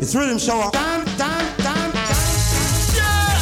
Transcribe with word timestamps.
It's 0.00 0.14
rhythm 0.14 0.38
shower. 0.38 0.70
Dun, 0.72 1.04
dun, 1.20 1.44
dun, 1.60 1.92
dun. 1.92 2.24
Yeah! 2.96 3.36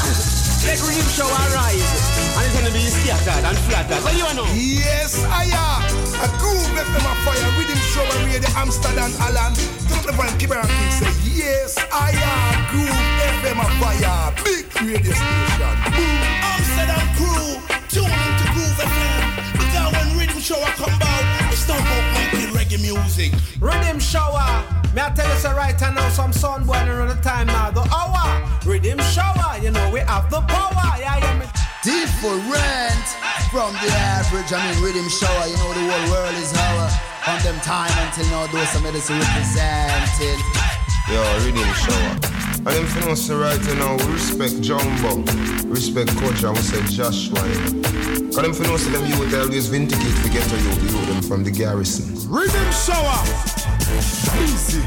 Let 0.67 0.83
rhythm 0.83 1.07
shower 1.07 1.39
rise. 1.55 1.87
And 2.35 2.43
it's 2.51 2.55
gonna 2.59 2.75
be 2.75 2.83
scattered 2.83 3.47
and 3.47 3.59
flattered. 3.71 4.03
What 4.03 4.11
do 4.11 4.19
you 4.19 4.35
know? 4.35 4.51
Yes, 4.59 5.23
I 5.31 5.47
am. 5.55 5.87
A 6.19 6.27
groove 6.43 6.67
left 6.75 6.91
them 6.91 7.07
a 7.07 7.15
fire. 7.23 7.47
Rhythm 7.55 7.79
shower 7.95 8.11
radio 8.27 8.51
Amsterdam 8.59 9.15
Alan. 9.23 9.55
Don't 9.87 10.03
the 10.03 10.13
van 10.19 10.35
keep 10.39 10.51
around 10.51 10.67
say 10.99 11.15
yes, 11.31 11.79
I 11.95 12.11
am. 12.11 12.51
Groove 12.75 13.07
FM 13.39 13.63
a 13.63 13.67
fire. 13.79 14.35
Big 14.43 14.67
radio 14.83 15.15
station. 15.15 15.75
Boom. 15.95 16.19
Amsterdam 16.43 17.07
crew. 17.15 17.63
Tune 17.87 18.11
into 18.11 18.47
Groove 18.51 18.83
FM. 18.83 19.23
Because 19.63 19.95
when 19.95 20.19
rhythm 20.19 20.41
shower 20.43 20.67
come 20.75 20.91
out, 20.91 21.08
music. 23.09 23.33
Rhythm 23.61 23.99
shower. 23.99 24.45
May 24.95 25.03
I 25.03 25.11
tell 25.15 25.29
you 25.29 25.39
so 25.41 25.55
right 25.55 25.79
now, 25.81 26.09
some 26.11 26.33
sun 26.33 26.65
boy 26.65 26.77
around 26.85 27.09
the 27.09 27.21
time 27.23 27.47
now. 27.47 27.71
The 27.71 27.85
hour. 27.89 28.29
Rhythm 28.67 28.99
shower. 29.15 29.59
You 29.63 29.71
know 29.71 29.91
we 29.91 30.01
have 30.01 30.31
the 30.31 30.41
power. 30.43 30.89
Yeah, 31.01 31.17
yeah. 31.17 31.39
Me. 31.39 31.47
Different 31.85 33.07
from 33.51 33.73
the 33.81 33.91
average. 33.97 34.53
I 34.53 34.61
mean, 34.61 34.85
rhythm 34.85 35.09
shower. 35.09 35.47
You 35.49 35.57
know 35.57 35.73
the 35.73 35.85
whole 35.89 36.07
world 36.13 36.37
is 36.37 36.53
our. 36.53 36.89
From 37.25 37.39
them 37.45 37.61
time 37.61 37.93
until 38.07 38.27
now, 38.31 38.47
those 38.53 38.69
some 38.71 38.83
medicine 38.83 39.19
representing. 39.19 40.41
Yo, 41.09 41.21
rhythm 41.45 41.73
shower. 41.75 42.38
And 42.59 42.75
them 42.75 42.87
for 42.87 43.11
us 43.11 43.31
right 43.31 43.61
now, 43.79 43.97
we 43.97 44.13
respect 44.13 44.61
Jumbo, 44.61 45.23
respect 45.71 46.11
Coach, 46.19 46.43
and 46.43 46.57
we 46.57 46.63
say 46.63 46.83
Joshua. 46.91 47.39
Cause 48.35 48.43
them 48.43 48.53
for 48.53 48.67
us 48.75 48.85
them 48.87 49.07
youth 49.07 49.35
always 49.35 49.69
vindicate 49.69 50.17
to 50.23 50.29
get 50.29 50.43
to 50.51 50.57
you, 50.59 50.71
you 50.83 51.07
them 51.07 51.23
from 51.23 51.45
the 51.45 51.51
garrison. 51.51 52.11
Rhythm 52.29 52.69
shower. 52.73 53.23
Easy. 54.43 54.83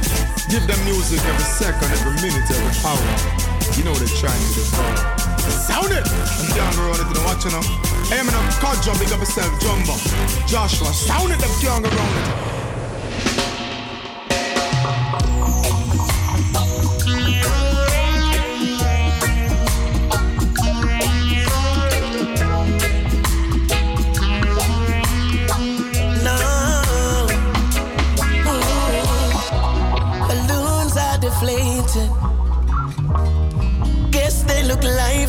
Give 0.52 0.68
them 0.68 0.80
music 0.84 1.24
every 1.26 1.48
second, 1.48 1.90
every 1.96 2.16
minute, 2.20 2.44
every 2.52 2.76
hour. 2.84 3.42
You 3.78 3.84
know 3.86 3.96
they're 3.96 4.20
trying 4.20 4.36
to 4.36 4.52
devour. 4.52 5.32
Sound 5.50 5.92
it! 5.92 6.06
I'm 6.06 6.50
down 6.54 6.76
the 6.76 6.84
road, 6.86 7.00
you 7.00 7.16
know 7.16 7.24
what 7.24 7.40
you 7.44 7.52
know? 7.52 7.64
Hey, 8.12 8.20
I'm 8.20 8.28
in 8.28 8.36
a 8.36 8.44
car 8.60 8.76
jump, 8.84 9.00
big 9.00 9.12
up 9.12 9.20
yourself, 9.20 9.52
Jumbo. 9.64 9.96
Joshua, 10.46 10.92
sound 10.94 11.32
it, 11.32 11.40
them 11.40 11.52
young 11.64 11.84
around 11.86 12.58
it. 12.58 12.61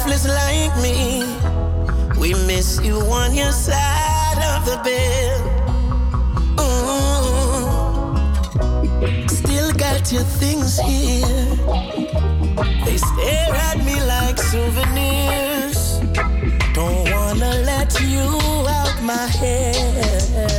Lifeless 0.03 0.27
like 0.27 0.77
me. 0.83 1.23
We 2.19 2.35
miss 2.47 2.81
you 2.83 2.97
on 3.01 3.35
your 3.35 3.53
side 3.53 4.39
of 4.55 4.65
the 4.67 4.77
bed. 4.83 5.41
Still 9.31 9.73
got 9.73 10.13
your 10.13 10.25
things 10.25 10.79
here. 10.81 11.57
They 12.85 12.97
stare 12.97 13.55
at 13.55 13.79
me 13.85 14.01
like 14.05 14.39
souvenirs. 14.39 16.01
Don't 16.75 17.11
wanna 17.13 17.63
let 17.65 18.01
you 18.01 18.27
out 18.69 19.03
my 19.03 19.27
head. 19.27 20.52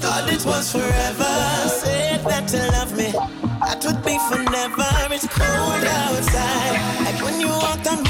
Thought 0.00 0.30
it 0.32 0.44
was 0.44 0.72
forever. 0.72 1.34
Said 1.68 2.24
that 2.24 2.52
you 2.52 2.64
love 2.76 2.96
me, 2.96 3.12
that 3.60 3.84
would 3.84 4.02
be 4.04 4.18
for 4.28 4.42
never. 4.50 5.14
It's 5.14 5.26
cold 5.26 5.84
outside, 5.84 7.04
like 7.04 7.22
when 7.22 7.40
you 7.40 7.48
walked 7.48 7.86
on 7.88 8.07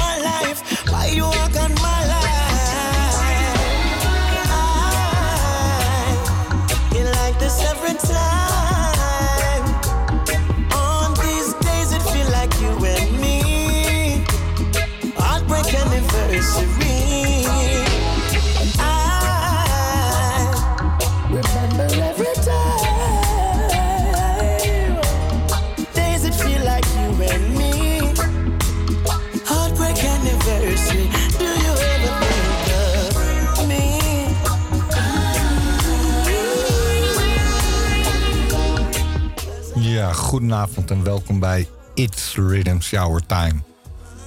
en 40.89 41.03
welkom 41.03 41.39
bij 41.39 41.67
It's 41.93 42.35
Rhythm 42.35 42.79
Shower 42.79 43.25
Time. 43.25 43.61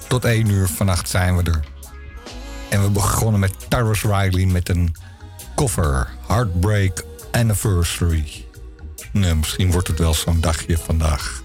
Tot 0.08 0.24
1 0.24 0.48
uur 0.48 0.68
vannacht 0.68 1.08
zijn 1.08 1.36
we 1.36 1.42
er. 1.50 1.60
En 2.68 2.82
we 2.82 2.90
begonnen 2.90 3.40
met 3.40 3.54
Tyrus 3.68 4.02
Riley 4.02 4.46
met 4.46 4.68
een 4.68 4.94
cover. 5.54 6.08
Heartbreak 6.26 7.04
Anniversary. 7.32 8.44
Nee, 9.12 9.34
misschien 9.34 9.70
wordt 9.70 9.88
het 9.88 9.98
wel 9.98 10.14
zo'n 10.14 10.40
dagje 10.40 10.78
vandaag. 10.78 11.42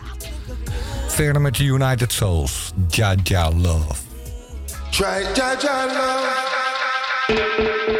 Verder 1.07 1.41
met 1.41 1.55
de 1.55 1.63
United 1.63 2.13
Souls. 2.13 2.73
Jaja 2.87 3.51
Love. 3.51 3.95
Try 4.89 5.25
Jaja 5.33 5.85
love. 7.27 7.96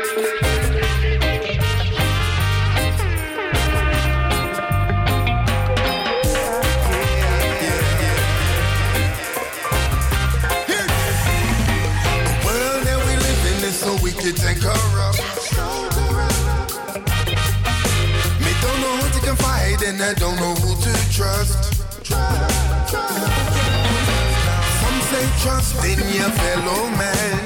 trust 25.47 25.75
in 25.85 25.99
your 26.13 26.31
fellow 26.44 26.89
man. 26.99 27.39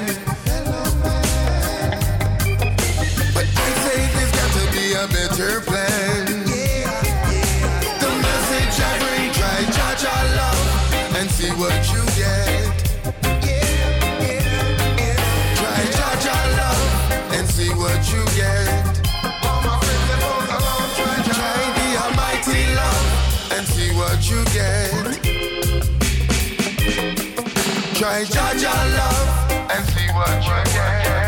But 3.34 3.46
I 3.66 3.70
say 3.84 3.98
there's 4.14 4.32
got 4.38 4.50
to 4.58 4.64
be 4.76 4.86
a 4.94 5.06
better 5.06 5.60
plan. 5.60 5.71
Try 28.02 28.24
Jaja 28.24 28.74
love 28.96 29.70
and 29.70 29.86
see 29.90 30.08
what 30.12 30.44
you 30.44 30.72
get. 30.72 31.21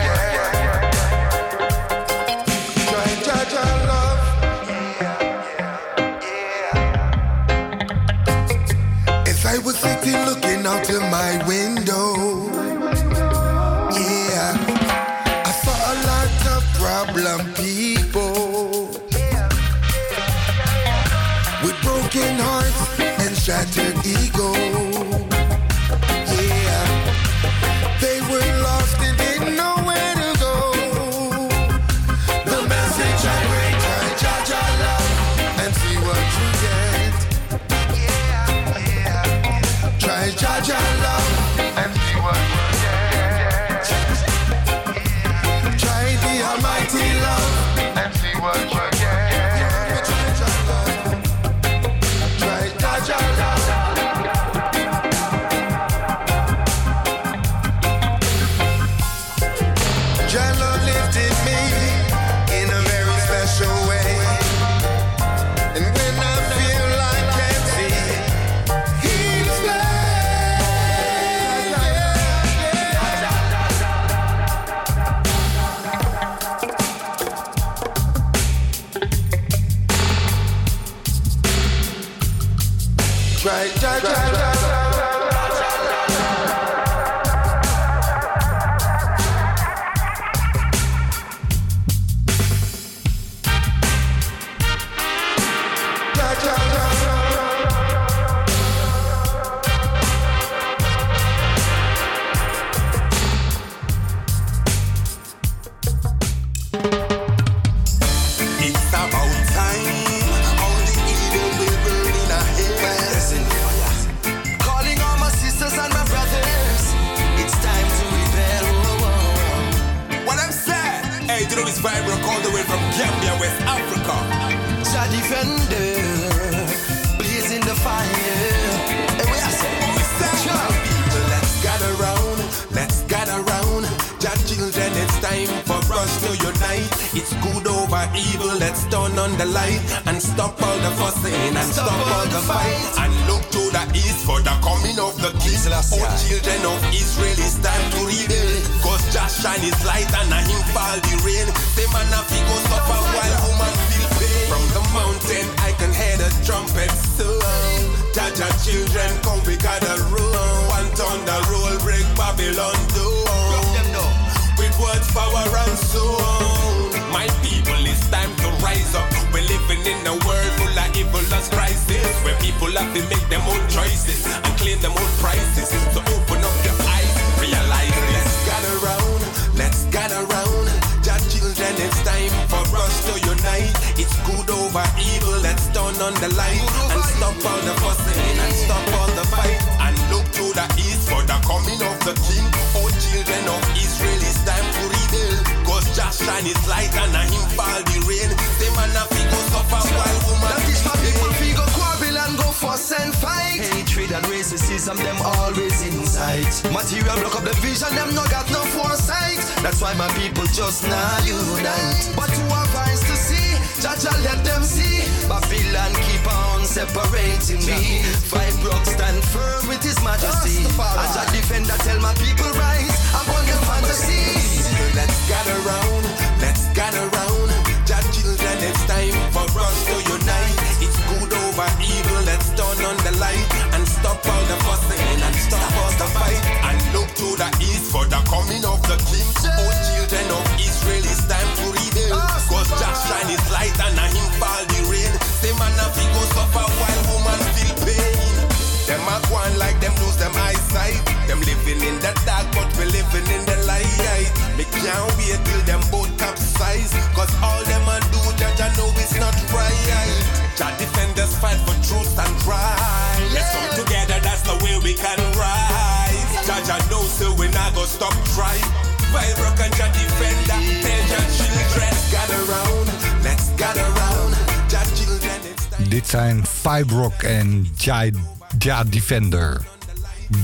Ja, 277.84 278.84
Defender. 278.84 279.66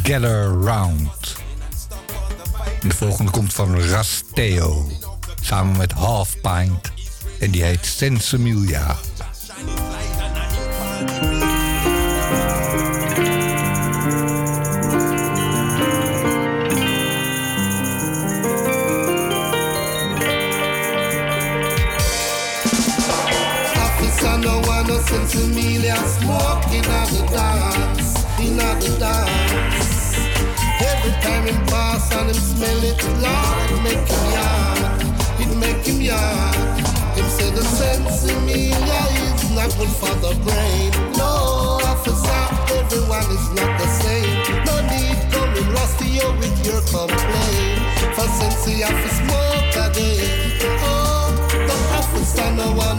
Gather 0.03 0.45
Round. 0.45 1.37
En 2.83 2.89
de 2.89 2.95
volgende 2.95 3.31
komt 3.31 3.53
van 3.53 3.81
Rasteo. 3.81 4.91
Samen 5.41 5.77
met 5.77 5.93
Half 5.93 6.41
Pint. 6.41 6.93
En 7.39 7.51
die 7.51 7.63
heet 7.63 7.87
Sensimilia. 7.87 8.97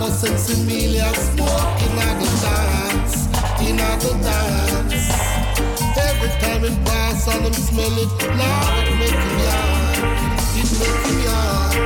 No 0.01 0.07
want 0.07 0.17
no 0.17 0.55
in 0.55 0.93
yeah, 0.95 1.11
at 2.01 2.17
the 2.19 2.27
dance, 2.41 3.15
in 3.61 3.79
at 3.79 3.99
the 4.01 4.11
dance. 4.25 5.07
Every 5.95 6.29
time 6.41 6.63
it 6.65 6.85
pass 6.85 7.27
and 7.27 7.45
him 7.45 7.53
smell 7.53 7.97
it, 7.99 8.09
Lord, 8.39 8.87
it 8.87 8.95
make 8.97 9.19
him 9.21 9.37
yard. 11.27 11.85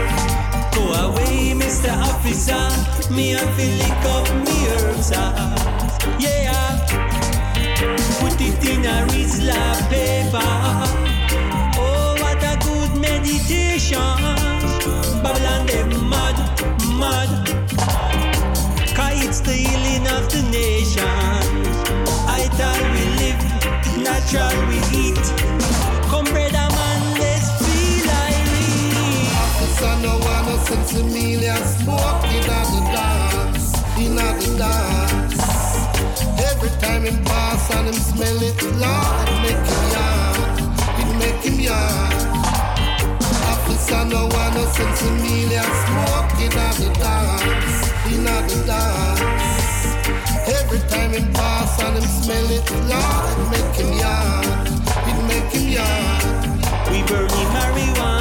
Go 0.74 0.84
away, 1.03 1.53
Mr. 1.60 1.91
Officer. 1.91 2.65
Me 3.13 3.34
and 3.34 3.50
feel 3.55 3.75
lick 3.79 4.05
up 4.15 4.27
me 4.45 4.57
herbs. 4.69 5.12
ah. 5.13 6.17
Yeah. 6.17 6.86
Put 8.19 8.39
it 8.39 8.63
in 8.63 8.86
a 8.86 9.05
Rizla 9.12 9.89
paper. 9.89 10.53
Oh, 11.77 12.15
what 12.22 12.41
a 12.43 12.55
good 12.63 13.01
meditation. 13.01 14.34
It's 19.27 19.39
the 19.39 19.53
healing 19.53 20.05
of 20.15 20.29
the 20.29 20.41
nation. 20.53 21.01
I 22.29 22.46
thought 22.58 22.82
we 22.94 23.03
live, 23.22 23.41
natural 24.05 24.53
we 24.70 24.77
eat. 24.94 25.25
Come, 26.10 26.29
brother 26.29 26.67
man, 26.77 27.01
let's 27.17 27.50
feel 27.65 28.05
irate. 28.05 29.34
Officer 29.41 29.96
no 30.05 30.13
in 31.00 31.08
me, 31.13 31.36
they 31.38 31.50
are 31.50 31.67
smoking 31.77 32.46
at 32.60 32.67
the 32.74 32.82
dance, 32.94 33.67
in 33.98 34.15
the 34.15 34.29
dance. 34.62 35.41
Every 36.50 36.74
time 36.79 37.03
him 37.05 37.24
pass 37.25 37.72
and 37.75 37.88
him 37.88 38.00
smell 38.10 38.39
it, 38.50 38.58
Lord, 38.77 39.27
it 39.34 39.39
make 39.46 39.65
him 39.72 39.84
yard, 39.96 40.53
it 41.01 41.10
make 41.22 41.41
him 41.48 41.60
yard. 41.67 42.13
Officer 43.51 44.05
no 44.05 44.29
in 45.08 45.13
me, 45.24 45.46
they 45.50 45.58
are 45.58 45.75
smoking 45.86 46.53
at 46.65 46.75
the 46.77 46.89
dance, 47.01 47.77
in 48.13 48.24
the 48.24 48.63
dance. 48.67 49.14
Every 50.47 50.79
time 50.89 51.11
him 51.11 51.33
pass 51.33 51.81
and 51.81 51.97
him 51.97 52.03
smell 52.03 52.49
it, 52.51 52.69
Lord, 52.89 53.37
it 53.41 53.49
make 53.51 53.75
him 53.79 53.91
yard, 53.97 54.67
it 55.09 55.19
make 55.27 55.51
him 55.53 55.69
yard. 55.69 56.23
We 56.91 57.01
burning 57.09 57.49
marijuana 57.55 58.14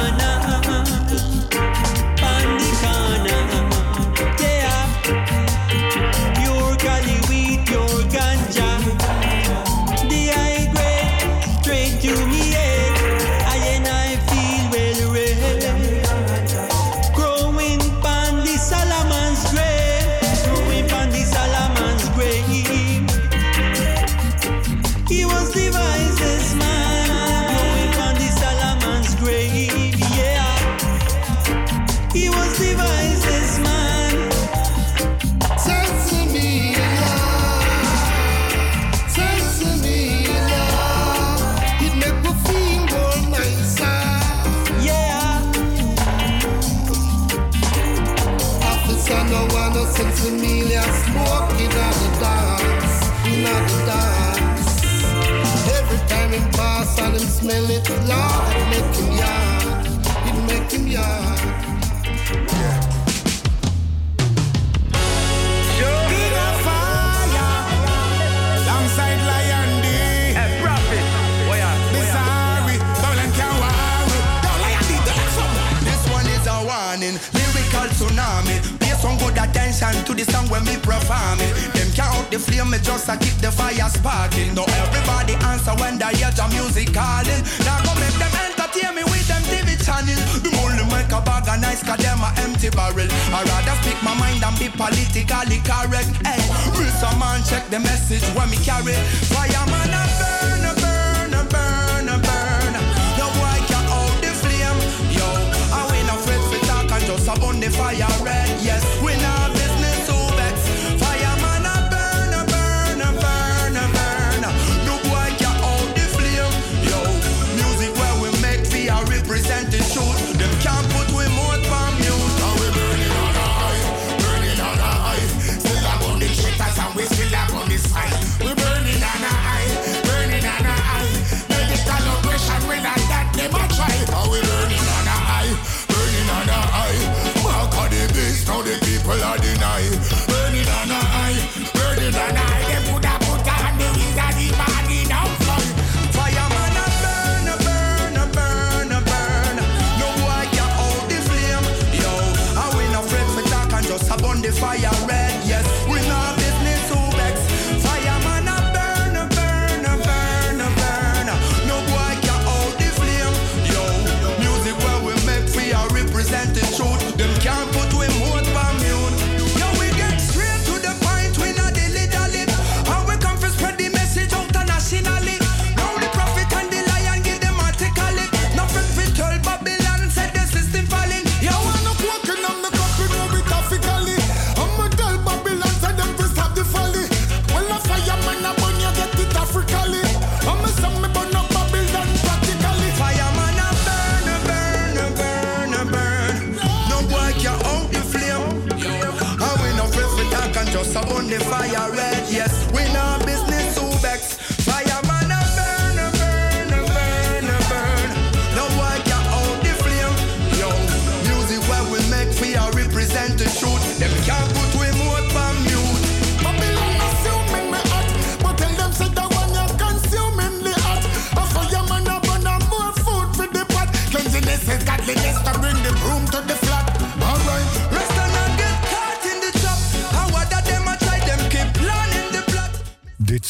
to 79.93 80.13
the 80.13 80.25
song 80.31 80.49
when 80.49 80.63
me 80.65 80.77
perform 80.77 81.37
it. 81.41 81.53
Them 81.73 81.91
count 81.93 82.17
out 82.17 82.31
the 82.31 82.39
flame, 82.39 82.71
me 82.71 82.79
just 82.81 83.09
a 83.09 83.17
keep 83.17 83.37
the 83.37 83.51
fire 83.51 83.89
sparking. 83.89 84.55
Now 84.55 84.65
everybody 84.81 85.37
answer 85.45 85.75
when 85.77 85.99
they 85.99 86.15
hear 86.17 86.31
the 86.31 86.47
music 86.49 86.89
calling. 86.93 87.41
Now 87.61 87.83
go 87.85 87.93
make 88.01 88.17
them 88.17 88.33
entertain 88.33 88.95
me 88.95 89.03
with 89.05 89.27
them 89.29 89.43
TV 89.45 89.77
channel. 89.77 90.17
The 90.41 90.49
only 90.63 90.85
make 90.89 91.11
a 91.13 91.21
bag 91.21 91.45
of 91.45 91.61
nice, 91.61 91.83
cause 91.83 92.01
them 92.01 92.23
a 92.25 92.33
empty 92.41 92.69
barrel. 92.73 93.09
I 93.29 93.45
rather 93.45 93.75
speak 93.85 93.99
my 94.01 94.17
mind 94.17 94.41
and 94.41 94.57
be 94.57 94.73
politically 94.73 95.61
correct. 95.61 96.09
Hey, 96.25 96.41
Mr. 96.73 97.11
Man, 97.21 97.45
check 97.45 97.69
the 97.69 97.77
message 97.79 98.25
when 98.33 98.49
me 98.49 98.57
carry. 98.65 98.97
Fireman 99.29 99.93
a 99.93 100.01
burn, 100.17 100.65
a 100.65 100.73
burn, 100.81 101.33
a 101.35 101.43
burn, 101.45 102.07
a 102.09 102.17
burn. 102.17 102.73
Yo, 103.21 103.25
boy, 103.37 103.57
can't 103.69 103.85
hold 103.85 104.17
the 104.23 104.33
flame. 104.33 104.79
Yo, 105.13 105.27
I 105.69 105.85
we 105.93 106.01
no 106.09 106.17
afraid 106.17 106.41
to 106.41 106.57
talk 106.65 106.89
and 106.89 107.03
just 107.05 107.29
a 107.29 107.35
burn 107.37 107.59
the 107.61 107.69
fire 107.69 108.09
red. 108.25 108.49
Yes, 108.65 108.81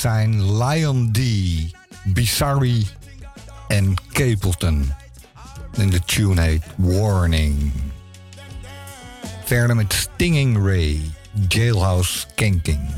zijn 0.06 0.58
Lion 0.58 1.12
D, 1.12 1.20
Bizarri 2.04 2.88
en 3.68 3.94
Capleton. 4.12 4.94
in 5.76 5.90
de 5.90 6.00
tune 6.00 6.60
Warning. 6.76 7.72
Verder 9.44 9.76
met 9.76 9.94
Stinging 9.94 10.58
Ray, 10.58 11.02
Jailhouse 11.48 12.26
Kanking. 12.36 12.90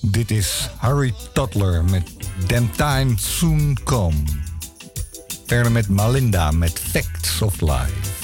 Dit 0.00 0.30
is 0.30 0.68
Harry 0.76 1.14
Toddler 1.32 1.84
met 1.84 2.12
Damn 2.46 2.70
Time 2.76 3.14
Soon 3.16 3.76
Come. 3.84 4.16
Verder 5.46 5.72
met 5.72 5.88
Malinda 5.88 6.50
met 6.50 6.78
Facts 6.78 7.42
of 7.42 7.60
Life. 7.60 8.21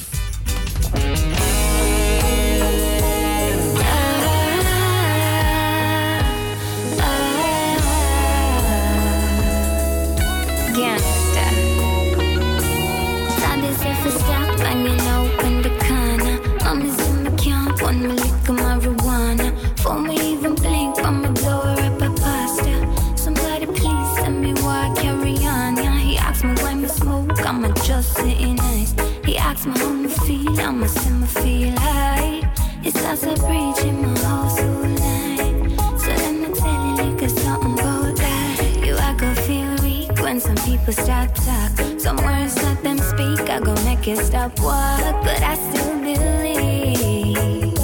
That's 29.59 29.81
my 29.81 29.87
only 29.87 30.09
feel. 30.09 30.61
I'm 30.61 30.85
a 30.85 30.88
simmer 30.88 31.27
feel 31.27 31.77
high. 31.81 32.49
It 32.85 32.94
starts 32.97 33.25
a 33.25 33.35
breach 33.35 33.85
in 33.85 34.01
my 34.03 34.16
whole 34.21 34.49
soul 34.51 34.87
line. 34.87 35.77
So 35.99 36.11
let 36.11 36.33
me 36.33 36.55
tell 36.55 36.87
you 36.87 36.94
like 36.94 37.23
a 37.23 37.29
something 37.29 37.73
about 37.73 38.14
that. 38.18 38.87
You, 38.87 38.97
I 38.97 39.16
go 39.16 39.35
feel 39.35 39.75
weak 39.83 40.16
when 40.21 40.38
some 40.38 40.55
people 40.59 40.92
start 40.92 41.35
talk. 41.35 41.73
Some 41.99 42.18
words 42.18 42.55
let 42.62 42.85
them 42.85 42.99
speak. 42.99 43.51
I 43.51 43.59
go 43.59 43.75
make 43.85 44.07
it 44.07 44.18
stop 44.18 44.61
walk, 44.61 45.25
but 45.25 45.42
I 45.42 45.57
still 45.57 45.99
believe. 46.07 47.75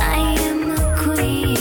I 0.00 0.34
am 0.48 0.72
a 0.72 0.96
queen. 0.98 1.54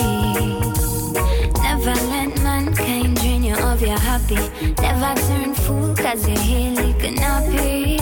Never 1.61 1.93
let 2.09 2.41
mankind 2.41 3.17
drain 3.17 3.43
you 3.43 3.55
of 3.55 3.83
your 3.83 3.99
happy. 3.99 4.49
Never 4.81 5.13
turn 5.27 5.53
fool, 5.53 5.95
cause 5.95 6.27
you're 6.27 6.39
here 6.39 6.71
like 6.73 7.03
a 7.03 7.13
nappy. 7.13 7.96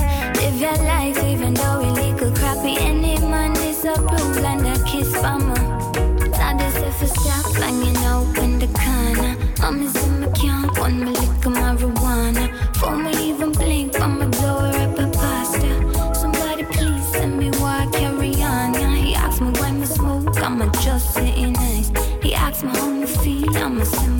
In 9.65 10.31
camp, 10.33 10.77
me 10.93 11.11
marijuana. 11.49 12.45
Me 13.03 13.29
even 13.29 13.51
blink, 13.51 13.99
I'ma 13.99 14.27
blow 14.27 14.59
her 14.59 14.91
up 14.91 14.99
a 14.99 15.07
pasta. 15.17 16.13
Somebody 16.13 16.65
please 16.65 17.03
send 17.11 17.39
me 17.39 17.49
why 17.57 17.87
I 17.87 17.87
carry 17.87 18.29
on. 18.43 18.75
Yeah, 18.75 18.95
he 18.95 19.15
asked 19.15 19.41
me 19.41 19.49
why 19.59 19.71
me 19.71 19.87
smoke, 19.87 20.39
I'ma 20.39 20.67
just 20.83 21.15
sitting 21.15 21.53
nice. 21.53 21.91
He 22.21 22.35
asked 22.35 22.63
me 22.63 22.69
how 22.77 22.91
me 22.91 23.07
feel, 23.07 23.57
I'ma 23.57 23.85
send 23.85 24.14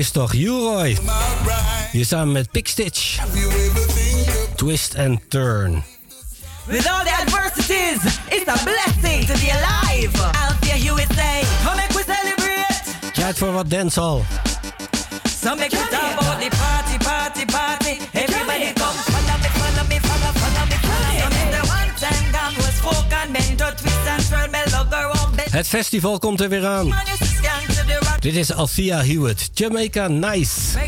is 0.00 0.10
toch 0.10 0.32
Uroy. 0.32 0.98
Je 1.92 2.04
samen 2.04 2.32
met 2.32 2.50
Pickstitch. 2.50 3.18
Twist 4.56 4.94
and 4.96 5.20
Turn. 5.28 5.84
With 6.66 6.88
all 6.88 7.04
the 7.04 7.12
adversities, 7.20 8.18
it's 8.28 8.46
a 8.46 8.64
blessing 8.64 9.26
to 9.26 9.32
be 9.32 9.50
alive. 9.50 10.10
Out 10.20 10.64
here 10.64 10.92
USA, 10.92 11.42
come 11.64 11.76
make 11.76 11.92
we 11.92 12.02
celebrate. 12.06 13.12
Tijd 13.12 13.38
voor 13.38 13.52
wat 13.52 13.70
dancehall. 13.70 14.22
So 15.42 15.54
make 15.54 15.70
we 15.70 15.76
about 16.18 16.40
the 16.40 16.56
party, 16.56 16.96
party, 17.04 17.44
party. 17.44 17.98
Everybody 18.12 18.72
come. 18.72 19.09
Het 25.50 25.68
festival 25.68 26.18
komt 26.18 26.40
er 26.40 26.48
weer 26.48 26.66
aan. 26.66 26.94
Dit 28.18 28.34
is 28.34 28.52
Althea 28.52 29.04
Hewitt, 29.04 29.50
Jamaica 29.52 30.08
Nice. 30.08 30.78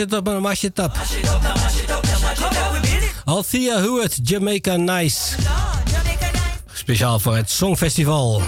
het 0.00 0.12
op 0.12 0.28
en 0.28 0.40
mash 0.40 0.62
it 0.62 0.78
up. 0.78 0.96
Althea 3.24 3.78
Hewitt, 3.78 4.18
Jamaica 4.22 4.76
Nice. 4.76 5.34
Speciaal 6.72 7.18
voor 7.18 7.36
het 7.36 7.50
Songfestival. 7.50 8.42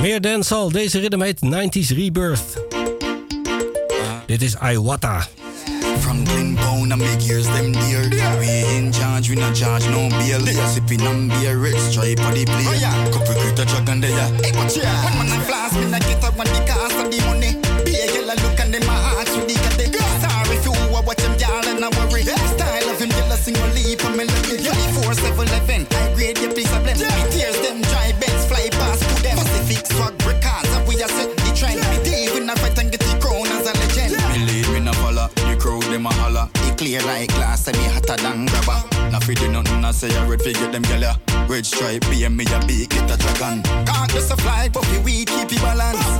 Meer 0.00 0.20
dancehall, 0.20 0.70
deze 0.70 1.00
rhythm 1.00 1.20
heet 1.20 1.40
90s 1.44 1.94
Rebirth. 1.96 2.42
Dit 4.26 4.42
is 4.42 4.54
Iwata. 4.54 5.26
From 6.00 6.26
Glenbone, 6.26 6.92
I 6.92 6.96
make 6.96 7.26
years 7.26 7.46
them 7.46 7.72
dear. 7.72 8.14
Yeah. 8.14 8.38
We 8.38 8.76
in 8.76 8.92
charge, 8.92 9.28
we 9.28 9.40
not 9.40 9.56
charge 9.56 9.88
no 9.90 10.08
beer. 10.08 10.40
Yeah. 10.40 10.68
Sipping 10.68 11.06
on 11.06 11.28
beer, 11.28 11.58
red 11.58 11.78
stripe 11.90 12.20
on 12.20 12.34
the 12.34 12.44
plate. 12.44 12.66
Oh, 12.66 12.80
yeah. 12.80 13.10
Couple 13.10 13.34
critter 13.34 13.64
jug 13.64 13.88
under 13.88 14.08
ya. 14.08 14.28
Hey, 14.42 14.52
watch 14.54 14.76
ya. 14.76 14.92
One 15.04 15.18
man 15.18 15.38
a 15.38 15.40
flask, 15.44 15.74
me 15.74 15.86
not 15.90 16.00
get 16.00 16.24
up 16.24 16.38
on 16.38 16.46
the 16.46 16.65
pipe 42.00 42.10
a 42.10 42.36
me 42.36 42.44
a 42.44 42.60
big 42.66 42.88
get 42.88 43.10
a 43.10 43.16
dragon. 43.16 43.62
Can't 43.62 44.10
just 44.10 44.32
a 44.32 44.36
fly, 44.36 44.68
but 44.72 44.86
we 45.04 45.24
keep 45.24 45.52
it 45.52 45.60
balance. 45.62 46.15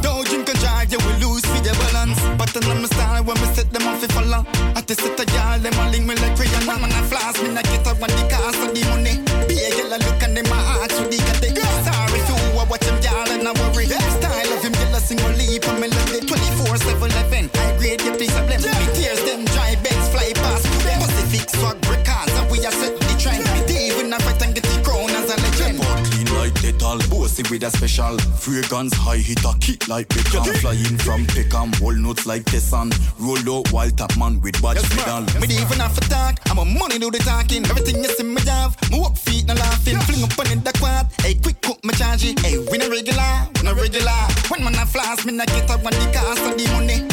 they're 27.71 27.89
special. 27.89 28.19
Fragrance 28.39 28.95
high 28.95 29.19
hitter, 29.19 29.53
kick 29.61 29.89
like 29.89 30.09
Beckham. 30.09 30.47
Flying 30.61 30.99
from 30.99 31.27
Peckham, 31.27 31.73
notes 32.03 32.27
like 32.27 32.45
Tessan. 32.45 32.93
Roll 33.19 33.59
out 33.59 33.73
wild 33.73 33.99
top 33.99 34.17
man 34.17 34.41
with 34.41 34.61
watch 34.63 34.77
yes, 34.77 34.97
medal. 34.97 35.23
Yes, 35.23 35.41
me 35.41 35.55
even 35.55 35.81
have 35.81 35.95
to 35.99 36.09
talk, 36.09 36.39
I'm 36.51 36.59
a 36.59 36.65
money 36.65 36.99
do 36.99 37.11
the 37.11 37.19
talking. 37.19 37.65
Everything 37.67 37.97
you 37.97 38.11
see 38.11 38.23
me 38.23 38.41
have, 38.47 38.77
my 38.91 38.99
walk 38.99 39.17
feet 39.17 39.47
no 39.47 39.55
laughing. 39.55 39.95
Yeah. 39.95 40.01
Fling 40.01 40.25
up 40.25 40.39
on 40.39 40.51
in 40.53 40.63
the 40.63 40.73
quad, 40.79 41.07
hey 41.21 41.35
quick 41.35 41.61
cook 41.63 41.85
my 41.85 41.93
charge. 41.93 42.23
Hey, 42.23 42.59
we 42.59 42.79
no 42.79 42.89
regular, 42.89 43.49
we 43.57 43.63
no 43.63 43.75
regular. 43.75 44.21
When 44.49 44.63
man 44.63 44.77
I 44.77 44.85
flash, 44.85 45.25
me 45.25 45.33
no 45.33 45.45
get 45.47 45.71
up 45.71 45.85
on 45.85 45.93
the 45.93 46.11
cast 46.13 46.43
of 46.43 46.57
the 46.57 46.67
money. 46.73 47.06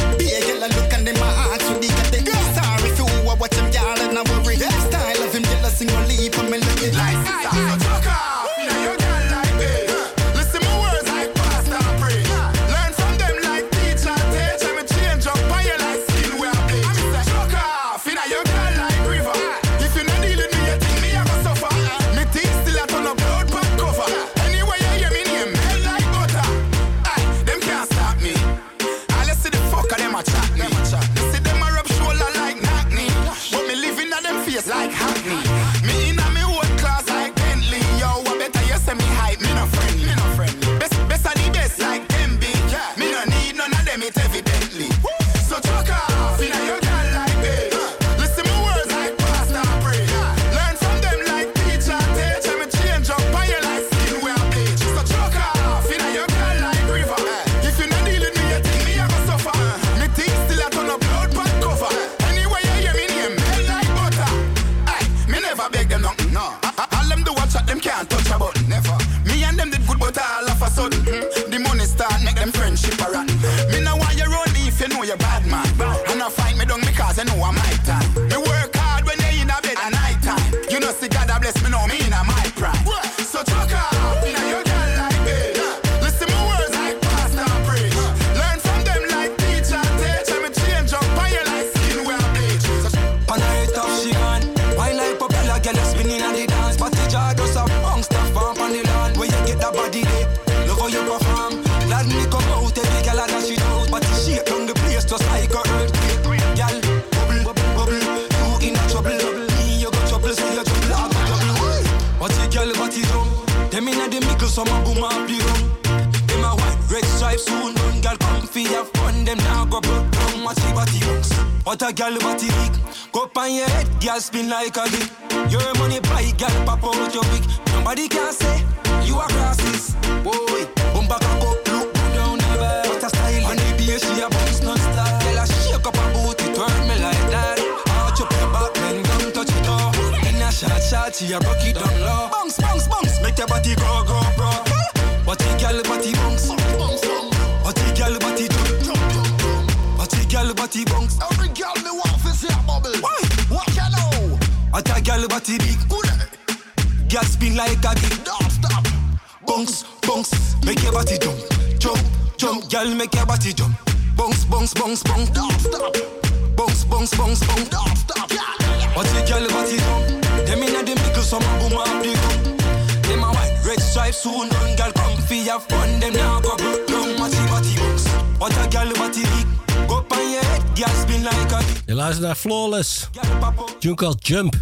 Junkel 183.93 184.15
Jump. 184.19 184.55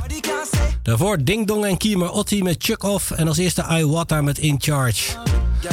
Daarvoor 0.83 1.23
Ding 1.23 1.47
Dong 1.47 1.65
en 1.65 1.77
Kiemer 1.77 2.11
Otti 2.11 2.43
met 2.43 2.55
Chuck 2.59 2.83
Off. 2.83 3.11
En 3.11 3.27
als 3.27 3.37
eerste 3.37 3.65
Iwata 3.69 4.21
met 4.21 4.37
In 4.37 4.55
Charge. 4.59 5.17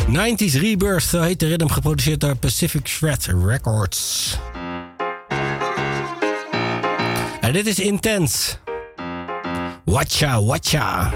90s 0.06 0.60
Rebirth, 0.60 1.02
zo 1.02 1.20
heet 1.20 1.40
de 1.40 1.46
ritme, 1.46 1.68
geproduceerd 1.68 2.20
door 2.20 2.36
Pacific 2.36 2.88
Shred 2.88 3.26
Records. 3.44 4.36
En 7.40 7.52
dit 7.52 7.66
is 7.66 7.78
intens. 7.78 8.58
Watcha, 9.84 10.42
watcha. 10.42 11.12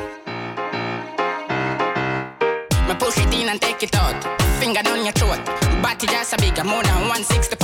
Mijn 2.86 2.96
push 2.96 3.16
it 3.16 3.34
in 3.34 3.58
take 3.58 3.84
it 3.84 3.96
out. 3.96 4.26
Finger 4.58 4.92
on 4.92 4.98
your 4.98 5.12
throat. 5.12 5.40
Body 5.82 6.06
just 6.06 6.32
a 6.32 6.36
bigger, 6.36 6.64
more 6.64 6.82
than 6.82 6.94
160 6.94 7.61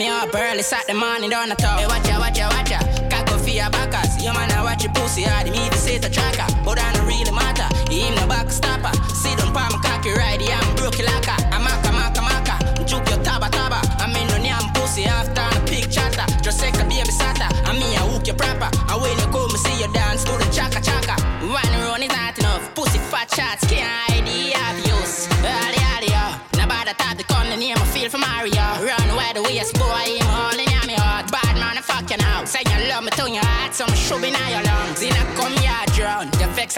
me 0.00 0.08
up 0.08 0.34
early 0.34 0.62
Saturday 0.62 0.98
morning 0.98 1.32
on 1.34 1.50
the 1.50 1.54
top. 1.54 1.78
Hey, 1.78 1.84
watcha, 1.84 2.16
watcha, 2.16 2.48
watcha. 2.48 2.80
ya, 3.12 3.20
watch 3.20 3.42
for 3.44 3.50
your 3.50 3.68
backers. 3.68 4.16
Your 4.24 4.32
man, 4.32 4.50
I 4.50 4.64
watch 4.64 4.82
your 4.82 4.92
pussy 4.94 5.22
hard. 5.28 5.46
Him 5.46 5.54
even 5.54 5.76
say 5.76 5.96
it's 5.96 6.06
a 6.06 6.10
tracker. 6.10 6.48
But 6.64 6.80
I 6.80 6.88
don't 6.94 7.06
really 7.06 7.30
matter. 7.30 7.68
He 7.92 8.08
him 8.08 8.14
no 8.14 8.26
back 8.26 8.50
stopper. 8.50 8.94
See 9.12 9.34
them 9.36 9.52
palm 9.52 9.76
cocky 9.84 10.12
ride. 10.16 10.40
Yeah, 10.40 10.56
I'm 10.56 10.74
broke 10.76 10.96
like 11.04 11.28
a. 11.28 11.36
I'm 11.52 11.60
maka, 11.68 11.92
maka, 11.92 12.22
maka. 12.22 12.56
Juke 12.88 13.08
your 13.12 13.20
taba, 13.20 13.52
taba. 13.52 13.80
I 14.00 14.08
mean, 14.08 14.26
no 14.32 14.40
nyam 14.40 14.72
pussy 14.72 15.04
after 15.04 15.44
the 15.52 15.60
pig 15.68 15.90
chatter. 15.92 16.24
Just 16.40 16.62
like 16.62 16.80
a 16.80 16.84
baby 16.88 17.12
sata. 17.12 17.52
I 17.68 17.72
mean, 17.76 17.92
I 18.00 18.08
hook 18.08 18.26
you 18.26 18.34
proper. 18.34 18.70
I 18.88 18.96
when 18.96 19.12
you 19.20 19.28
come, 19.28 19.52
see 19.52 19.84
you 19.84 19.92
dance 19.92 20.24
to 20.24 20.32
the 20.32 20.48
chaka, 20.48 20.80
chaka. 20.80 21.20
One 21.44 21.72
run 21.84 22.02
is 22.02 22.08
not 22.08 22.38
enough. 22.38 22.74
Pussy 22.74 22.98
fat 23.12 23.28
shots, 23.36 23.68
can't 23.68 24.09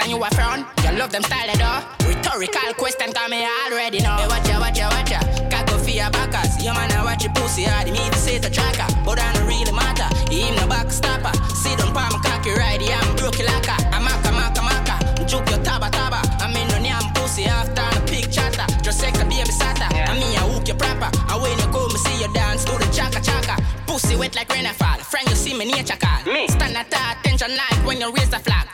and 0.02 0.10
you 0.10 0.22
a 0.22 0.28
frown. 0.34 0.66
You 0.82 0.98
love 0.98 1.12
them 1.12 1.22
style 1.22 1.54
though. 1.54 2.06
Rhetorical 2.06 2.74
question 2.74 3.12
come 3.12 3.30
me 3.30 3.46
already 3.46 4.00
know. 4.00 4.16
Hey, 4.18 4.26
watcha, 4.26 4.58
watcha, 4.58 4.86
watcha. 4.90 5.20
Caco 5.48 5.78
for 5.78 5.90
your 5.90 6.10
backers. 6.10 6.62
Your 6.62 6.74
man 6.74 6.90
a 6.92 7.04
watch 7.04 7.24
your 7.24 7.32
pussy 7.34 7.64
hard. 7.64 7.86
Me 7.90 8.10
to 8.10 8.18
say 8.18 8.38
the 8.38 8.50
tracker, 8.50 8.86
but 9.04 9.18
I 9.18 9.32
don't 9.32 9.46
really 9.46 9.72
matter. 9.72 10.08
Him 10.30 10.56
no 10.56 10.66
back 10.66 10.90
stopper. 10.90 11.32
See 11.54 11.74
them 11.76 11.94
palm 11.94 12.12
cocky 12.22 12.50
right. 12.50 12.80
Yeah, 12.82 13.00
I'm 13.00 13.16
broke 13.16 13.38
like 13.38 13.68
a. 13.68 13.76
I'm 13.94 14.06
a 14.06 14.14
maka 14.34 14.62
maka. 14.62 14.96
Juke 15.24 15.48
your 15.50 15.62
taba 15.62 15.88
taba. 15.90 16.20
I'm 16.42 16.56
in 16.56 16.66
no 16.68 16.78
name 16.78 17.08
pussy 17.14 17.44
after 17.44 17.86
the 17.94 18.02
pig 18.06 18.30
chatter. 18.30 18.66
Just 18.82 19.00
take 19.00 19.14
a 19.14 19.24
baby 19.24 19.54
sata. 19.54 19.86
I 19.86 20.12
mean 20.18 20.34
I 20.36 20.42
hook 20.50 20.66
you 20.66 20.74
proper. 20.74 21.10
And 21.30 21.38
when 21.42 21.56
you 21.58 21.68
come 21.70 21.94
see 22.04 22.20
you 22.20 22.32
dance 22.34 22.64
to 22.64 22.72
the 22.72 22.88
chaka 22.92 23.20
chaka. 23.22 23.56
Pussy 23.86 24.16
wet 24.16 24.34
like 24.34 24.50
rain 24.50 24.64
rainfall. 24.64 24.98
Friend 24.98 25.28
you 25.28 25.36
see 25.36 25.56
me 25.56 25.70
nature 25.70 25.96
call. 25.96 26.24
Me 26.26 26.48
stand 26.48 26.76
at 26.76 26.90
attention 26.90 27.54
like 27.54 27.86
when 27.86 28.00
you 28.00 28.10
raise 28.12 28.30
the 28.30 28.38
flag. 28.38 28.66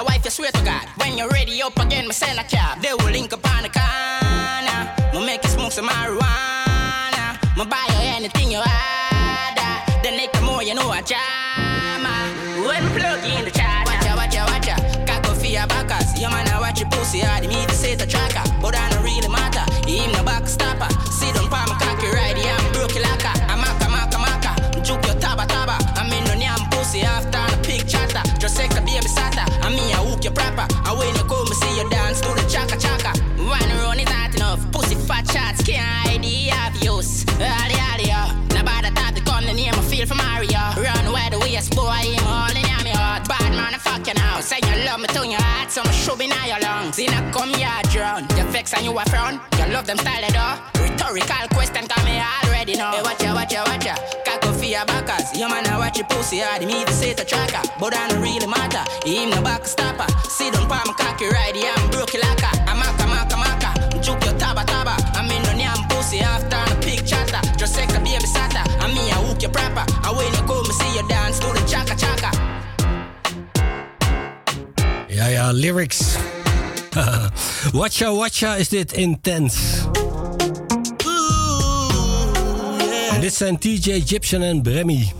A 0.00 0.04
wife 0.04 0.24
you 0.24 0.30
swear 0.30 0.50
to 0.50 0.64
God. 0.64 0.86
When 0.96 1.18
you're 1.18 1.28
ready 1.28 1.62
up 1.62 1.78
again, 1.78 2.06
me 2.08 2.12
send 2.12 2.38
a 2.38 2.44
cab. 2.44 2.80
They 2.80 2.92
will 2.94 3.12
link 3.12 3.32
up 3.32 3.44
on 3.54 3.62
the 3.62 3.68
corner. 3.68 4.80
Me 5.12 5.26
make 5.26 5.42
you 5.44 5.50
smoke 5.50 5.72
some 5.72 5.88
marijuana. 5.88 7.36
Me 7.56 7.64
buy 7.66 7.84
you 7.92 8.00
anything 8.16 8.50
you 8.50 8.58
order. 8.58 9.72
Then 10.02 10.16
the 10.16 10.40
more 10.42 10.62
you 10.62 10.74
know 10.74 10.90
a 10.90 11.00
jama. 11.02 12.14
When 12.66 12.84
plug 12.96 13.24
in 13.24 13.44
the 13.44 13.50
chat. 13.50 13.86
Watcha, 13.86 14.12
watcha, 14.16 14.42
watcha. 14.50 14.74
Caco 15.06 15.36
for 15.36 15.46
your 15.46 15.66
backers. 15.66 16.18
Your 16.20 16.30
man 16.30 16.48
a 16.48 16.60
watch 16.60 16.80
your 16.80 16.88
pussy 16.88 17.20
hard. 17.20 17.46
Me 17.46 17.66
boy 41.90 42.06
him 42.14 42.26
all 42.26 42.54
in 42.54 42.62
my 42.86 42.94
heart. 42.94 43.26
Bad 43.26 43.50
man 43.58 43.74
fuck 43.78 44.06
you 44.06 44.14
now. 44.14 44.38
Say 44.40 44.60
you 44.62 44.76
love 44.86 45.00
me 45.02 45.08
to 45.16 45.22
your 45.26 45.42
heart, 45.42 45.70
so 45.70 45.82
should 45.90 46.18
be 46.18 46.26
now 46.28 46.46
your 46.46 46.60
lungs. 46.60 46.98
In 46.98 47.10
a 47.10 47.20
come 47.34 47.52
here 47.54 47.82
drown. 47.90 48.22
You 48.36 48.44
vex 48.54 48.72
and 48.74 48.84
you 48.86 48.94
a 48.96 49.04
frown. 49.10 49.40
You 49.58 49.66
love 49.74 49.86
them 49.86 49.98
style 49.98 50.30
though. 50.30 50.54
Rhetorical 50.82 51.46
question 51.56 51.84
come 51.90 52.04
me 52.06 52.22
already 52.44 52.74
know. 52.76 52.90
Hey, 52.94 53.02
watcha 53.02 53.30
watcha 53.34 53.60
watcha. 53.68 53.94
Caco 54.26 54.50
for 54.58 54.64
your 54.64 54.84
backers. 54.86 55.26
Your 55.38 55.48
man 55.48 55.66
I 55.66 55.78
watch 55.78 55.98
your 55.98 56.06
pussy 56.06 56.38
hard. 56.38 56.62
Me 56.64 56.84
to 56.84 56.92
say 56.92 57.12
the 57.12 57.24
tracker, 57.24 57.62
but 57.80 57.94
I 57.94 58.08
don't 58.08 58.22
really 58.22 58.46
matter. 58.46 58.84
Him 59.04 59.30
no 59.30 59.42
back 59.42 59.66
stopper. 59.66 60.08
See 60.28 60.50
them 60.50 60.66
palm 60.68 60.94
cocky 60.94 61.28
right. 61.28 61.54
Yeah, 61.54 61.74
I'm 61.76 61.90
broke 61.90 62.14
like 62.14 62.39
chaka 72.00 72.30
chaka. 72.30 72.30
Ja, 75.08 75.26
ja, 75.26 75.50
lyrics. 75.52 76.16
watcha, 77.72 78.12
watcha 78.12 78.56
is 78.56 78.68
dit 78.68 78.92
intens. 78.92 79.54
En 83.12 83.20
dit 83.20 83.34
zijn 83.34 83.58
TJ 83.58 84.02
Gibson 84.06 84.42
en 84.42 84.62
Bremmy. 84.62 85.12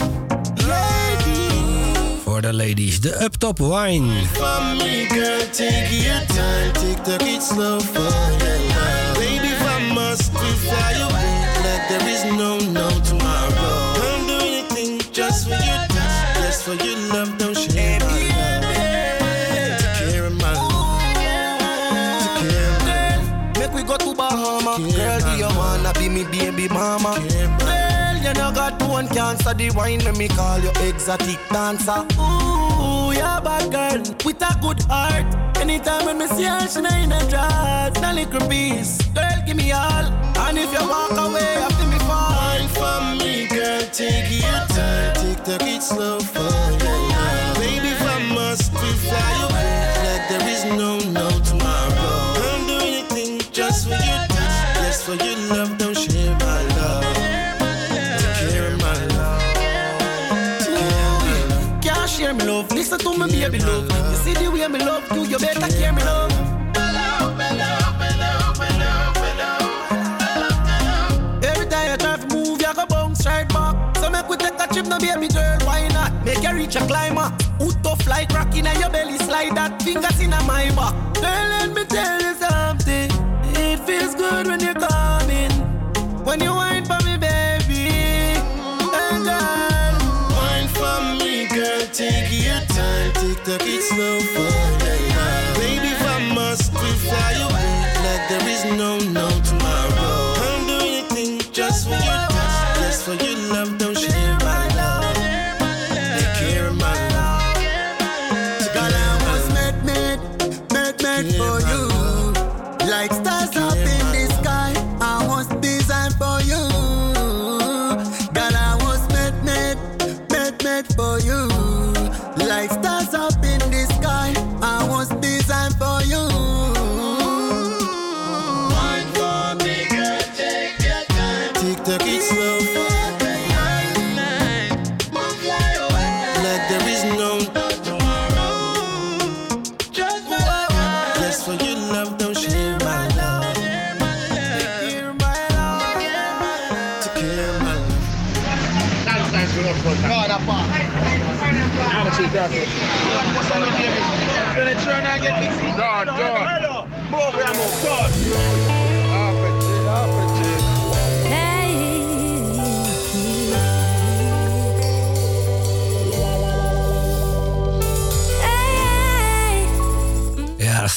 Voor 2.25 2.41
de 2.41 2.53
ladies, 2.53 3.01
de 3.01 3.23
Uptop 3.23 3.59
Wine. 3.59 4.13
For 4.33 4.63
me, 4.77 5.07
girl, 5.09 5.41
take 5.51 6.03
your 6.03 6.27
time, 6.27 6.73
take 6.73 7.03
the 7.03 7.25
it 7.25 7.43
slow 7.43 7.81
for 7.81 8.13
your 8.39 8.59
love. 8.69 9.19
Baby, 9.19 9.47
if 9.47 9.63
I 9.63 9.93
must, 9.93 10.33
we 10.33 10.39
fly 10.39 10.93
away 11.01 11.41
like 11.63 11.89
there 11.89 12.09
is 12.09 12.25
no, 12.25 12.59
no 12.59 12.90
Girl, 24.89 25.21
do 25.21 25.37
you 25.37 25.49
wanna 25.59 25.93
be 25.95 26.09
me 26.09 26.25
baby 26.25 26.69
mama? 26.69 27.15
Girl, 27.19 28.17
you 28.25 28.33
know 28.35 28.51
got 28.53 28.83
one 28.89 29.09
cancer. 29.09 29.53
The 29.53 29.71
wine 29.71 30.01
when 30.05 30.17
me 30.17 30.29
call 30.29 30.59
you 30.59 30.71
exotic 30.89 31.39
dancer. 31.51 32.07
Ooh, 32.19 33.13
yeah, 33.13 33.41
bad 33.41 33.71
girl 33.71 34.03
with 34.25 34.41
a 34.43 34.59
good 34.61 34.83
heart. 34.85 35.27
Anytime 35.59 36.07
when 36.07 36.19
me 36.19 36.27
see 36.29 36.45
her, 36.45 36.67
she 36.67 36.81
not 36.81 36.95
in 36.95 37.13
a 37.13 37.21
dress. 37.29 37.93
A 38.03 38.13
little 38.15 38.49
piece, 38.49 39.03
girl, 39.09 39.43
give 39.47 39.57
me 39.57 39.71
all. 39.73 40.07
And 40.45 40.57
if 40.59 40.73
you 40.73 40.89
walk 40.89 41.13
away, 41.13 41.57
I 41.61 41.69
feel 41.77 41.89
me 41.89 41.99
fall. 42.09 42.33
Wine 42.41 42.69
for 42.69 43.01
me, 43.23 43.47
girl, 43.49 43.83
take 43.93 44.31
your 44.31 44.65
time, 44.77 45.15
take 45.15 45.45
the 45.45 45.59
it 45.61 45.83
slow 45.83 46.19
for 46.21 46.41
your 46.41 46.99
love. 47.13 47.57
Baby, 47.59 47.89
if 47.89 48.03
I 48.03 48.19
must, 48.35 48.73
we 48.73 48.91
fly 49.05 49.49
away 49.51 49.60
love, 55.51 55.79
don't 55.79 55.97
share 55.97 56.35
my 56.39 56.63
love. 56.77 57.05
Take 57.17 58.51
care 58.53 58.73
of 58.73 58.79
my 58.81 59.07
love. 59.17 59.43
My. 60.69 61.81
Can't 61.83 62.11
share 62.11 62.35
me 62.35 62.45
love, 62.45 62.71
listen 62.73 62.99
to 63.01 63.19
me 63.19 63.27
baby 63.27 63.59
love. 63.59 63.90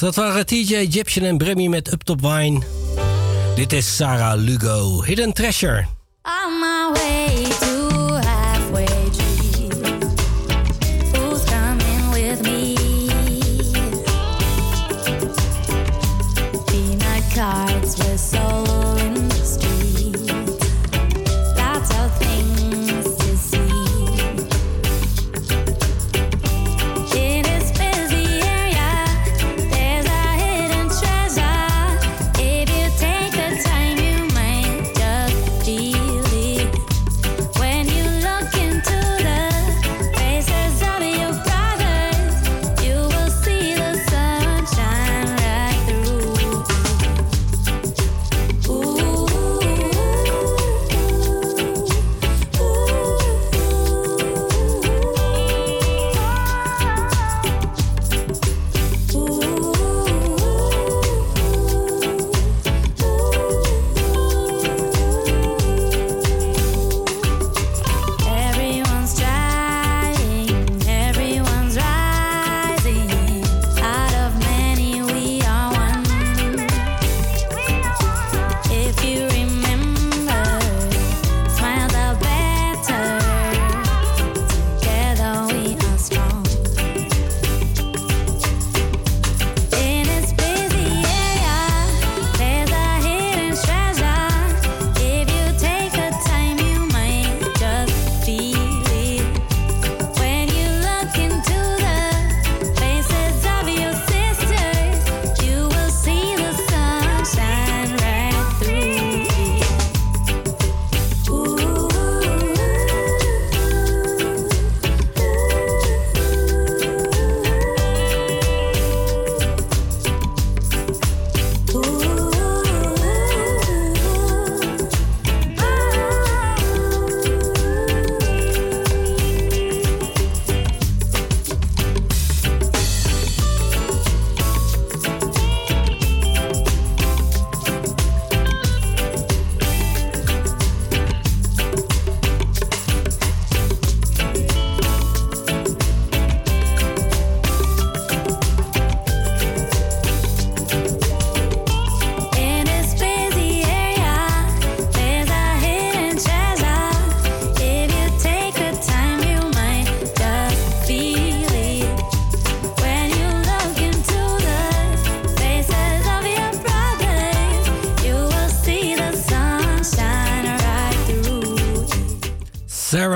Dat 0.04 0.16
waren 0.16 0.46
TJ 0.46 0.74
Egyptian 0.76 1.26
en 1.26 1.38
Bremmy 1.38 1.68
met 1.68 1.92
Uptop 1.92 2.22
Wine. 2.22 2.62
Dit 3.56 3.74
is 3.74 3.96
Sarah 3.96 4.40
Lugo, 4.40 5.04
Hidden 5.04 5.34
Treasure. 5.34 5.93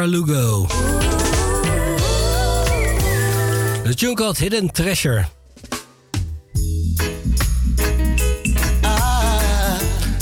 Lugo. 0.08 0.68
De 3.84 3.94
tune 3.96 4.16
called 4.16 4.38
Hidden 4.38 4.72
Treasure. 4.72 5.26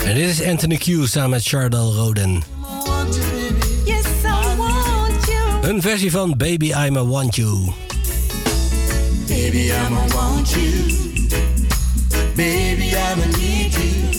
En 0.05 0.15
dit 0.15 0.29
is 0.29 0.43
Anthony 0.43 0.77
Q 0.77 1.07
samen 1.07 1.29
met 1.29 1.43
Chardal 1.43 1.93
Roden. 1.93 2.43
Een 5.61 5.81
versie 5.81 6.11
van 6.11 6.37
Baby 6.37 6.65
I'm 6.65 6.97
a 6.97 7.05
Want 7.05 7.35
You. 7.35 7.73
Baby, 9.27 9.71
I'ma 9.71 10.07
want 10.07 10.51
you. 10.51 10.69
Baby, 12.35 12.93
I'ma 12.95 13.25
need 13.37 13.73
you. 13.73 14.15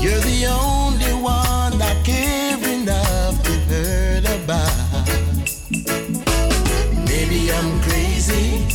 You're 0.00 0.20
the 0.20 0.46
only 0.48 1.12
one 1.12 1.80
I 1.80 1.94
hurt 2.04 2.41
about. 4.44 5.08
Maybe 7.06 7.52
I'm 7.52 7.80
crazy, 7.82 8.66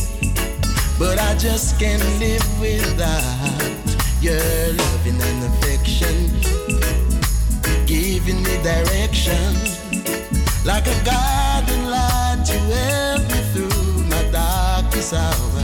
but 0.98 1.18
I 1.18 1.34
just 1.36 1.78
can't 1.78 2.02
live 2.18 2.46
without 2.60 3.74
your 4.20 4.40
loving 4.80 5.20
and 5.20 5.40
affection. 5.50 6.16
Giving 7.86 8.42
me 8.42 8.54
direction 8.62 9.54
like 10.64 10.86
a 10.86 10.96
guiding 11.04 11.84
light 11.86 12.42
to 12.46 12.58
help 12.72 13.22
me 13.32 13.40
through 13.52 14.04
my 14.12 14.22
darkest 14.30 15.12
hour. 15.14 15.62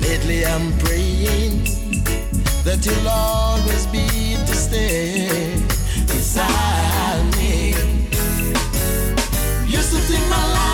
Lately 0.00 0.44
I'm 0.44 0.72
praying 0.78 1.64
that 2.64 2.80
you'll 2.84 3.08
always 3.08 3.86
be 3.86 4.36
to 4.46 4.54
stay 4.54 5.54
beside 6.06 6.77
in 10.10 10.28
my 10.30 10.52
life. 10.52 10.67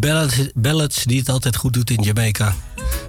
Die 0.00 0.50
ballads, 0.54 1.04
die 1.04 1.18
het 1.18 1.28
altijd 1.28 1.56
goed 1.56 1.72
doet 1.72 1.90
in 1.90 2.02
Jamaica. 2.02 2.54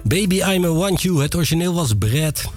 Baby 0.02 0.34
I'm 0.34 0.64
a 0.64 0.68
Want 0.68 1.02
You. 1.02 1.22
Het 1.22 1.34
origineel 1.34 1.74
was 1.74 1.92
Brad. 1.98 2.50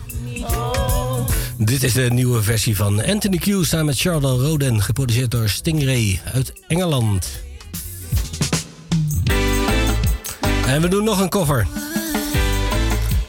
Dit 1.57 1.83
is 1.83 1.93
de 1.93 2.09
nieuwe 2.11 2.43
versie 2.43 2.75
van 2.75 3.05
Anthony 3.05 3.37
Q 3.37 3.65
samen 3.65 3.85
met 3.85 3.99
Charles 3.99 4.41
Roden. 4.41 4.81
Geproduceerd 4.81 5.31
door 5.31 5.49
Stingray 5.49 6.19
uit 6.33 6.53
Engeland. 6.67 7.29
En 10.65 10.81
we 10.81 10.87
doen 10.87 11.03
nog 11.03 11.19
een 11.19 11.29
cover. 11.29 11.67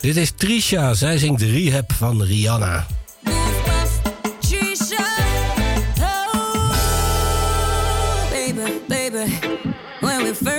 Dit 0.00 0.16
is 0.16 0.32
Trisha. 0.36 0.94
Zij 0.94 1.18
zingt 1.18 1.42
Rehab 1.42 1.92
van 1.92 2.22
Rihanna. 2.22 2.86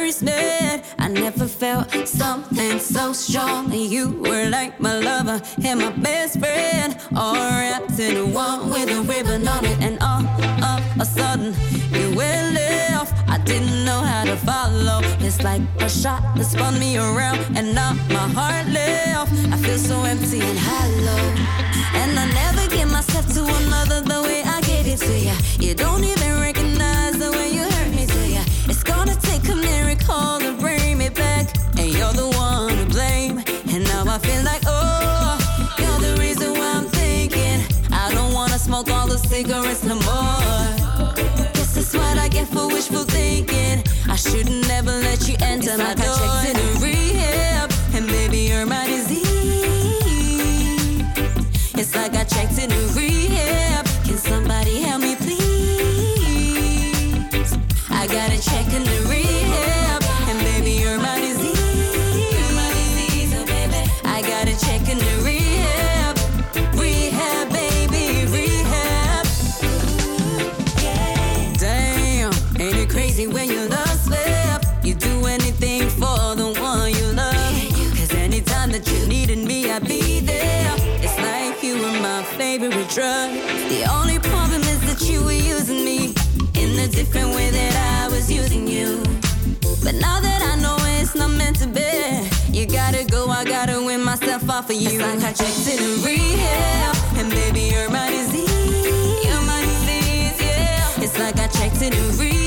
First 0.09 0.23
met, 0.23 0.83
I 0.97 1.07
never 1.07 1.45
felt 1.47 1.91
something 2.07 2.79
so 2.79 3.13
strong. 3.13 3.71
You 3.71 4.09
were 4.23 4.49
like 4.49 4.79
my 4.79 4.97
lover 4.97 5.39
and 5.63 5.79
my 5.79 5.91
best 5.91 6.39
friend, 6.39 6.97
all 7.15 7.35
wrapped 7.35 7.99
in 7.99 8.33
one 8.33 8.71
with 8.71 8.89
a 8.89 9.01
ribbon 9.01 9.47
on 9.47 9.65
it. 9.65 9.77
And 9.81 9.99
all 10.01 10.25
of 10.65 10.81
a 10.99 11.05
sudden, 11.05 11.53
you 11.91 12.15
went 12.17 12.55
left. 12.55 13.13
I 13.29 13.37
didn't 13.37 13.85
know 13.85 14.01
how 14.01 14.23
to 14.25 14.35
follow. 14.37 15.01
It's 15.19 15.43
like 15.43 15.61
a 15.79 15.89
shot 15.89 16.23
that 16.35 16.45
spun 16.45 16.79
me 16.79 16.97
around, 16.97 17.39
and 17.55 17.75
now 17.75 17.93
my 18.09 18.27
heart 18.39 18.67
left. 18.67 19.31
I 19.53 19.57
feel 19.57 19.77
so 19.77 20.01
empty 20.03 20.41
and 20.41 20.57
hollow, 20.57 21.23
and 22.01 22.17
I 22.17 22.25
never 22.41 22.67
give 22.75 22.91
myself 22.91 23.27
to 23.35 23.41
another 23.43 24.01
the 24.01 24.21
way 24.23 24.41
I 24.43 24.61
gave 24.61 24.87
it 24.87 24.99
to 25.07 25.15
you. 25.27 25.35
You 25.59 25.75
don't 25.75 26.03
even 26.03 26.39
recognize 26.39 26.68
a 30.09 30.13
miracle 30.13 30.39
to 30.39 30.53
bring 30.61 30.97
me 30.97 31.09
back, 31.09 31.47
and 31.77 31.89
you're 31.93 32.13
the 32.13 32.29
one 32.37 32.77
to 32.77 32.85
blame. 32.85 33.43
And 33.73 33.83
now 33.85 34.03
I 34.07 34.17
feel 34.19 34.43
like, 34.43 34.63
oh, 34.65 35.37
you're 35.77 35.99
the 35.99 36.15
reason 36.19 36.53
why 36.53 36.73
I'm 36.77 36.85
thinking 36.85 37.63
I 37.91 38.11
don't 38.13 38.33
wanna 38.33 38.59
smoke 38.59 38.89
all 38.91 39.07
the 39.07 39.17
cigarettes 39.17 39.83
no 39.83 39.95
more. 39.95 41.15
Guess 41.53 41.75
that's 41.75 41.93
what 41.93 42.17
I 42.17 42.27
get 42.29 42.47
for 42.47 42.67
wishful 42.67 43.03
thinking. 43.03 43.83
I 44.07 44.15
should 44.15 44.49
never 44.67 44.91
let 44.91 45.27
you 45.27 45.35
enter 45.41 45.77
my 45.77 45.93
door. 45.93 46.05
I 46.07 46.43
checked 46.43 46.59
in 46.59 46.81
rehab, 46.81 47.71
and 47.93 48.09
you're 48.35 48.65
my 48.65 48.85
disease. 48.87 49.19
It's 51.75 51.95
like 51.95 52.15
I 52.15 52.23
checked 52.23 52.57
in 52.57 52.69
rehab. 52.95 53.18
Drug. 82.99 83.31
The 83.69 83.81
only 83.97 84.19
problem 84.19 84.61
is 84.73 84.79
that 84.87 84.99
you 85.09 85.23
were 85.23 85.41
using 85.55 85.85
me 85.85 86.13
in 86.61 86.69
a 86.85 86.87
different 86.87 87.29
way 87.29 87.49
that 87.49 87.73
I 87.95 88.13
was 88.13 88.29
using 88.29 88.67
you. 88.67 89.01
But 89.85 89.95
now 90.07 90.19
that 90.19 90.41
I 90.51 90.53
know 90.63 90.75
it's 90.99 91.15
not 91.15 91.31
meant 91.31 91.57
to 91.63 91.67
be, 91.67 91.93
you 92.51 92.65
gotta 92.65 93.05
go, 93.05 93.29
I 93.29 93.45
gotta 93.45 93.77
win 93.87 94.01
myself 94.03 94.49
off 94.49 94.69
of 94.69 94.75
you. 94.75 94.99
Checked 94.99 95.67
in 95.73 95.81
rehab, 96.03 96.95
and 97.19 97.29
baby, 97.31 97.63
you're 97.71 97.89
my 97.89 98.09
disease. 98.09 99.23
You're 99.25 99.45
my 99.53 99.61
disease, 99.69 100.37
yeah. 100.41 101.03
It's 101.03 101.17
like 101.17 101.37
I 101.39 101.47
checked 101.47 101.81
in 101.81 101.93
rehab. 102.19 102.38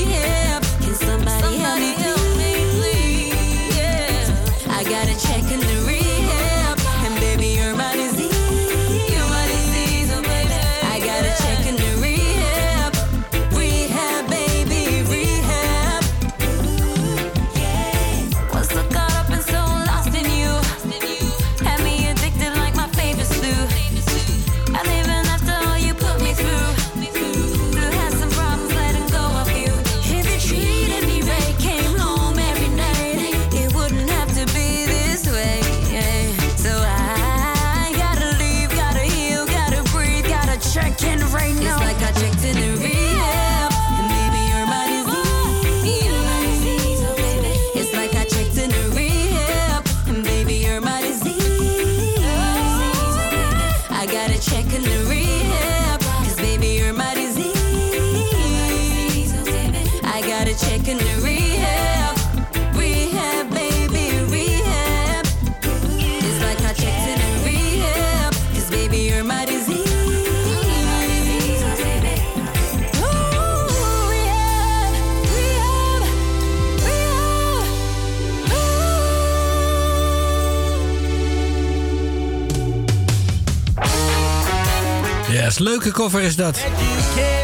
Yes, 85.53 85.61
leuke 85.61 85.91
cover 85.91 86.21
is 86.21 86.35
dat. 86.35 86.57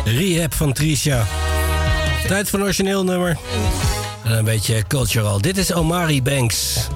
Rehab 0.06 0.54
van 0.54 0.74
Tricia. 0.74 1.26
Tijd 2.28 2.54
een 2.54 2.62
origineel 2.62 3.04
nummer. 3.04 3.38
En 4.24 4.32
een 4.32 4.44
beetje 4.44 4.84
cultural. 4.88 5.42
Dit 5.42 5.58
is 5.58 5.74
Omari 5.74 6.22
Banks. 6.22 6.88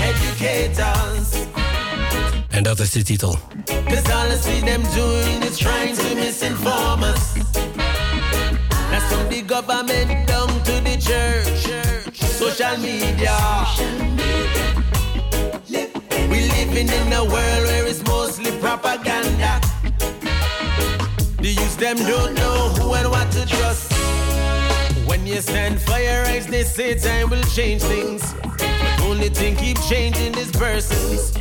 Educators, 0.00 1.28
En 2.48 2.62
dat 2.62 2.80
is 2.80 2.90
de 2.90 3.02
titel. 3.02 3.38
cause 3.64 4.12
all 4.12 4.30
I 4.30 4.38
see 4.42 4.62
them 4.62 4.82
doing 4.94 5.44
is 5.50 5.56
trying 5.56 5.96
to 5.96 6.14
misinform 6.14 7.02
us. 7.02 7.20
That's 8.90 9.04
from 9.08 9.28
the 9.28 9.42
government 9.46 10.26
down 10.26 10.62
to 10.62 10.72
the 10.82 10.96
church, 10.98 11.72
social 12.38 12.78
media. 12.78 13.36
We 16.28 16.40
living 16.40 16.88
in 16.88 17.12
a 17.12 17.24
world 17.24 17.64
where 17.64 17.86
it's 17.86 18.02
mostly 18.02 18.50
propaganda. 18.68 19.60
The 21.40 21.48
youth 21.48 21.78
them 21.78 21.96
don't 21.96 22.34
know 22.34 22.68
who 22.76 22.92
and 22.94 23.08
what 23.08 23.30
to 23.32 23.46
trust. 23.46 23.90
When 25.06 25.26
you 25.26 25.40
stand 25.40 25.80
for 25.80 25.98
your 25.98 26.22
rights, 26.24 26.46
they 26.46 26.64
say 26.64 26.98
time 26.98 27.30
will 27.30 27.46
change 27.56 27.82
things. 27.82 28.22
Only 29.00 29.30
thing 29.30 29.56
keep 29.56 29.78
changing 29.88 30.34
is 30.36 30.50
persons. 30.50 31.32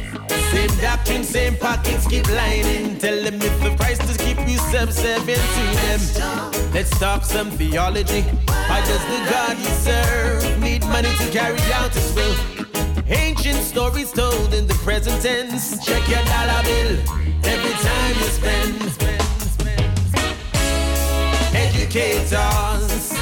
Same 0.51 0.73
doctrine, 0.80 1.25
same 1.25 1.57
pockets 1.57 2.07
keep 2.07 2.28
lining. 2.30 2.97
Tell 2.97 3.21
them 3.21 3.36
if 3.41 3.55
the 3.61 3.75
price 3.75 3.99
to 4.07 4.13
keep 4.23 4.39
you 4.47 4.57
subservient 4.71 5.45
to 5.57 5.63
them. 5.84 5.99
Let's 6.73 6.97
talk 6.97 7.25
some 7.25 7.51
theology. 7.51 8.21
How 8.69 8.80
does 8.86 9.03
the 9.11 9.19
God 9.32 9.57
you 9.57 9.73
serve 9.88 10.61
need 10.61 10.82
money 10.86 11.13
to 11.21 11.28
carry 11.32 11.61
out 11.73 11.93
his 11.93 12.13
will? 12.15 12.57
Ancient 13.10 13.64
stories 13.64 14.12
told 14.12 14.53
in 14.53 14.68
the 14.68 14.74
present 14.84 15.22
tense. 15.22 15.84
Check 15.86 16.05
your 16.10 16.24
dollar 16.26 16.62
bill 16.64 16.99
every 17.45 17.76
time 17.88 18.16
you 18.20 18.30
spend. 18.36 18.76
Educators. 21.55 23.16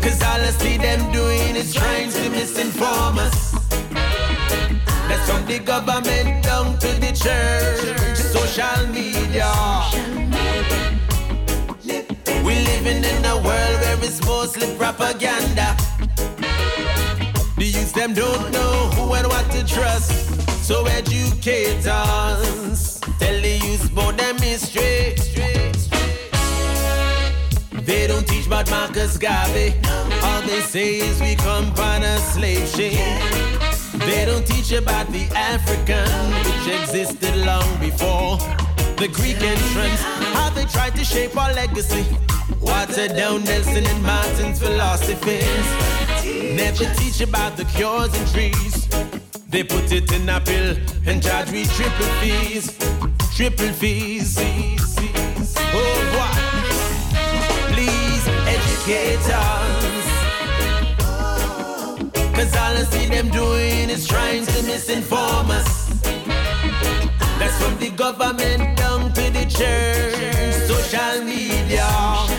Cause 0.00 0.22
all 0.22 0.40
I 0.40 0.50
see 0.58 0.76
them 0.78 1.10
doing 1.10 1.56
is 1.56 1.74
trying 1.74 2.10
to 2.10 2.30
misinform 2.30 3.18
us. 3.18 3.52
That's 5.08 5.28
from 5.28 5.44
the 5.46 5.58
government 5.58 6.44
down 6.44 6.78
to 6.78 6.88
the 7.00 7.12
church, 7.12 8.16
social 8.16 8.86
media. 8.92 9.50
We're 12.44 12.62
living 12.62 13.02
in 13.02 13.24
a 13.24 13.34
world 13.34 13.44
where 13.44 13.98
it's 14.04 14.24
mostly 14.24 14.72
propaganda. 14.76 15.76
The 17.56 17.64
youth 17.64 17.94
them 17.94 18.12
don't 18.12 18.52
know 18.52 18.90
who 18.94 19.14
and 19.14 19.26
what 19.28 19.50
to 19.52 19.64
trust. 19.64 20.12
So 20.62 20.84
educators 20.84 21.84
tell 23.18 23.40
the 23.40 23.60
youth 23.64 23.90
about 23.92 24.18
them 24.18 24.36
history. 24.36 25.16
They 27.82 28.06
don't 28.06 28.26
teach 28.28 28.46
about 28.46 28.68
Marcus 28.68 29.16
Garvey. 29.16 29.74
All 30.22 30.42
they 30.42 30.60
say 30.60 30.96
is 30.96 31.18
we 31.20 31.34
come 31.36 31.72
on 31.78 32.02
a 32.02 32.18
slave 32.18 32.68
ship. 32.68 32.92
They 34.00 34.26
don't 34.26 34.46
teach 34.46 34.72
about 34.72 35.06
the 35.12 35.24
African, 35.34 36.06
which 36.44 36.80
existed 36.80 37.36
long 37.36 37.68
before 37.80 38.36
the 38.98 39.08
Greek 39.08 39.40
entrance. 39.40 40.02
How 40.34 40.50
they 40.50 40.66
tried 40.66 40.94
to 40.96 41.04
shape 41.04 41.34
our 41.36 41.54
legacy. 41.54 42.04
Water 42.60 43.08
down 43.08 43.44
Nelson 43.44 43.86
and 43.86 44.02
Martin's 44.02 44.58
philosophies. 44.58 46.05
Never 46.54 46.84
teach 46.94 47.20
about 47.20 47.56
the 47.56 47.64
cures 47.64 48.14
and 48.14 48.28
trees. 48.30 48.88
They 49.48 49.64
put 49.64 49.90
it 49.90 50.12
in 50.12 50.28
a 50.28 50.40
pill 50.40 50.76
and 51.06 51.22
charge 51.22 51.50
we 51.50 51.64
triple 51.64 52.06
fees. 52.20 52.76
Triple 53.34 53.72
fees. 53.72 54.36
Oh, 54.38 55.98
what? 56.16 56.36
Please 57.72 58.28
educate 58.46 59.26
us. 59.32 59.86
Cause 62.34 62.54
all 62.54 62.76
I 62.76 62.84
see 62.90 63.06
them 63.06 63.28
doing 63.30 63.90
is 63.90 64.06
trying 64.06 64.46
to 64.46 64.62
misinform 64.62 65.50
us. 65.50 65.88
That's 67.38 67.56
from 67.62 67.78
the 67.78 67.90
government 67.90 68.76
down 68.76 69.12
to 69.14 69.30
the 69.30 69.46
church, 69.46 70.68
social 70.68 71.24
media. 71.24 72.35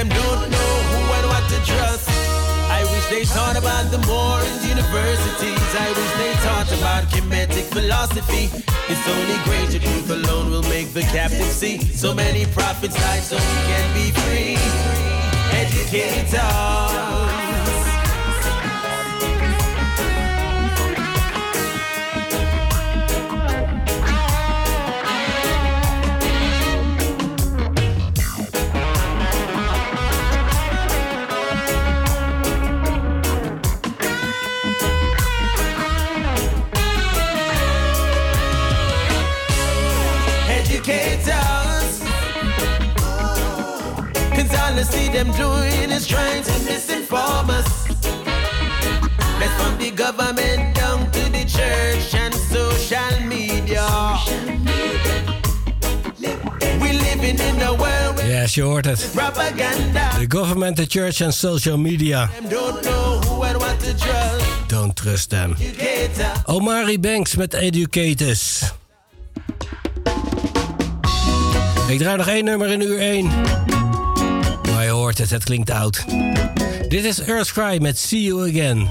Them 0.00 0.08
don't 0.08 0.50
know 0.50 0.72
who 0.88 0.98
and 1.16 1.26
what 1.28 1.44
to 1.50 1.58
trust. 1.70 2.08
I 2.70 2.84
wish 2.90 3.06
they 3.12 3.24
taught 3.24 3.56
about 3.56 3.90
the 3.90 3.98
Moorish 4.08 4.64
universities. 4.66 5.68
I 5.76 5.88
wish 5.98 6.12
they 6.22 6.32
taught 6.46 6.70
about 6.78 7.04
Kemetic 7.12 7.66
philosophy. 7.76 8.48
It's 8.88 9.06
only 9.16 9.36
greater 9.44 9.78
truth 9.78 10.10
alone 10.10 10.50
will 10.50 10.66
make 10.74 10.92
the 10.94 11.02
captive 11.02 11.52
see. 11.60 11.78
So 11.78 12.14
many 12.14 12.46
prophets 12.46 12.94
died 12.94 13.22
so 13.22 13.36
we 13.36 13.58
can 13.70 13.86
be 13.94 14.10
free. 14.22 14.56
Educators. 15.52 16.32
Educators. 16.32 17.49
Them 45.12 45.30
doing 45.32 45.90
is 45.90 46.06
trying 46.06 46.42
to 46.42 46.52
misinform 46.52 47.48
us. 47.50 47.86
That's 49.38 49.62
from 49.62 49.78
the 49.78 49.90
government 49.90 50.74
down 50.74 51.10
to 51.10 51.20
the 51.30 51.44
church 51.44 52.14
and 52.14 52.34
social 52.34 53.20
media. 53.26 53.86
We 56.80 56.92
living 56.92 57.38
in 57.38 57.60
a 57.62 57.72
world 57.74 58.16
with 58.16 58.26
Yes, 58.26 58.54
je 58.54 58.62
hoort 58.62 58.84
het. 58.84 59.08
propaganda. 59.12 60.10
The 60.18 60.26
government, 60.36 60.76
the 60.76 60.86
church 60.86 61.20
en 61.20 61.32
social 61.32 61.78
media. 61.78 62.30
Don't 62.48 62.86
and 64.72 64.96
trust. 64.96 65.30
Them. 65.30 65.56
Omari 66.46 67.00
Banks 67.00 67.36
met 67.36 67.54
Educators. 67.54 68.72
Ik 71.88 71.98
draai 71.98 72.16
nog 72.16 72.28
één 72.28 72.44
nummer 72.44 72.68
in 72.68 72.80
uur 72.80 72.98
1. 72.98 73.30
Hoort 75.10 75.22
het, 75.22 75.30
het 75.30 75.44
klinkt 75.44 75.70
oud. 75.70 76.04
Dit 76.88 77.04
is 77.04 77.20
Earthcry 77.20 77.78
met 77.82 77.98
See 77.98 78.22
You 78.22 78.50
Again. 78.50 78.88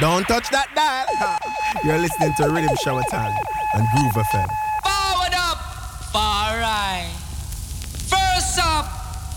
Don't 0.00 0.24
touch 0.26 0.50
that 0.50 0.68
dial. 0.74 1.38
You're 1.84 1.98
listening 1.98 2.34
to 2.36 2.48
Rhythm 2.50 2.76
Shower 2.82 3.02
Time 3.10 3.34
on 3.74 3.86
Groove 3.94 4.12
FM. 4.12 4.48
Forward 4.82 5.34
up, 5.34 5.58
far 6.12 6.58
right. 6.58 7.12
First 8.08 8.58
up, 8.62 8.86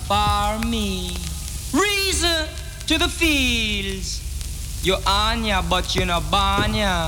far 0.08 0.60
me. 0.60 1.16
Reason 1.74 2.47
to 2.88 2.97
the 2.97 3.08
fields. 3.08 4.24
You're 4.84 4.99
Anya, 5.05 5.64
but 5.70 5.95
you're 5.95 6.05
not 6.05 6.30
Banya. 6.32 7.08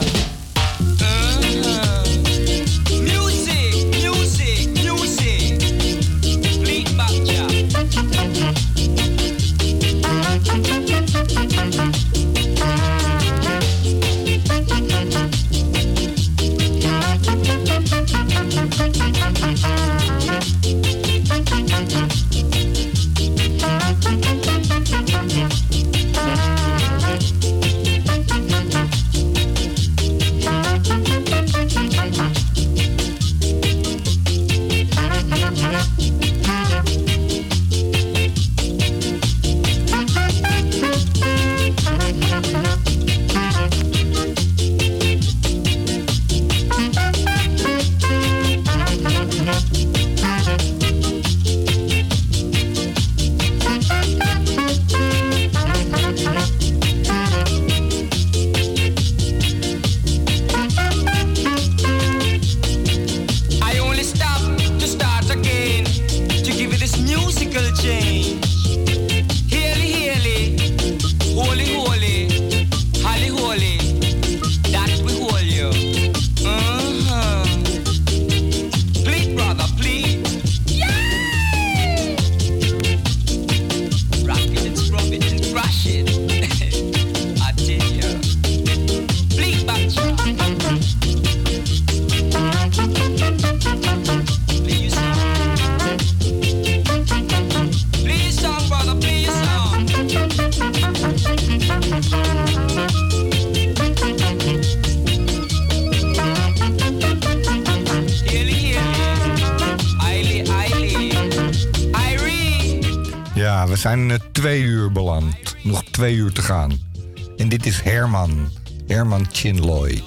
Herman. 118.09 118.49
Herman 118.89 119.27
Chin 119.27 119.61
Lloyd. 119.61 120.01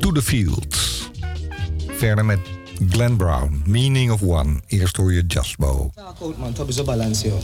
To 0.00 0.12
the 0.12 0.22
Fields. 0.22 1.10
Verder 1.98 2.24
met 2.24 2.38
Glenn 2.90 3.16
Brown. 3.16 3.62
Meaning 3.66 4.12
of 4.12 4.22
One. 4.22 4.60
Eerst 4.68 4.96
hoor 4.96 5.12
je 5.12 5.22
Jasbo. 5.26 5.90
Talk 5.94 6.22
out, 6.22 6.38
man. 6.38 6.52
Top 6.52 6.68
is 6.68 6.78
a 6.78 6.84
balance, 6.84 7.24
yo. 7.24 7.34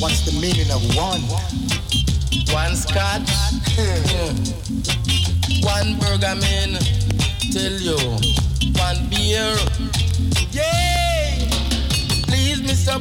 What's 0.00 0.24
the 0.24 0.32
meaning 0.40 0.70
of 0.72 0.82
one? 0.96 1.22
One 2.52 2.74
scotch, 2.74 3.30
one 5.62 5.98
burger 5.98 6.34
man, 6.34 6.78
tell 7.52 7.78
you, 7.80 7.98
one 8.74 9.08
beer. 9.10 9.54
Yay! 10.50 11.48
Please, 12.26 12.60
Mr. 12.62 12.98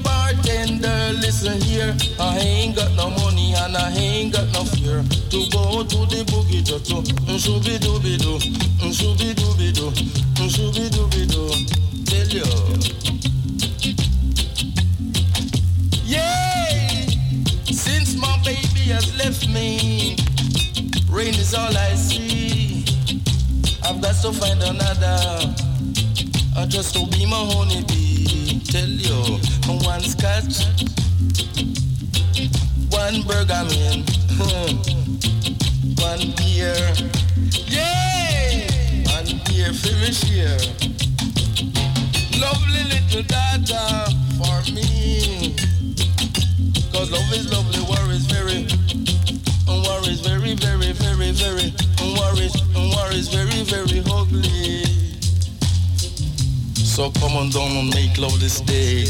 Bartender, 0.83 1.19
listen 1.19 1.61
here. 1.61 1.95
I 2.19 2.37
ain't 2.39 2.75
got 2.75 2.91
no 2.93 3.09
money 3.09 3.53
and 3.55 3.75
I 3.75 3.91
ain't 3.91 4.33
got 4.33 4.51
no 4.53 4.63
fear 4.63 5.03
to 5.29 5.49
go 5.49 5.83
to 5.83 5.97
the 6.07 6.23
boogie 6.27 6.63
to 6.65 6.73
mm, 6.75 7.37
shooby 7.39 7.77
dooby 7.79 8.17
doo, 8.17 8.37
mm, 8.37 8.91
shooby 8.91 9.33
dooby 9.33 9.73
doo, 9.73 9.91
mm, 9.91 10.49
shooby 10.49 10.89
dooby 10.89 11.27
doo. 11.27 11.49
Tell 12.05 12.27
you. 12.27 12.43
Yay! 16.05 17.07
Since 17.71 18.15
my 18.17 18.37
baby 18.43 18.91
has 18.91 19.15
left 19.17 19.47
me, 19.49 20.17
rain 21.09 21.33
is 21.35 21.53
all 21.53 21.75
I 21.75 21.95
see. 21.95 22.85
I've 23.83 24.01
got 24.01 24.15
to 24.21 24.33
find 24.33 24.61
another, 24.61 25.53
just 26.67 26.93
to 26.95 27.05
be 27.07 27.25
my 27.25 27.37
honeybee. 27.37 28.02
Tell 28.73 28.89
you, 28.89 29.37
one 29.85 30.01
scotch, 30.01 30.65
one 32.89 33.21
burger 33.21 33.63
man, 33.69 34.03
hmm, 34.33 34.73
one 36.01 36.33
beer. 36.37 36.73
Yay! 37.69 39.03
One 39.05 39.39
beer 39.45 39.73
me 40.01 40.11
share. 40.11 40.57
Lovely 42.41 42.83
little 42.89 43.21
data 43.21 44.09
for 44.41 44.71
me. 44.73 45.53
Cause 46.93 47.11
love 47.11 47.31
is 47.31 47.51
lovely, 47.51 47.83
war 47.83 48.11
is 48.11 48.25
very, 48.25 48.65
and 49.69 49.85
war 49.85 49.99
is 50.09 50.21
very, 50.21 50.55
very, 50.55 50.93
very, 50.93 51.31
very, 51.31 51.72
So 56.93 57.09
come 57.09 57.35
on 57.35 57.49
down 57.49 57.71
and 57.71 57.89
make 57.95 58.19
love 58.19 58.39
this 58.39 58.61
day. 58.61 59.05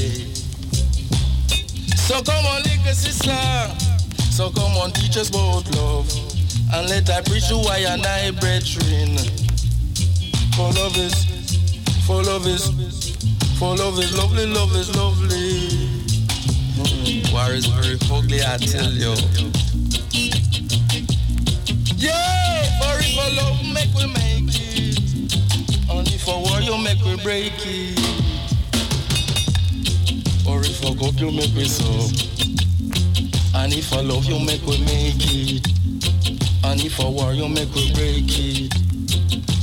So 1.98 2.24
come 2.24 2.46
on, 2.46 2.64
little 2.64 2.94
sister. 2.94 3.36
So 4.32 4.50
come 4.52 4.72
on, 4.78 4.92
teach 4.92 5.18
us 5.18 5.28
about 5.28 5.70
love. 5.76 6.10
And 6.74 6.88
let 6.88 7.10
I 7.10 7.22
preach 7.24 7.50
you 7.50 7.58
why 7.58 7.80
and 7.80 8.06
I 8.06 8.32
brethren. 8.40 9.18
For 10.56 10.72
love 10.72 10.96
is, 10.96 11.14
for 12.08 12.24
love 12.24 12.48
is, 12.48 12.72
for 13.60 13.76
love 13.76 14.00
is 14.00 14.18
lovely, 14.18 14.46
love 14.46 14.74
is 14.78 14.96
lovely. 14.96 15.68
War 17.34 17.52
is 17.52 17.66
very 17.66 17.98
ugly, 18.10 18.40
I 18.44 18.58
tell 18.60 18.94
you. 18.94 19.14
Yeah, 21.98 22.64
for 22.80 22.96
if 23.04 23.36
love 23.36 23.60
make 23.74 23.94
we 23.94 24.08
make 24.14 24.33
you 26.64 26.78
make 26.78 27.04
we 27.04 27.16
break 27.18 27.54
it. 27.66 28.00
Or 30.48 30.60
if 30.62 30.78
for 30.80 30.96
God 30.96 31.20
you 31.20 31.32
make 31.32 31.54
we 31.56 31.66
so. 31.66 31.86
And 33.56 33.74
if 33.74 33.88
for 33.88 34.02
love 34.02 34.26
you 34.26 34.40
make 34.40 34.66
we 34.66 34.80
make 34.86 35.20
it. 35.20 35.68
And 36.64 36.80
if 36.84 36.96
for 36.96 37.12
war 37.12 37.34
you 37.34 37.50
make 37.50 37.74
we 37.76 37.92
break 37.94 38.32
it. 38.32 38.74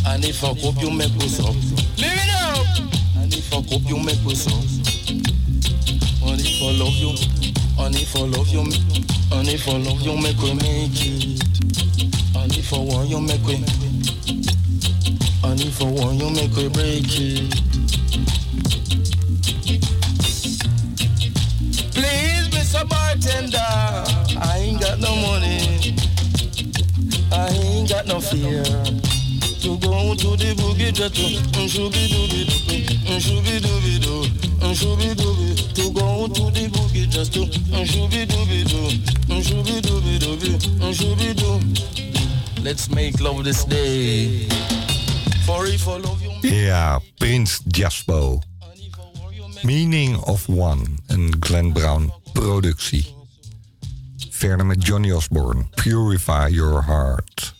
And 0.07 0.25
if 0.25 0.39
for 0.39 0.55
hope 0.55 0.81
you 0.83 0.91
make 0.91 1.13
we 1.15 1.29
so. 1.29 1.45
Live 1.45 2.19
it 2.21 2.31
up! 2.35 2.67
And 3.17 3.33
if 3.33 3.47
for 3.49 3.63
hope 3.63 3.89
you 3.89 3.99
make 3.99 4.23
we 4.25 4.35
so. 4.35 4.53
Only 6.23 6.45
for 6.59 6.73
love 6.73 6.95
you, 6.95 7.15
only 7.79 8.05
for 8.05 8.27
love 8.27 8.49
you, 8.49 8.61
only 9.33 9.57
for 9.57 9.79
love 9.79 10.01
you 10.01 10.17
make 10.17 10.39
we 10.39 10.55
make 10.55 11.01
it. 11.01 11.43
Only 12.37 12.63
for 12.63 12.85
war 12.85 13.05
you 13.05 13.21
make 13.21 13.45
we, 13.47 13.57
and 15.43 15.61
if 15.61 15.81
I 15.81 15.85
want 15.85 16.21
you, 16.21 16.31
make 16.31 16.55
we 16.55 16.69
break 16.69 17.07
it. 17.09 17.51
Please, 21.95 22.49
Mr. 22.51 22.87
Bartender, 22.89 23.59
I 24.39 24.59
ain't 24.59 24.81
got 24.81 24.99
no 25.01 25.15
money. 25.17 25.97
I 27.33 27.49
ain't 27.49 27.89
got 27.89 28.07
no 28.07 28.21
fear. 28.21 28.63
To 28.65 28.69
mm, 28.69 29.79
mm, 29.79 29.81
mm, 29.81 29.81
go 29.81 30.15
to 30.15 30.37
the 30.37 30.55
boogie 30.57 30.93
just 30.93 31.15
to 31.17 31.23
shooby 31.69 32.09
dooby 32.09 32.45
doo, 32.47 33.19
shooby 33.19 33.61
dooby 33.61 34.01
doo, 34.03 34.25
shooby 34.75 35.15
dooby. 35.15 35.75
To 35.75 35.91
go 35.93 36.29
to 36.29 36.51
the 36.51 36.69
boogie 36.69 37.09
just 37.09 37.33
to 37.35 37.41
shooby 37.47 38.27
dooby 38.27 38.69
doo, 38.69 39.41
shooby 39.41 39.81
dooby 39.81 40.19
dooby, 40.19 40.93
shooby 40.93 41.35
doo. 41.35 42.63
Let's 42.63 42.91
make 42.91 43.21
love 43.21 43.43
this 43.45 43.65
day. 43.65 44.80
Yeah, 46.41 46.99
Prince 47.19 47.61
Jaspo. 47.69 48.39
Meaning 49.63 50.17
of 50.17 50.49
One, 50.49 50.83
een 51.07 51.35
Glenn 51.41 51.73
Brown 51.73 52.13
productie. 52.33 53.15
Verder 54.31 54.67
met 54.67 54.87
Johnny 54.87 55.13
Osborne, 55.13 55.65
Purify 55.75 56.49
Your 56.51 56.85
Heart. 56.85 57.55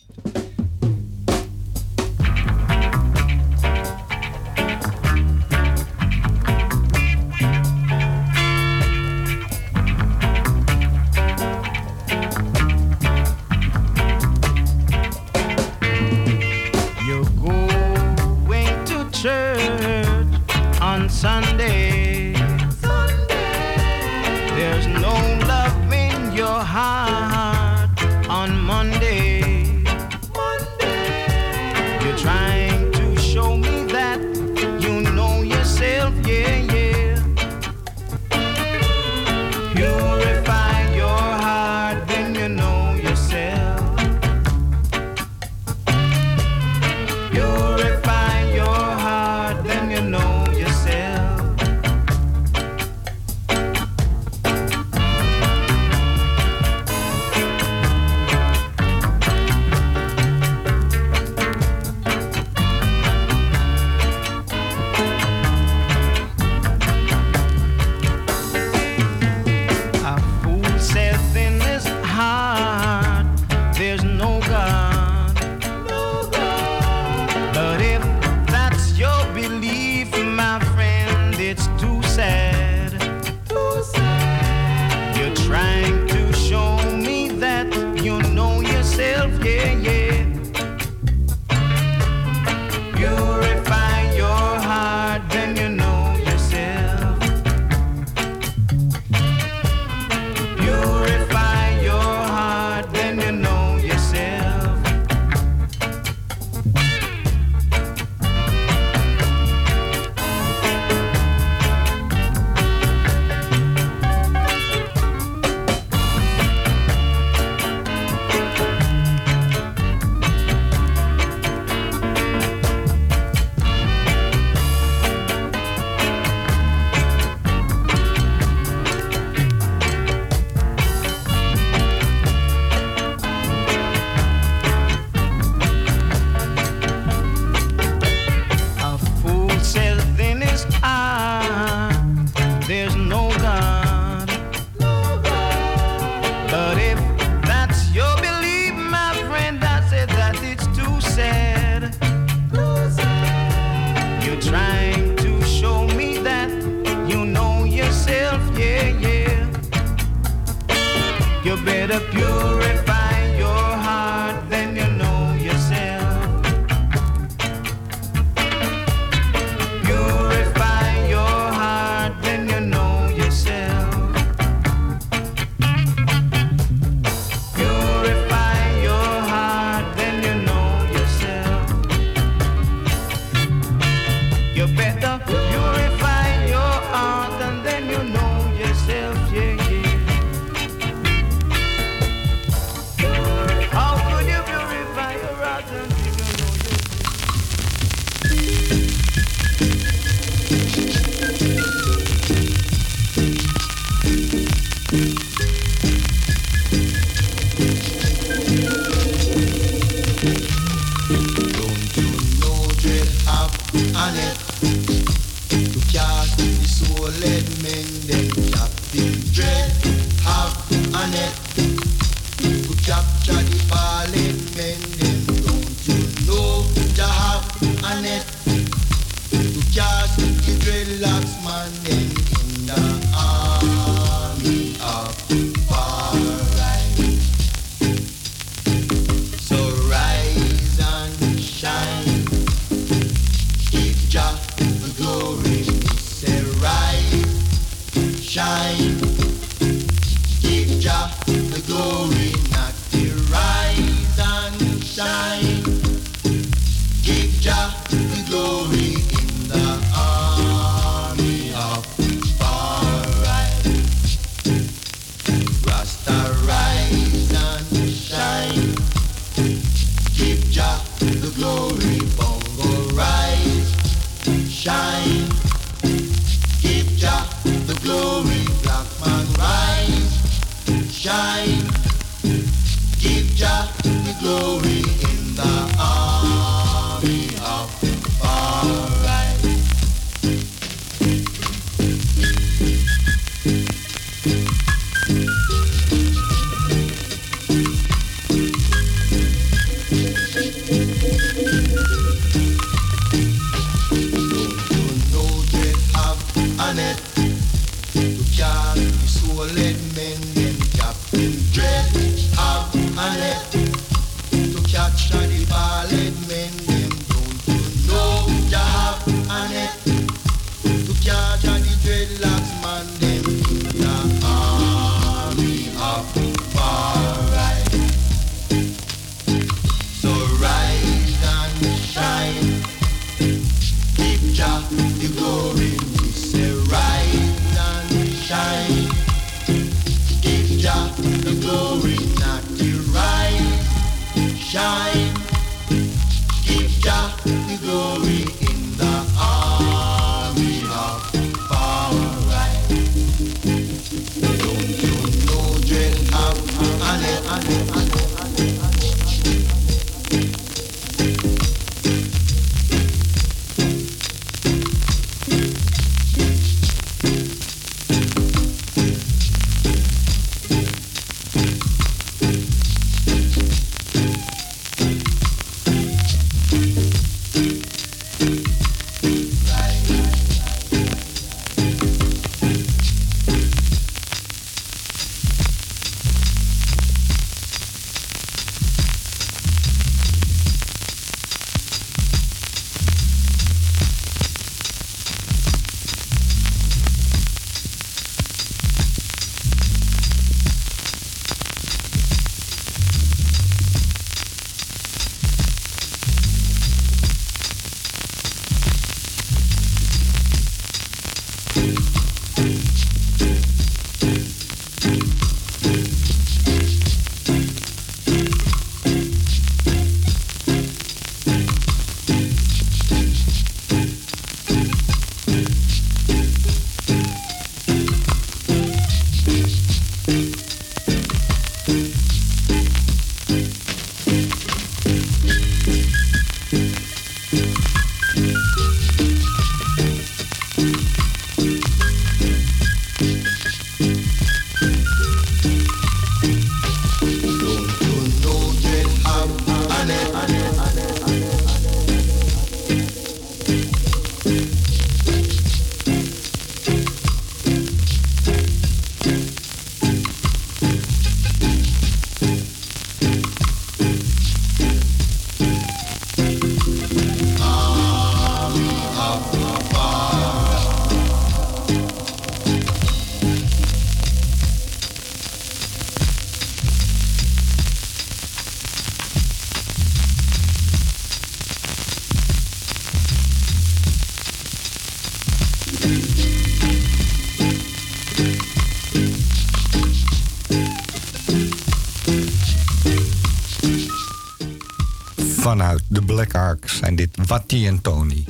de 495.91 496.01
Black 496.01 496.33
Arks 496.35 496.77
zijn 496.77 496.95
dit 496.95 497.17
Watty 497.25 497.65
en 497.65 497.81
Tony. 497.81 498.25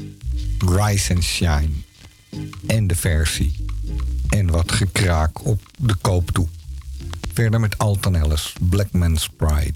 Rise 0.60 1.14
and 1.14 1.24
Shine. 1.24 1.70
En 2.68 2.88
de 2.88 2.96
versie. 2.96 3.66
En 4.30 4.50
wat 4.50 4.72
gekraak 4.72 5.46
op 5.46 5.62
de 5.78 5.96
koop 5.96 6.32
toe. 6.32 6.48
Verder 7.34 7.60
met 7.60 7.78
Alton 7.78 8.16
Ellis, 8.16 8.54
Black 8.70 8.92
Man's 8.92 9.30
Pride. 9.30 9.71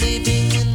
Living 0.00 0.52
in 0.52 0.73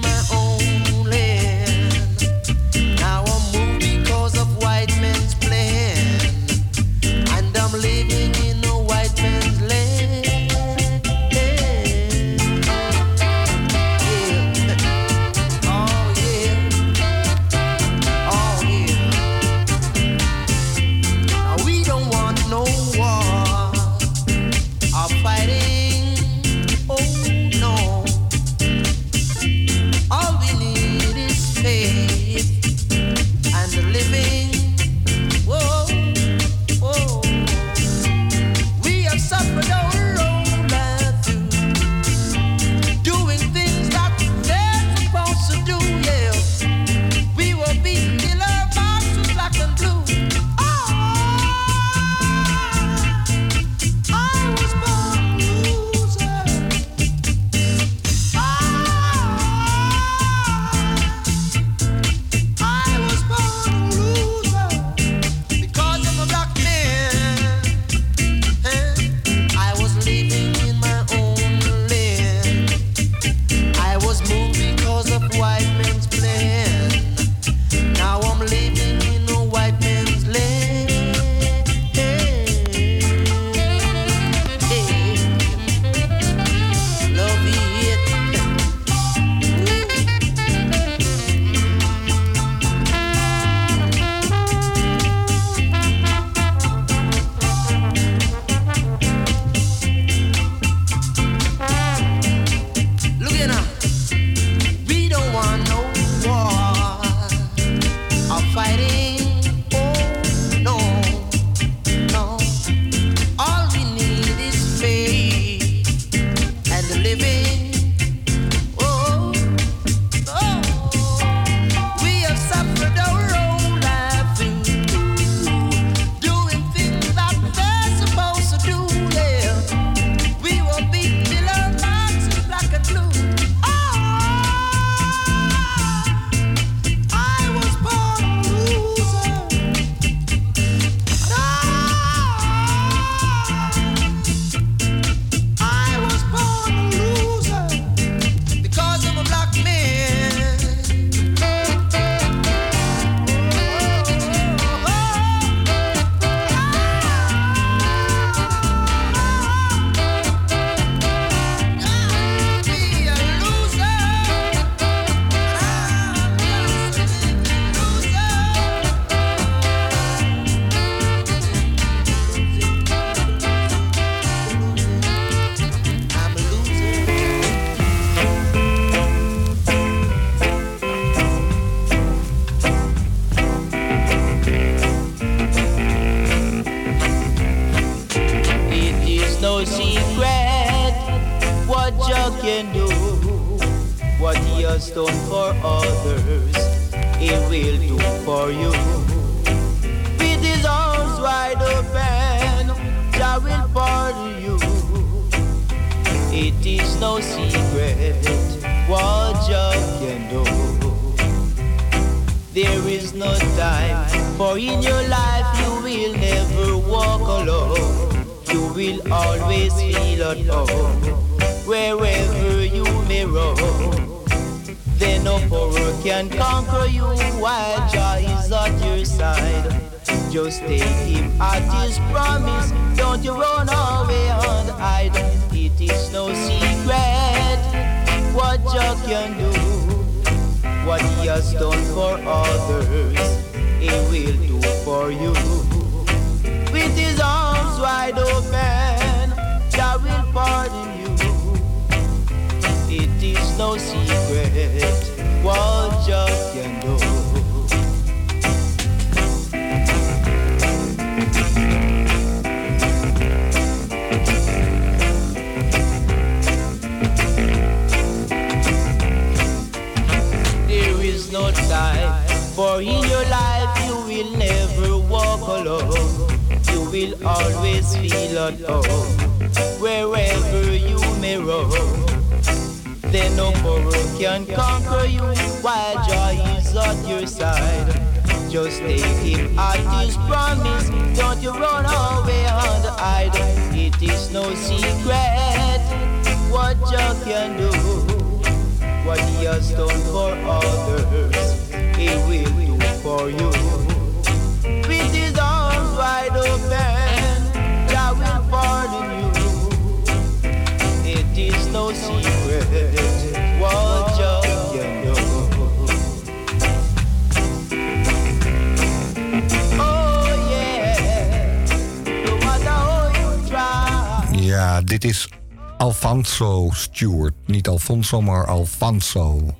Sommer 328.10 328.48
Alfonso. 328.48 329.56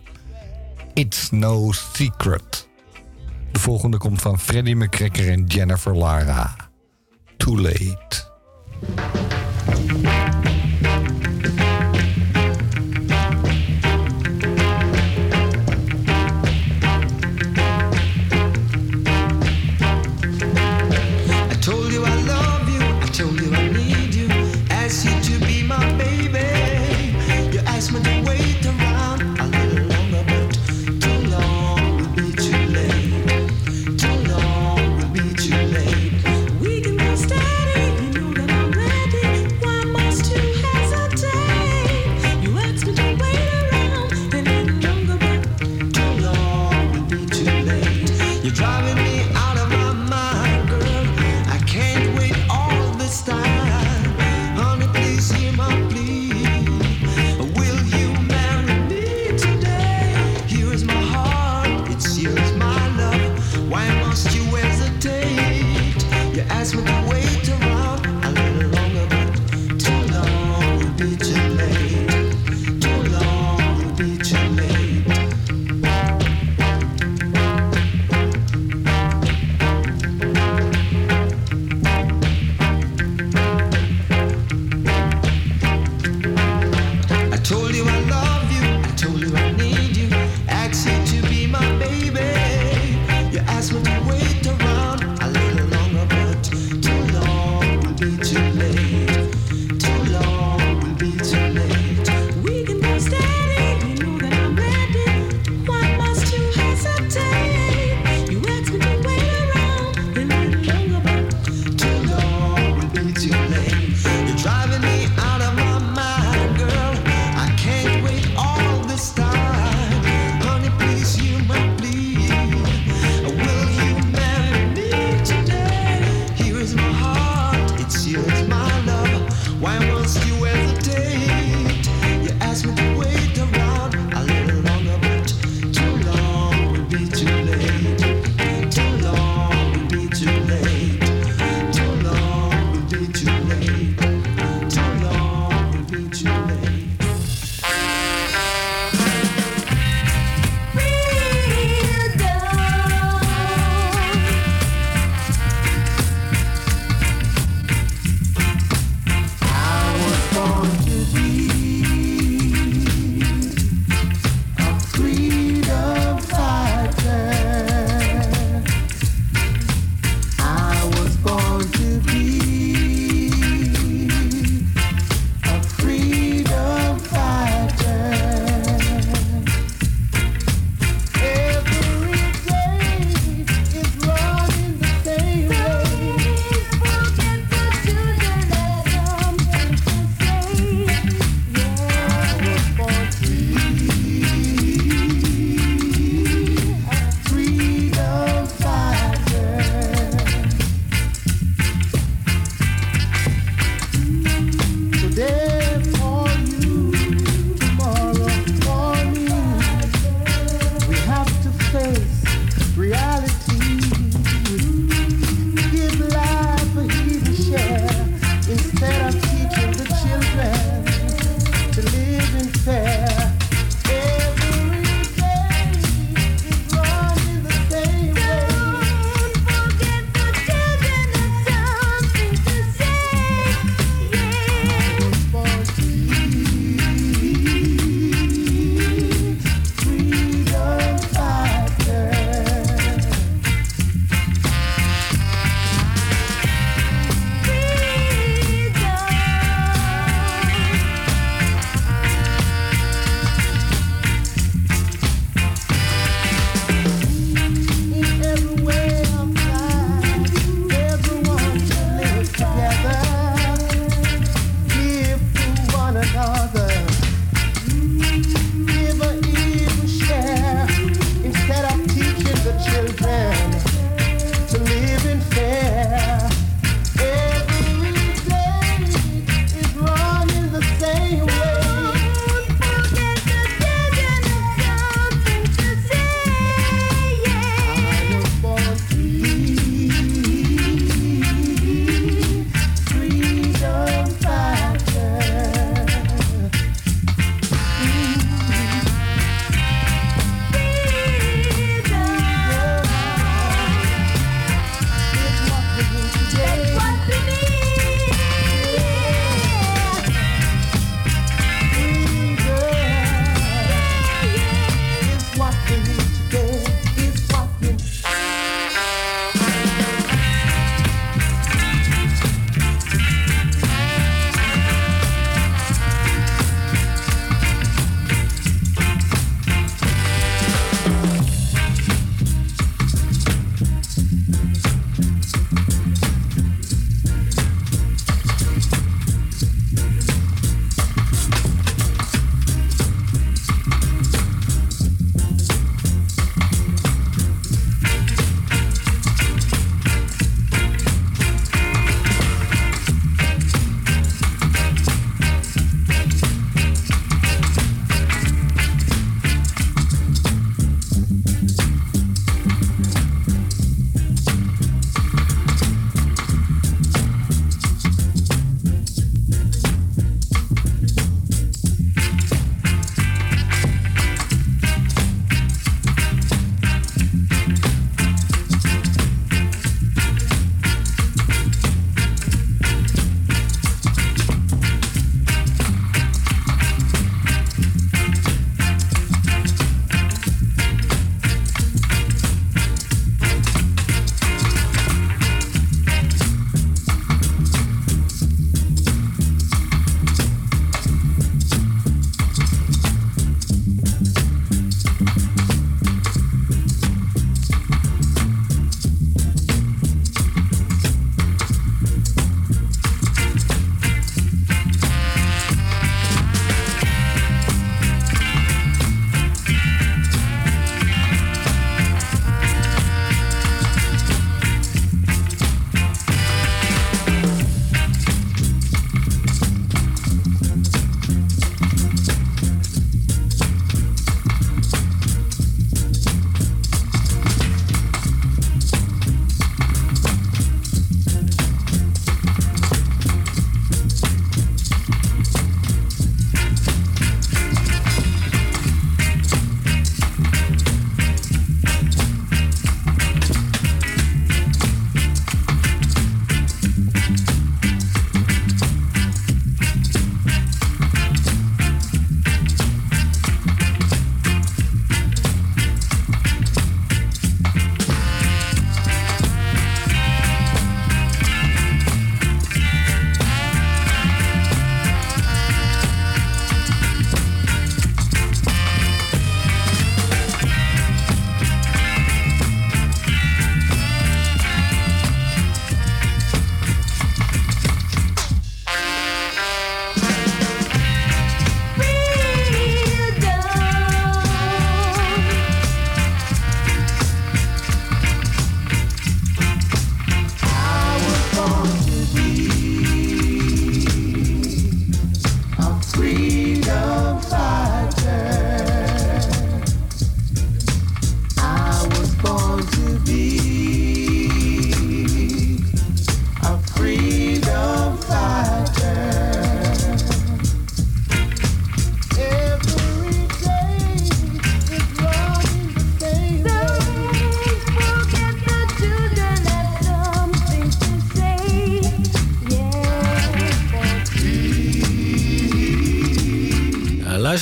It's 0.96 1.30
No 1.30 1.72
Secret. 1.72 2.68
De 3.52 3.60
volgende 3.60 3.98
komt 3.98 4.22
van 4.22 4.40
Freddie 4.40 4.76
McCracker 4.76 5.30
en 5.30 5.46
Jennifer 5.46 5.96
Lara. 5.96 6.56
Too 7.38 7.58
Late. 7.62 8.29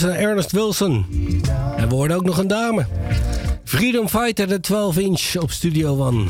Ernest 0.04 0.52
Wilson. 0.52 1.06
En 1.78 1.90
we 1.90 1.96
hoorden 1.96 2.18
ook 2.18 2.26
nog 2.26 2.38
een 2.38 2.48
dame. 2.48 2.86
Freedom 3.64 4.08
Fighter, 4.08 4.48
de 4.48 4.60
12 4.60 4.98
inch 4.98 5.36
op 5.36 5.52
Studio 5.52 5.98
One. 5.98 6.26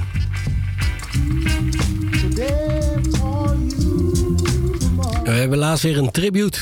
We 5.24 5.32
hebben 5.32 5.58
laatst 5.58 5.84
weer 5.84 5.98
een 5.98 6.12
tribute. 6.12 6.60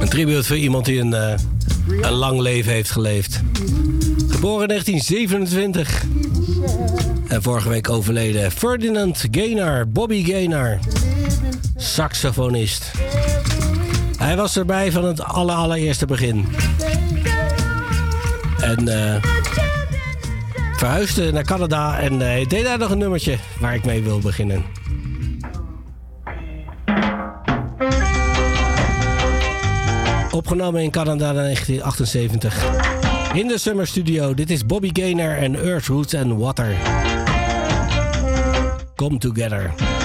Een 0.00 0.08
tribute 0.08 0.44
voor 0.44 0.56
iemand 0.56 0.84
die 0.84 1.00
een, 1.00 1.14
eh, 1.14 1.34
een 2.00 2.12
lang 2.12 2.40
leven 2.40 2.72
heeft 2.72 2.90
geleefd. 2.90 3.40
Geboren 4.28 4.62
in 4.62 4.68
1927. 4.68 6.04
En 7.28 7.42
vorige 7.42 7.68
week 7.68 7.88
overleden 7.88 8.50
Ferdinand 8.52 9.24
Gaynor, 9.30 9.88
Bobby 9.88 10.24
Gaynor. 10.24 10.78
Saxofonist. 11.76 12.87
Hij 14.28 14.36
was 14.36 14.56
erbij 14.56 14.92
van 14.92 15.04
het 15.04 15.24
aller, 15.24 15.54
allereerste 15.54 16.06
begin. 16.06 16.46
En 18.60 18.88
eh, 18.88 19.22
verhuisde 20.76 21.32
naar 21.32 21.44
Canada 21.44 21.98
en 21.98 22.12
eh, 22.12 22.48
deed 22.48 22.64
daar 22.64 22.78
nog 22.78 22.90
een 22.90 22.98
nummertje 22.98 23.36
waar 23.60 23.74
ik 23.74 23.84
mee 23.84 24.02
wil 24.02 24.18
beginnen. 24.18 24.64
Opgenomen 30.30 30.82
in 30.82 30.90
Canada 30.90 31.28
in 31.28 31.34
1978. 31.34 33.32
In 33.32 33.48
de 33.48 33.58
Summer 33.58 33.86
Studio. 33.86 34.34
Dit 34.34 34.50
is 34.50 34.66
Bobby 34.66 34.90
Gaynor 34.92 35.36
en 35.36 35.54
Earth, 35.54 35.86
Roots 35.86 36.14
and 36.14 36.32
Water. 36.32 36.76
Come 38.94 39.18
Together. 39.18 39.97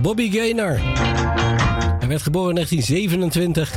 Bobby 0.00 0.30
Gaynor. 0.30 0.78
Hij 1.98 2.08
werd 2.08 2.22
geboren 2.22 2.48
in 2.48 2.54
1927. 2.54 3.70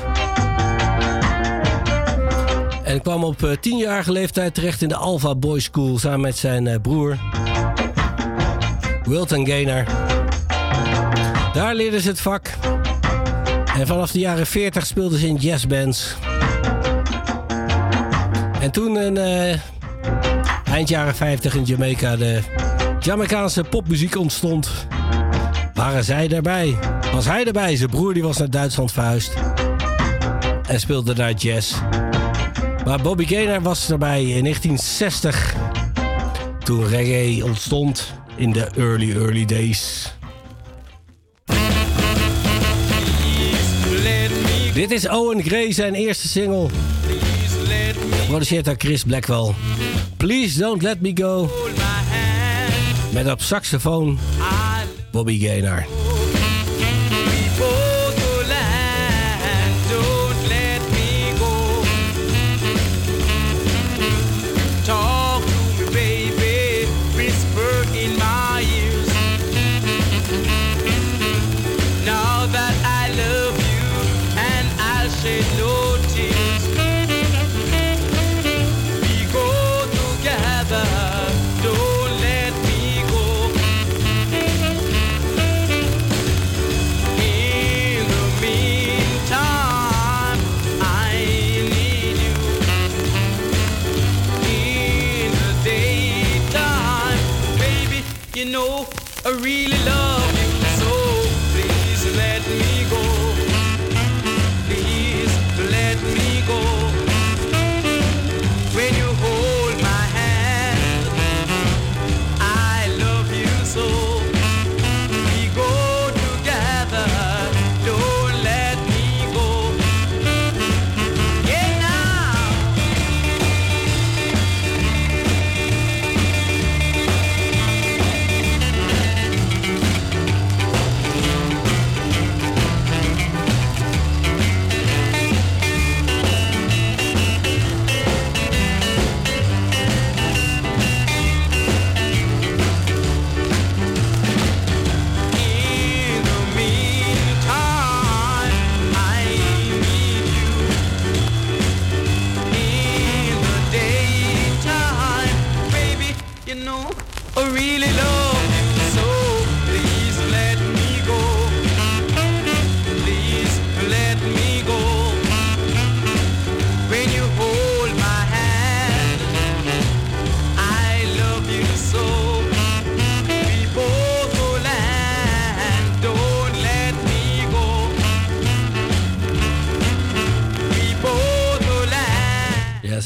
En 2.84 3.02
kwam 3.02 3.24
op 3.24 3.44
eh, 3.44 3.52
10-jarige 3.52 4.12
leeftijd 4.12 4.54
terecht 4.54 4.82
in 4.82 4.88
de 4.88 4.96
Alpha 4.96 5.36
Boys 5.36 5.64
School 5.64 5.98
samen 5.98 6.22
met 6.22 6.38
zijn 6.38 6.68
eh, 6.68 6.82
broer 6.82 7.18
Wilton 9.04 9.48
Gaynor. 9.48 9.84
Daar 11.54 11.76
leerden 11.76 12.02
ze 12.02 12.10
het 12.10 12.22
vak. 12.22 12.50
En 13.76 13.88
vanaf 13.88 14.12
de 14.12 14.20
jaren 14.20 14.48
40 14.48 14.86
speelden 14.86 15.20
ze 15.20 15.28
in 15.28 15.36
jazzbands. 15.36 16.16
En 18.62 18.72
toen 18.72 19.00
in 19.00 19.18
eh, 19.18 19.60
eind 20.74 20.90
jaren 20.90 21.16
50 21.16 21.56
in 21.56 21.64
Jamaica 21.64 22.16
de 22.16 22.40
Jamaicaanse 23.00 23.64
popmuziek 23.64 24.16
ontstond, 24.16 24.70
waren 25.80 26.04
zij 26.04 26.30
erbij. 26.30 26.78
Was 27.14 27.26
hij 27.26 27.46
erbij? 27.46 27.76
Zijn 27.76 27.90
broer 27.90 28.14
die 28.14 28.24
was 28.24 28.38
naar 28.38 28.50
Duitsland 28.50 28.92
verhuisd. 28.92 29.34
En 30.68 30.80
speelde 30.80 31.14
daar 31.14 31.34
jazz. 31.34 31.76
Maar 32.86 33.02
Bobby 33.02 33.26
Gaynor 33.26 33.62
was 33.62 33.90
erbij 33.90 34.22
in 34.22 34.44
1960. 34.44 35.56
Toen 36.64 36.88
reggae 36.88 37.44
ontstond 37.46 38.14
in 38.36 38.52
de 38.52 38.68
early, 38.78 39.12
early 39.12 39.46
days. 39.46 40.14
Dit 44.74 44.92
is 44.92 45.08
Owen 45.08 45.44
Gray, 45.44 45.72
zijn 45.72 45.94
eerste 45.94 46.28
single. 46.28 46.68
Geproduceerd 48.20 48.66
door 48.66 48.76
Chris 48.78 49.04
Blackwell. 49.04 49.54
Please 50.18 50.60
Don't 50.60 50.82
Let 50.82 51.02
Me 51.02 51.12
Go. 51.16 51.50
Met 53.12 53.32
op 53.32 53.42
saxofoon 53.42 54.20
Bobby 55.12 55.38
Gaynor. 55.40 55.99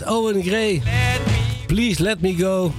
Owen 0.06 0.44
Gray. 0.44 0.82
Please 1.66 2.04
Let 2.04 2.22
Me 2.22 2.36
Go. 2.36 2.72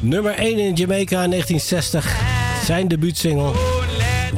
Nummer 0.00 0.32
1 0.32 0.58
in 0.58 0.74
Jamaica 0.74 1.22
in 1.22 1.30
1960. 1.30 2.16
Zijn 2.64 2.88
debuutsingle. 2.88 3.52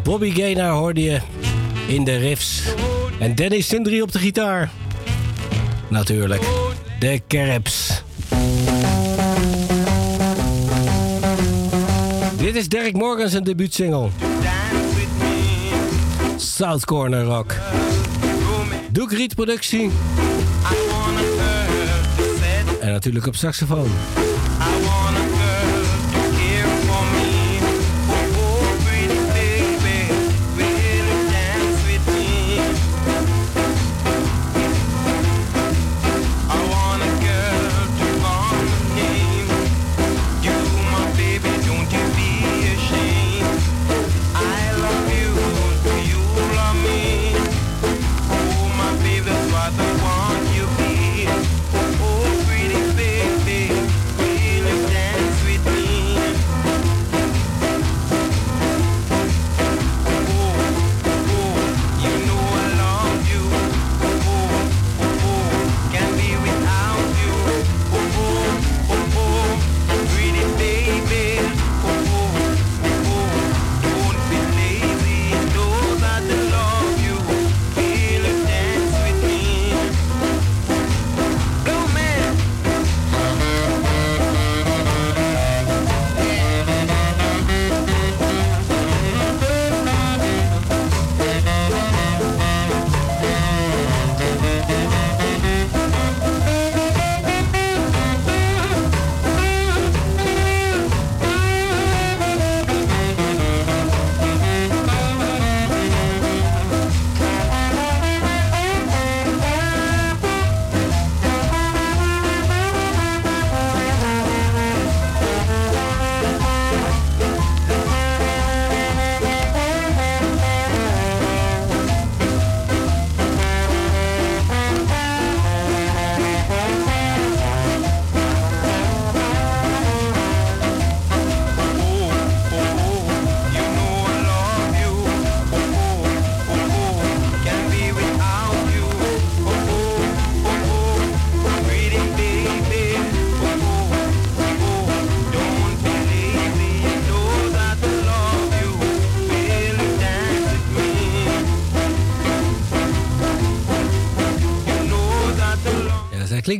Bobby 0.03 0.31
Gaynor 0.31 0.71
hoorde 0.71 1.03
je 1.03 1.21
in 1.87 2.05
de 2.05 2.17
riffs. 2.17 2.63
En 3.19 3.35
Danny 3.35 3.61
Sindri 3.61 4.03
op 4.03 4.13
de 4.13 4.19
gitaar. 4.19 4.71
Natuurlijk. 5.89 6.43
De 6.99 7.21
Caribs. 7.29 8.03
Dit 12.37 12.55
is 12.55 12.69
Derek 12.69 12.95
Morgan 12.95 13.29
zijn 13.29 13.45
debuutsingle. 13.45 14.09
South 16.37 16.85
Corner 16.85 17.25
Rock. 17.25 17.55
Duke 18.91 19.17
Reed 19.17 19.35
productie. 19.35 19.91
Natuurlijk 22.99 23.27
op 23.27 23.37
saxofoon. 23.37 24.28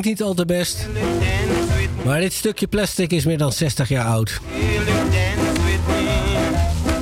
Klinkt 0.01 0.21
niet 0.21 0.29
al 0.29 0.35
te 0.35 0.45
best. 0.45 0.87
Maar 2.05 2.21
dit 2.21 2.33
stukje 2.33 2.67
plastic 2.67 3.13
is 3.13 3.25
meer 3.25 3.39
dan 3.39 3.53
60 3.53 3.89
jaar 3.89 4.07
oud. 4.07 4.41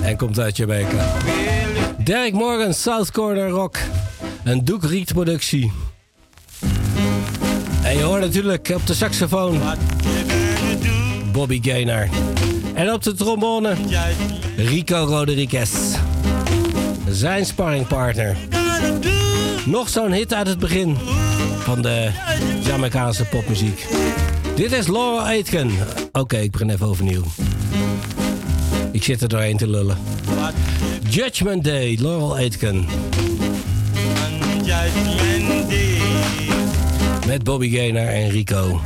En 0.03 0.17
komt 0.17 0.39
uit 0.39 0.57
Jamaica. 0.57 1.13
Derek 1.99 2.33
Morgan, 2.33 2.75
South 2.75 3.11
Corner 3.11 3.49
Rock. 3.49 3.79
Een 4.45 4.65
Duke 4.65 4.87
Reed 4.87 5.13
productie. 5.13 5.73
En 7.83 7.97
je 7.97 8.03
hoort 8.03 8.21
natuurlijk 8.21 8.71
op 8.75 8.87
de 8.87 8.95
saxofoon 8.95 9.61
Bobby 11.33 11.61
Gaynor. 11.63 12.09
En 12.75 12.93
op 12.93 13.03
de 13.03 13.15
trombone 13.15 13.75
Rico 14.57 14.97
Rodriguez. 14.97 15.71
Zijn 17.11 17.47
sparringpartner. 17.47 18.37
Nog 19.65 19.89
zo'n 19.89 20.13
hit 20.13 20.35
uit 20.35 20.47
het 20.47 20.59
begin 20.59 20.97
van 21.59 21.83
de 21.83 22.11
Jamaicaanse 22.67 23.25
popmuziek. 23.25 23.87
Dit 24.55 24.73
is 24.73 24.87
Laurel 24.87 25.21
Aitken. 25.21 25.71
Oké, 26.13 26.37
ik 26.37 26.51
begin 26.51 26.71
even 26.71 26.87
overnieuw. 26.87 27.23
Ik 28.93 29.05
zit 29.05 29.23
er 29.23 29.29
doorheen 29.29 29.57
te 29.57 29.69
lullen. 29.69 29.99
Judgment 31.09 31.65
Day, 31.65 31.99
Laurel 32.01 32.37
Aitken. 32.37 32.87
Met 37.27 37.45
Bobby 37.45 37.71
Gaynor 37.71 38.09
en 38.09 38.31
Rico. 38.31 38.81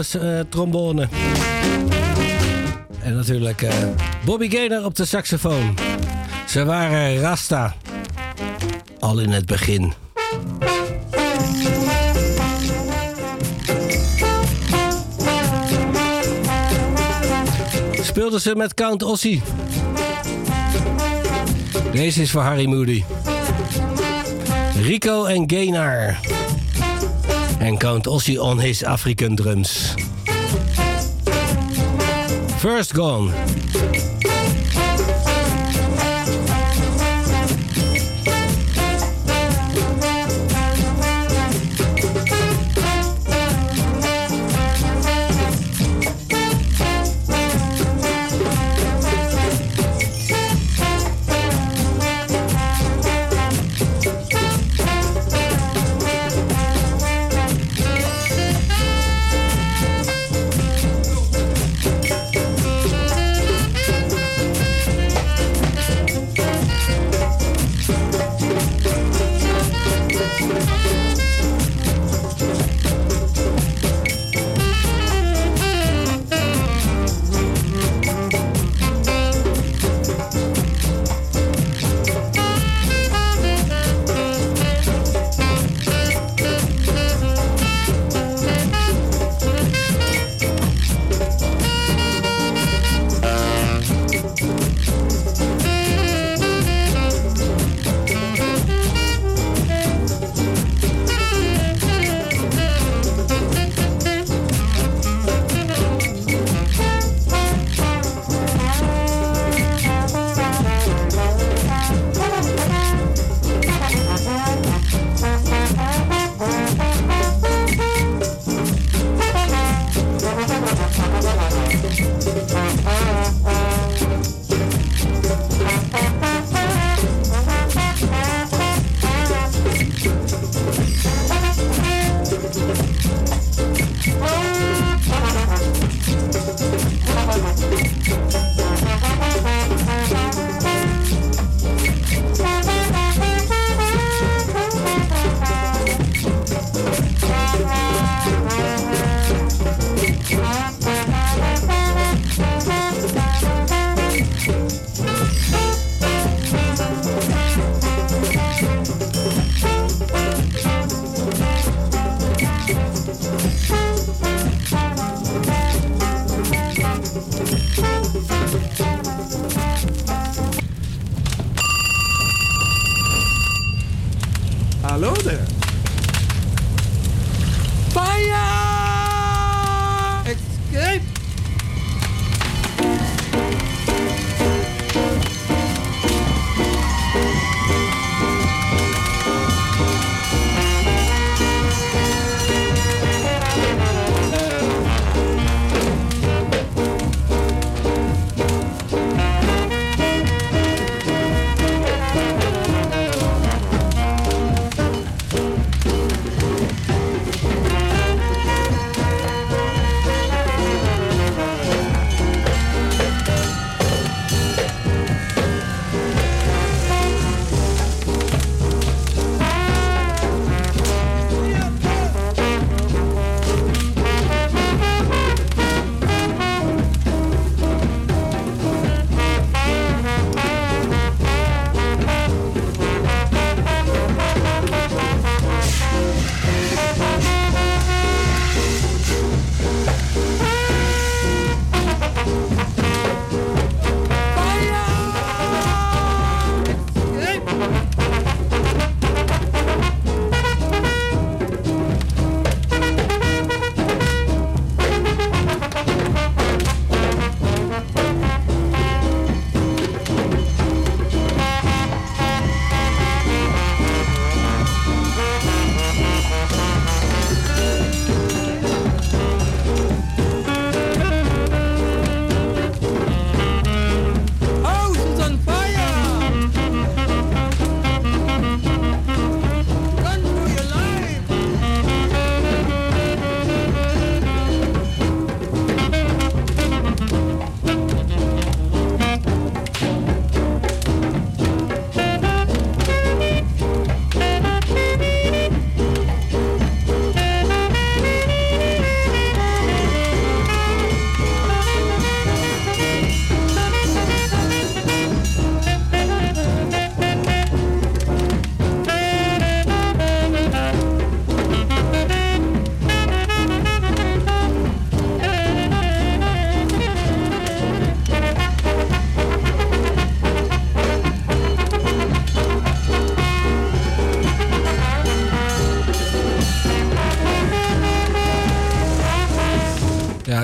Eh, 0.00 0.40
trombone. 0.48 1.08
En 3.02 3.16
natuurlijk 3.16 3.62
eh, 3.62 3.74
Bobby 4.24 4.50
Gaynor 4.50 4.84
op 4.84 4.94
de 4.94 5.04
saxofoon. 5.04 5.78
Ze 6.46 6.64
waren 6.64 7.20
Rasta. 7.20 7.74
Al 8.98 9.18
in 9.18 9.30
het 9.30 9.46
begin. 9.46 9.92
Speelden 18.02 18.40
ze 18.40 18.54
met 18.56 18.74
Count 18.74 19.02
Ossie. 19.02 19.42
Deze 21.92 22.22
is 22.22 22.30
voor 22.30 22.42
Harry 22.42 22.66
Moody. 22.66 23.04
Rico 24.82 25.24
en 25.24 25.50
Gaynor. 25.50 26.39
En 27.60 27.76
Count 27.76 28.06
Ossie 28.06 28.38
on 28.38 28.58
his 28.58 28.82
African 28.82 29.36
drums. 29.36 29.94
First 32.58 32.94
Gone. 32.94 33.59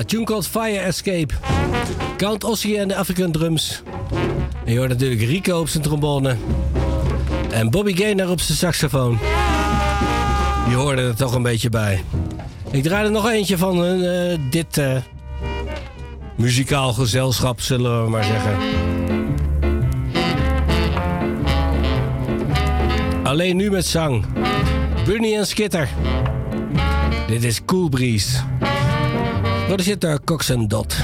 Tune 0.07 0.25
called 0.25 0.47
Fire 0.47 0.79
Escape. 0.79 1.33
Count 2.17 2.43
Ossie 2.43 2.77
en 2.77 2.87
de 2.87 2.95
African 2.95 3.31
Drums. 3.31 3.81
En 4.65 4.71
je 4.71 4.77
hoort 4.77 4.89
natuurlijk 4.89 5.21
Rico 5.21 5.59
op 5.59 5.67
zijn 5.67 5.83
trombone. 5.83 6.35
En 7.51 7.69
Bobby 7.69 7.95
Gaynor 7.95 8.29
op 8.29 8.39
zijn 8.39 8.57
saxofoon. 8.57 9.19
Die 10.65 10.75
hoorden 10.75 11.07
er 11.07 11.15
toch 11.15 11.33
een 11.33 11.41
beetje 11.41 11.69
bij. 11.69 12.03
Ik 12.71 12.83
draai 12.83 13.05
er 13.05 13.11
nog 13.11 13.29
eentje 13.29 13.57
van 13.57 13.85
eh, 13.85 14.37
dit 14.49 14.77
eh, 14.77 14.95
muzikaal 16.35 16.93
gezelschap, 16.93 17.61
zullen 17.61 18.03
we 18.03 18.09
maar 18.09 18.23
zeggen. 18.23 18.57
Alleen 23.23 23.55
nu 23.55 23.71
met 23.71 23.85
zang. 23.85 24.25
Bunny 25.05 25.35
en 25.35 25.47
Skitter. 25.47 25.89
Dit 27.27 27.43
is 27.43 27.65
Cool 27.65 27.89
Breeze. 27.89 28.56
Wat 29.67 29.81
zit 29.81 30.01
daar 30.01 30.19
Cox 30.23 30.49
en 30.49 30.67
Dot? 30.67 30.95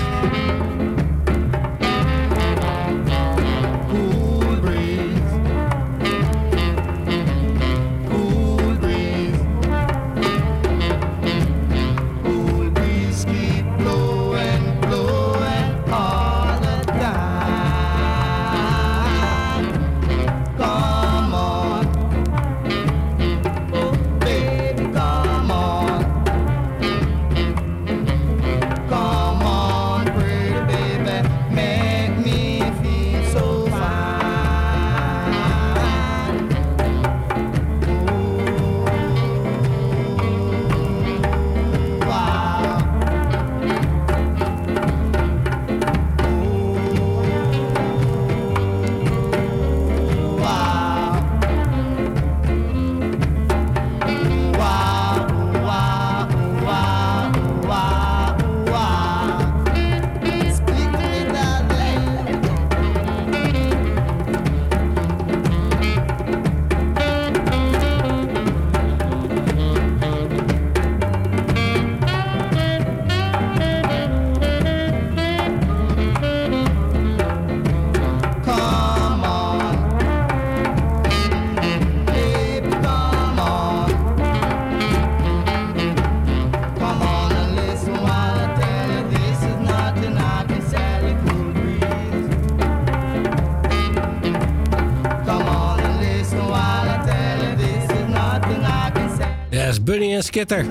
Skitter. 100.24 100.66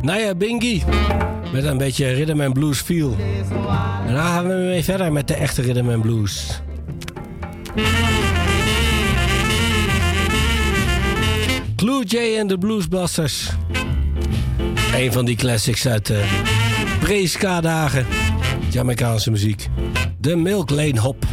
Naya 0.00 0.34
Bingy. 0.34 0.82
Met 1.52 1.64
een 1.64 1.78
beetje 1.78 2.12
rhythm 2.12 2.40
and 2.40 2.52
blues 2.52 2.80
feel. 2.80 3.16
En 4.06 4.14
dan 4.14 4.22
gaan 4.22 4.48
we 4.48 4.54
mee 4.54 4.84
verder 4.84 5.12
met 5.12 5.28
de 5.28 5.34
echte 5.34 5.62
rhythm 5.62 5.88
and 5.88 6.02
blues. 6.02 6.60
Clue 11.76 12.04
J 12.04 12.38
en 12.38 12.46
de 12.46 12.58
Bluesbusters. 12.58 13.50
Een 14.94 15.12
van 15.12 15.24
die 15.24 15.36
classics 15.36 15.88
uit 15.88 16.06
de 16.06 16.24
pre-ska-dagen. 17.00 18.06
Jamaicaanse 18.70 19.30
muziek. 19.30 19.68
De 20.18 20.36
Milk 20.36 20.70
Lane 20.70 21.00
Hop. 21.00 21.24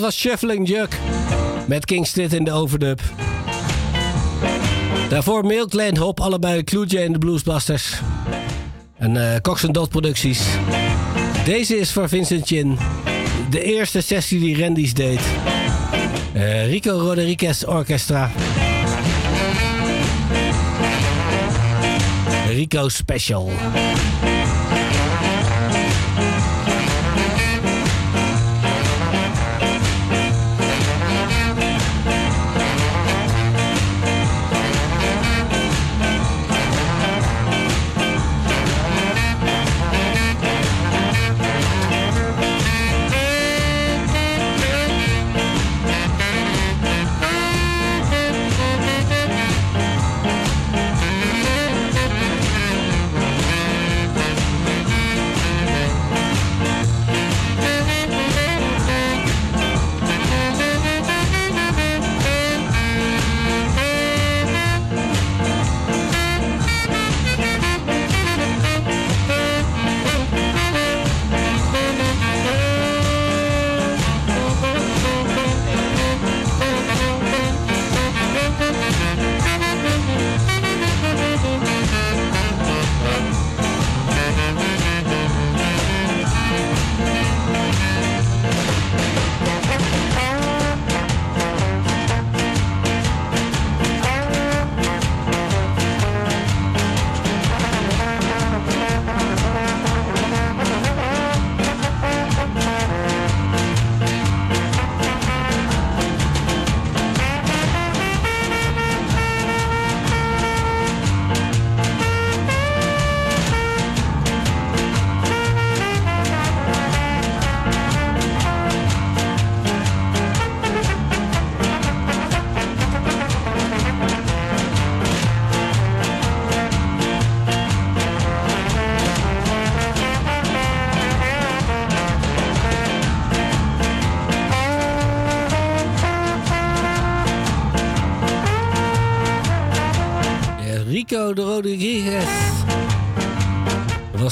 Was 0.00 0.16
Shuffling 0.16 0.68
Jug. 0.68 0.88
Met 1.66 1.84
Kingston 1.84 2.28
in 2.30 2.44
de 2.44 2.52
overdub. 2.52 3.00
Daarvoor 5.08 5.46
Milkland 5.46 5.96
Hop, 5.96 6.20
allebei 6.20 6.64
Clue 6.64 6.86
J 6.86 6.96
en 6.96 7.12
de 7.12 7.18
Bluesbusters. 7.18 8.00
En 8.96 9.34
eh 9.34 9.40
Cox 9.40 9.62
Dot 9.70 9.88
Producties. 9.88 10.42
Deze 11.44 11.76
is 11.76 11.92
voor 11.92 12.08
Vincent 12.08 12.46
Chin. 12.46 12.78
De 13.50 13.62
eerste 13.62 14.00
sessie 14.00 14.40
die 14.40 14.62
Randy's 14.62 14.94
deed. 14.94 15.20
Eh, 16.32 16.66
Rico 16.66 16.98
Rodriguez 16.98 17.62
Orchestra. 17.62 18.30
Rico 22.48 22.88
Special. 22.88 23.50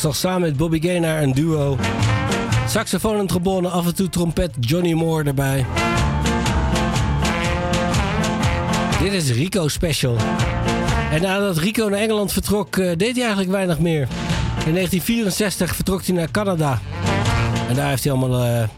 Was 0.03 0.19
samen 0.19 0.41
met 0.41 0.57
Bobby 0.57 0.81
Gaynor 0.81 1.23
een 1.23 1.33
duo. 1.33 1.77
Saxofoon 2.69 3.19
en 3.19 3.27
trombone, 3.27 3.69
af 3.69 3.87
en 3.87 3.95
toe 3.95 4.09
trompet, 4.09 4.51
Johnny 4.61 4.93
Moore 4.93 5.25
erbij. 5.25 5.67
Dit 9.03 9.13
is 9.13 9.31
Rico 9.31 9.69
Special. 9.69 10.17
En 11.11 11.23
nadat 11.23 11.57
Rico 11.57 11.89
naar 11.89 11.99
Engeland 11.99 12.33
vertrok, 12.33 12.77
eh, 12.77 12.97
deed 12.97 13.13
hij 13.13 13.25
eigenlijk 13.25 13.51
weinig 13.51 13.79
meer. 13.79 14.09
In 14.67 14.73
1964 14.73 15.75
vertrok 15.75 16.05
hij 16.05 16.15
naar 16.15 16.31
Canada. 16.31 16.81
En 17.69 17.75
daar 17.75 17.89
heeft 17.89 18.05
hij 18.05 18.13
allemaal 18.13 18.45
eh, 18.45 18.69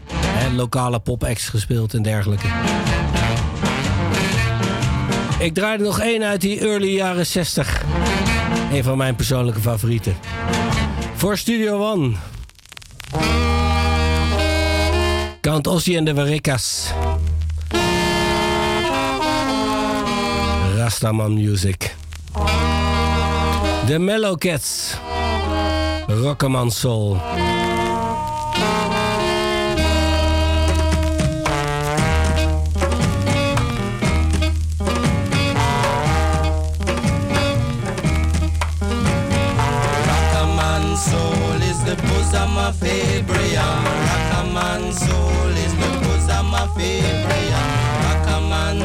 lokale 0.55 0.99
pop-acts 0.99 1.49
gespeeld 1.49 1.93
en 1.93 2.01
dergelijke. 2.01 2.47
Ik 5.39 5.53
draaide 5.53 5.83
nog 5.83 5.99
één 5.99 6.23
uit 6.23 6.41
die 6.41 6.59
early 6.59 6.95
jaren 6.95 7.25
60. 7.25 7.81
Een 8.71 8.83
van 8.83 8.97
mijn 8.97 9.15
persoonlijke 9.15 9.61
favorieten. 9.61 10.15
Voor 11.21 11.37
Studio 11.37 11.91
One. 11.91 12.11
Count 15.41 15.67
Ossie 15.67 15.97
en 15.97 16.03
de 16.03 16.13
Waricas. 16.13 16.91
Rastaman 20.75 21.33
Music. 21.33 21.95
De 23.85 23.99
Mellow 23.99 24.37
Cats. 24.37 24.93
Rockaman 26.07 26.71
Soul. 26.71 27.17
my 44.53 44.91
soul 44.91 45.49
is 45.65 45.73
the 45.75 45.89
of. 45.99 47.03
Rock 48.03 48.27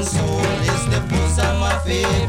soul 0.03 0.41
is 0.75 0.85
the 0.87 1.01
of. 1.09 2.26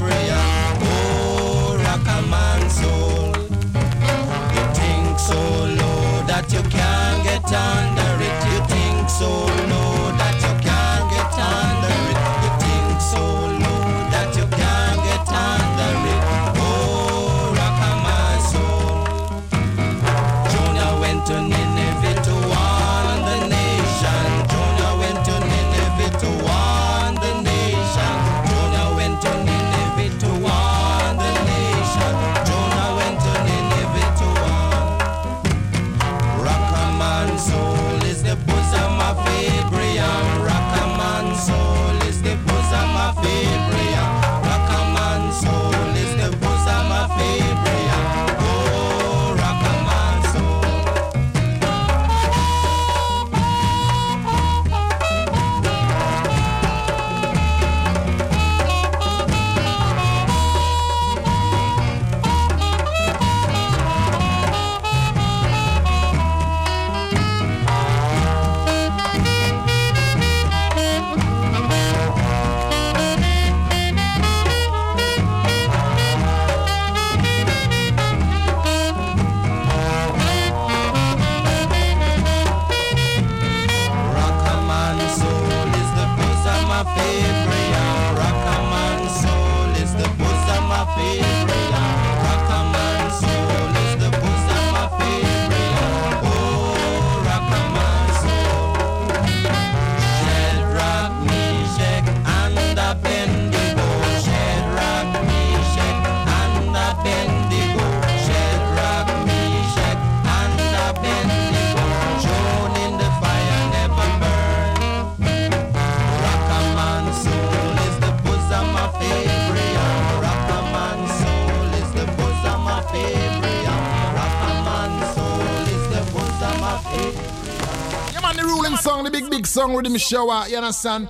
the 129.93 129.99
show 129.99 130.29
out, 130.31 130.49
you 130.49 130.57
understand? 130.57 131.09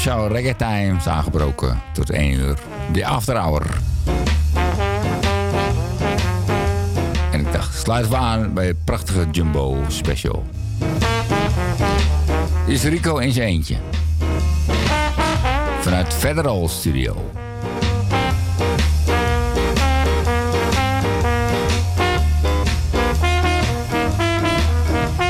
Show 0.00 0.32
Reggae 0.32 0.56
Time 0.56 0.96
is 0.96 1.06
aangebroken 1.06 1.82
tot 1.92 2.10
1 2.10 2.32
uur. 2.32 2.58
De 2.92 3.06
After 3.06 3.36
Hour. 3.36 3.66
En 7.32 7.40
ik 7.40 7.52
dacht, 7.52 7.78
sluiten 7.78 8.10
we 8.10 8.16
aan 8.16 8.54
bij 8.54 8.66
het 8.66 8.84
prachtige 8.84 9.26
Jumbo 9.30 9.78
Special. 9.88 10.44
Is 12.66 12.84
Rico 12.84 13.16
in 13.16 13.32
zijn 13.32 13.48
eentje. 13.48 13.76
Vanuit 15.80 16.14
Federal 16.14 16.68
Studio. 16.68 17.30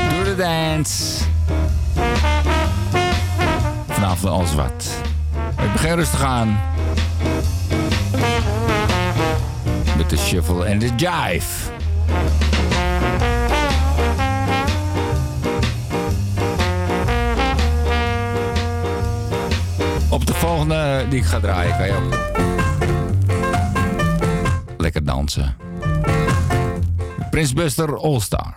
Doe 0.09 0.23
de 0.23 0.35
dance. 0.37 1.20
Rustig. 6.01 6.45
Met 9.97 10.09
de 10.09 10.17
shuffle 10.17 10.65
en 10.65 10.79
de 10.79 10.89
jive. 10.95 11.69
Op 20.09 20.25
de 20.25 20.33
volgende 20.33 21.05
die 21.09 21.19
ik 21.19 21.25
ga 21.25 21.39
draaien 21.39 21.77
kan 21.77 21.85
je 21.85 22.09
lekker 24.77 25.05
dansen. 25.05 25.55
Prins 27.29 27.53
Buster 27.53 27.97
All 27.97 28.19
Stars. 28.19 28.50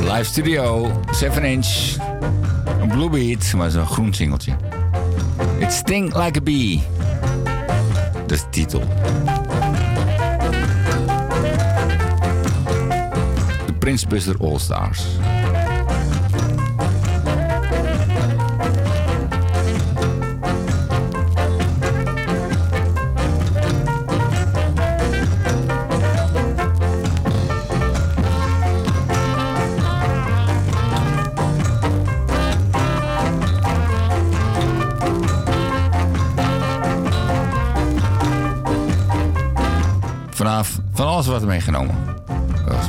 Live 0.00 0.24
studio, 0.24 0.90
7 1.10 1.44
inch. 1.44 1.96
Een 2.80 2.88
blue 2.88 3.10
beat, 3.10 3.52
maar 3.52 3.70
zo'n 3.70 3.86
groen 3.86 4.14
singeltje. 4.14 4.52
It 5.58 5.72
sting 5.72 6.14
like 6.14 6.38
a 6.38 6.42
bee. 6.42 6.82
Dat 8.26 8.30
is 8.30 8.40
de 8.42 8.48
titel. 8.50 8.82
De 13.66 13.72
Prince 13.78 14.06
Buster 14.06 14.36
All 14.40 14.58
Stars. 14.58 15.04
Wat 41.28 41.40
er 41.42 41.48
meegenomen. 41.48 41.94
Was- 42.66 42.88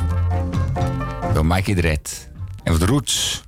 Door 1.34 1.46
Mikey 1.46 1.74
de 1.74 1.80
Red. 1.80 2.28
En 2.64 2.72
wat 2.78 2.88
roots. 2.88 3.42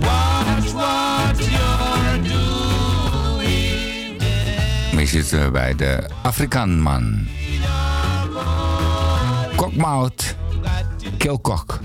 Watch 0.00 0.72
what 0.72 1.38
you're 1.38 2.22
doing. 2.22 4.22
We 4.94 5.02
zitten 5.06 5.52
bij 5.52 5.74
de 5.74 6.06
Afrikaanman. 6.22 7.26
Kokmout. 9.56 10.36
Kilkok. 11.18 11.80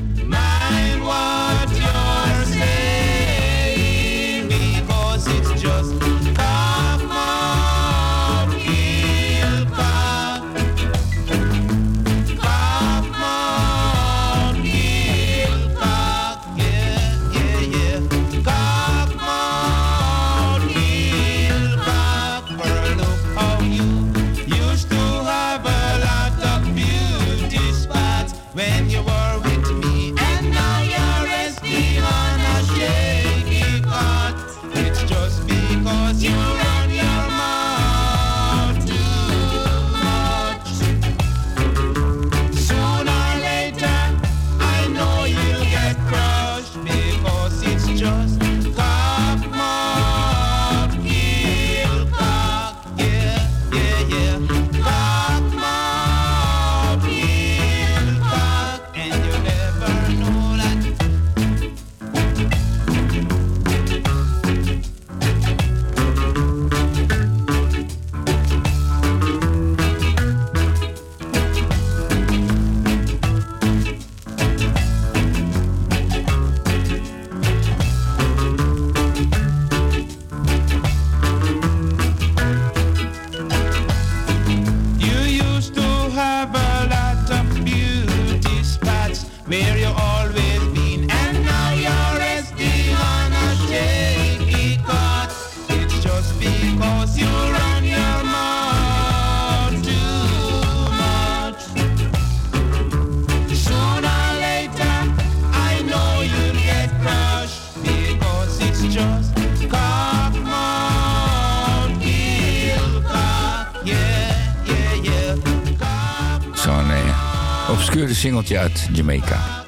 Singeltje 118.24 118.60
uit 118.60 118.90
Jamaica. 118.94 119.66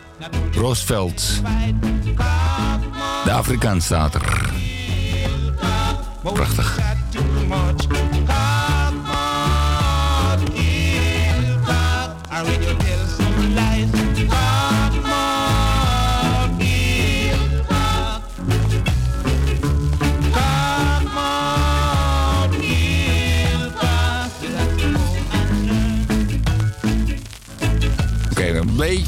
Roosevelt. 0.54 1.42
De 3.24 3.32
Afrikaan 3.32 3.82
staat 3.82 4.16
er. 4.16 4.35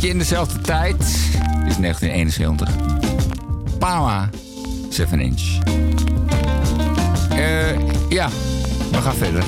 Beetje 0.08 0.12
in 0.12 0.18
dezelfde 0.18 0.62
tijd. 0.62 1.02
Is 1.68 1.78
1971. 1.78 2.68
Pama, 3.80 4.30
7 4.90 5.20
inch. 5.20 5.42
Eh, 7.30 7.78
ja, 8.10 8.30
we 8.92 8.98
gaan 9.02 9.16
verder. 9.16 9.44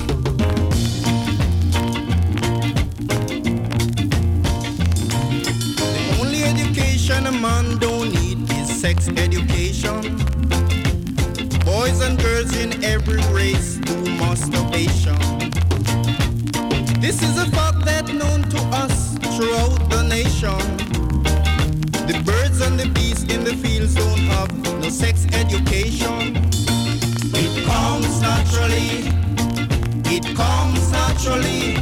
Only 6.20 6.44
education 6.44 7.26
a 7.26 7.32
man 7.32 7.78
don't 7.78 8.14
need 8.14 8.38
is 8.52 8.80
sex 8.80 9.08
education. 9.08 10.18
Boys 11.66 12.02
and 12.02 12.22
girls 12.22 12.52
in 12.56 12.84
every 12.84 13.22
race 13.34 13.78
do 13.82 14.12
masturbation. 14.12 15.18
This 17.00 17.22
is 17.22 17.38
a 17.38 17.46
fact 17.52 17.86
that 17.86 18.14
known 18.14 18.42
to 18.50 18.58
us 18.58 19.14
throughout 19.36 19.79
the. 20.40 20.78
The 22.08 22.22
birds 22.26 22.62
and 22.62 22.80
the 22.80 22.88
beasts 22.94 23.24
in 23.24 23.44
the 23.44 23.56
fields 23.58 23.96
don't 23.96 24.20
have 24.20 24.50
no 24.80 24.90
sex 24.90 25.26
education. 25.34 26.38
It 27.36 27.66
comes 27.66 28.22
naturally. 28.22 29.12
It 30.06 30.24
comes 30.38 30.92
naturally. 30.94 31.76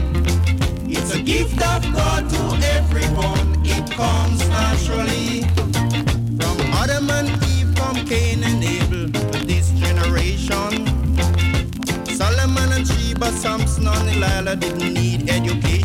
It's 0.90 1.14
a 1.14 1.22
gift 1.22 1.62
of 1.62 1.84
God 1.94 2.28
to 2.32 2.42
everyone. 2.76 3.62
It 3.64 3.92
comes 3.92 4.40
naturally. 4.50 5.44
From 6.40 6.58
Adam 6.82 7.12
and 7.12 7.30
Eve, 7.54 7.78
from 7.78 7.96
Cain 8.08 8.44
and 8.44 8.64
Abel 8.64 9.06
this 9.46 9.70
generation. 9.74 10.88
Solomon 12.08 12.72
and 12.74 12.88
Sheba, 12.88 13.32
Samson 13.34 13.88
and 13.88 14.10
Delilah 14.10 14.56
didn't 14.56 14.94
need 14.96 15.30
education. 15.30 15.77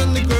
in 0.00 0.14
the 0.14 0.20
ground. 0.20 0.37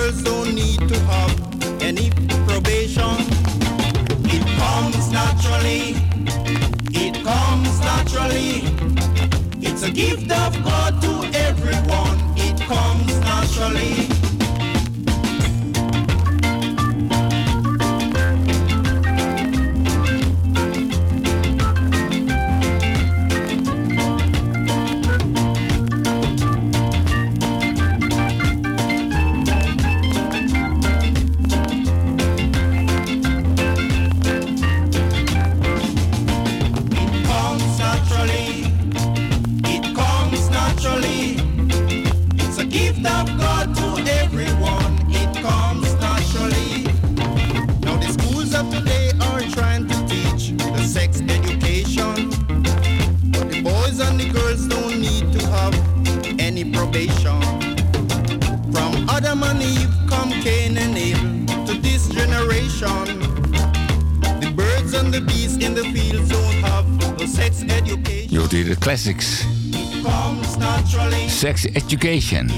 Sex 71.26 71.64
Education. 71.64 72.51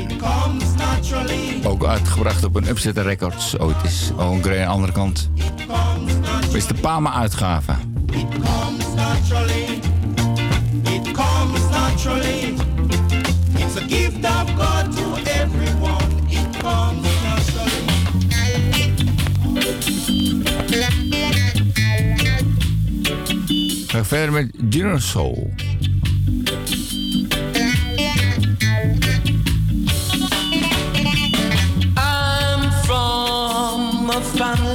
Ook 1.62 1.85
uitgebracht 1.85 2.44
op 2.44 2.56
een 2.56 2.68
Upset 2.68 2.98
Records 2.98 3.59
ooit 3.59 3.77
is. 3.85 4.10
Hongre 4.16 4.59
aan 4.59 4.60
de 4.60 4.66
andere 4.66 4.93
kant. 4.93 5.31
Is 6.52 6.66
de 6.66 6.74
Pama 6.74 7.12
uitgave. 7.12 7.72
God 14.56 14.97
to 14.97 15.14
everyone. 15.16 16.10
Verder 24.05 24.32
met 24.32 24.51
Dinner 24.59 25.02
Soul. 25.02 25.51
fun 34.40 34.69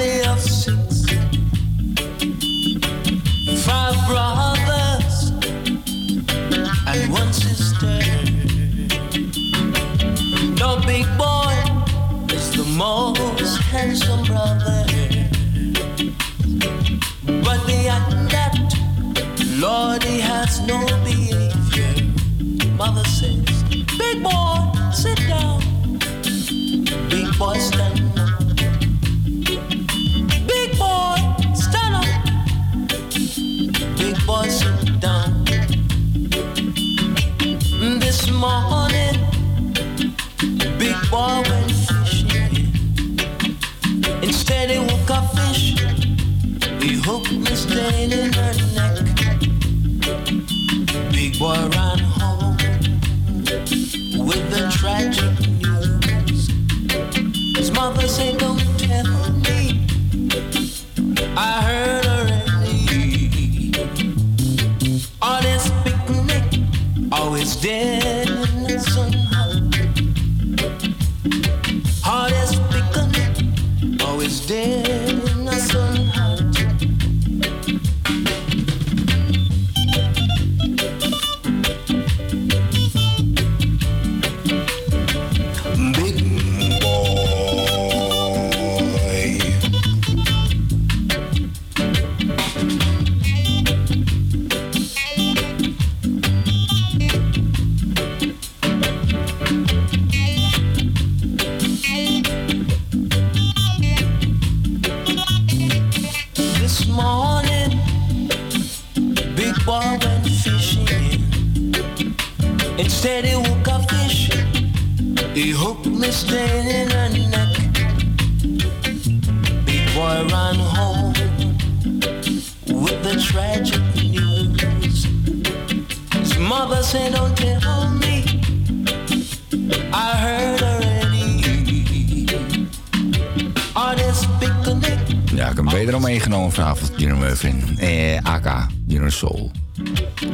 Murphy, 137.26 137.54
eh, 137.78 138.20
AK, 138.24 138.68
Inner 138.88 139.12
Soul. 139.12 139.52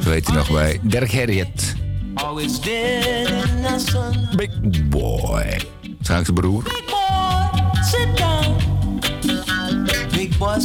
Zo 0.04 0.10
heet 0.10 0.34
nog 0.34 0.52
bij 0.52 0.80
Dirk 0.82 1.14
Harriet. 1.14 1.76
Big 4.36 4.88
Boy. 4.90 5.62
Zijn 6.02 6.24
broer. 6.34 6.64
Big 6.64 6.86
Boy, 6.86 7.84
sit 7.84 8.18
down. 8.18 9.00
Big 10.16 10.38
Boy, 10.38 10.60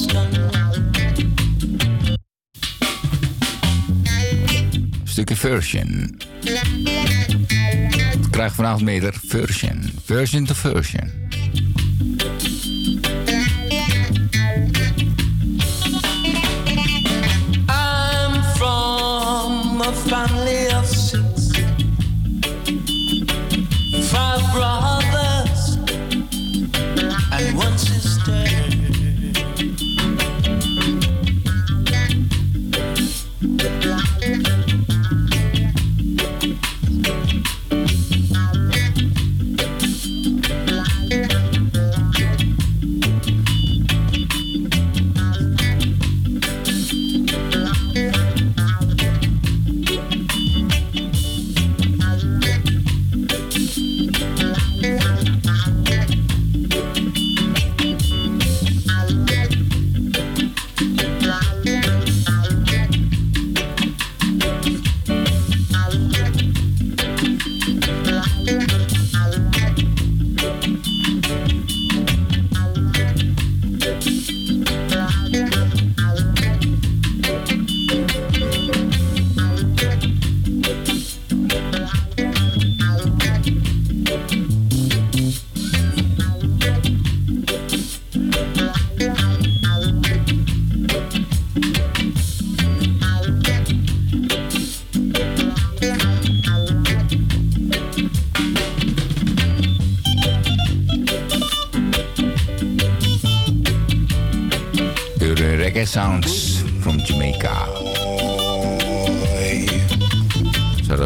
Stukje 5.05 5.37
version. 5.37 6.21
Krijg 8.31 8.55
vanavond 8.55 8.83
meer 8.83 9.15
version. 9.27 9.91
Version 10.05 10.45
to 10.45 10.55
version. 10.55 11.26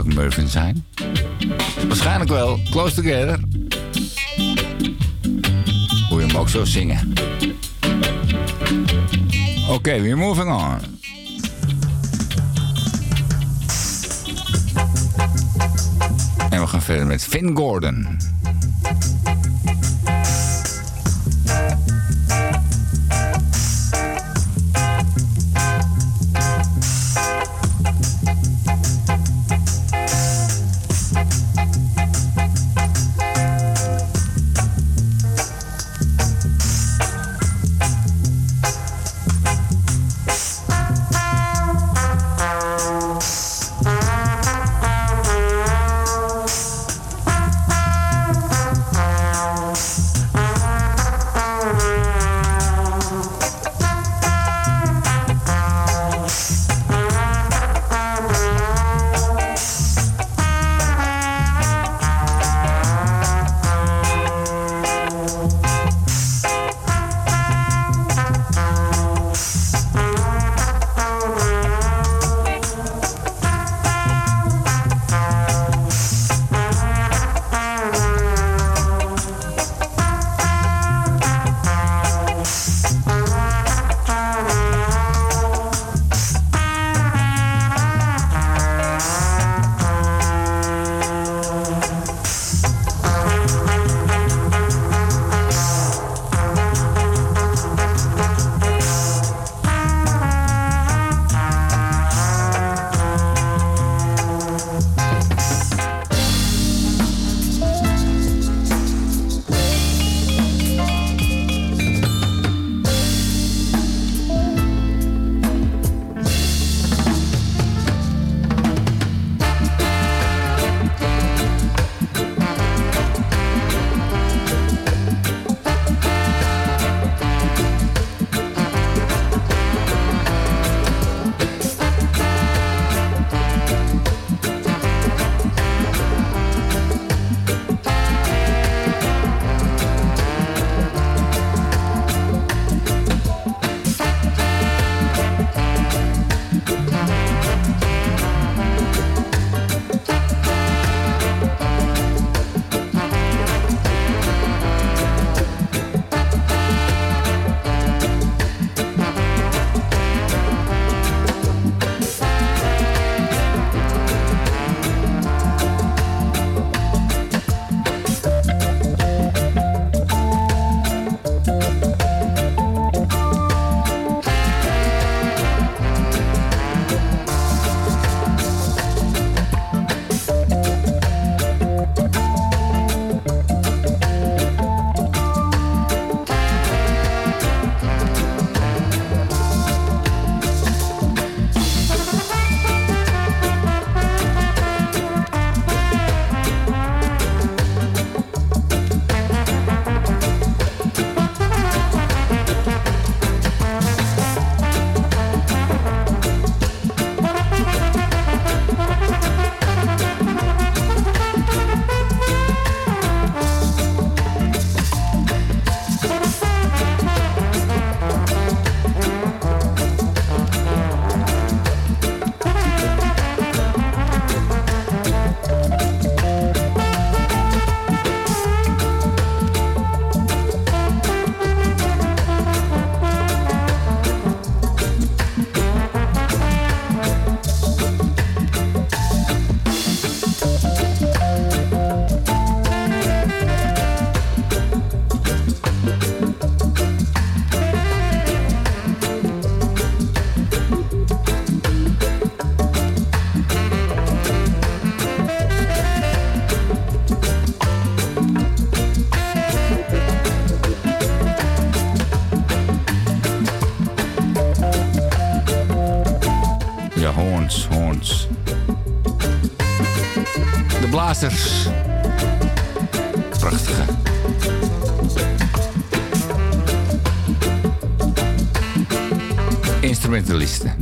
Ook 0.01 0.15
Mervyn 0.15 0.49
zijn? 0.49 0.85
Waarschijnlijk 1.87 2.31
wel. 2.31 2.61
Close 2.71 2.95
Together. 2.95 3.41
Hoe 6.09 6.21
je 6.21 6.27
hem 6.27 6.37
ook 6.37 6.49
zo 6.49 6.65
zingen. 6.65 7.13
Oké, 9.69 10.01
we're 10.01 10.17
moving 10.17 10.53
on. 10.53 10.79
En 16.51 16.61
we 16.61 16.67
gaan 16.67 16.83
verder 16.83 17.07
met 17.07 17.25
Finn 17.25 17.57
Gordon. 17.57 18.19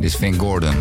Is 0.08 0.16
Van 0.16 0.34
Gordon. 0.34 0.74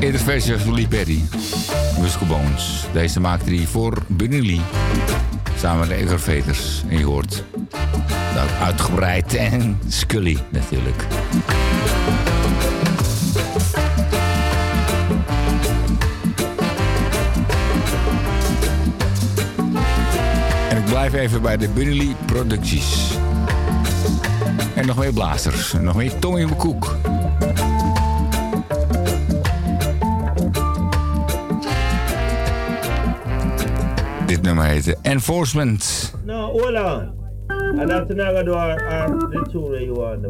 Eerder 0.00 0.20
versie 0.20 0.58
van 0.58 0.74
Lee 0.74 0.88
Perry. 0.88 1.24
Musical 2.00 2.26
Bones. 2.26 2.86
Deze 2.92 3.20
maakte 3.20 3.54
hij 3.54 3.66
voor 3.66 4.02
Bunny. 4.06 4.60
Samen 5.58 5.78
met 5.78 5.88
de 5.88 5.94
Egerveters. 5.94 6.82
En 6.88 6.98
je 6.98 7.04
hoort 7.04 7.44
dat 8.34 8.48
uitgebreid 8.60 9.34
en 9.52 9.78
Scully 9.88 10.38
natuurlijk. 10.48 11.04
En 20.70 20.76
ik 20.76 20.84
blijf 20.84 21.12
even 21.12 21.42
bij 21.42 21.56
de 21.56 21.68
Bunny 21.68 22.16
producties. 22.26 23.15
En 24.76 24.86
nog 24.86 24.96
meer 24.96 25.12
blazers. 25.12 25.74
En 25.74 25.84
nog 25.84 25.96
meer 25.96 26.18
Tommy 26.18 26.42
McCook. 26.42 26.96
Dit 34.26 34.42
nummer 34.42 34.64
heette 34.64 34.96
Enforcement. 35.02 36.14
No, 36.24 36.50
hold 36.50 36.76
on. 36.76 37.14
And 37.78 37.90
our, 37.90 38.86
our, 38.88 39.18
the 39.18 39.84
you 39.84 39.94
want. 39.94 40.24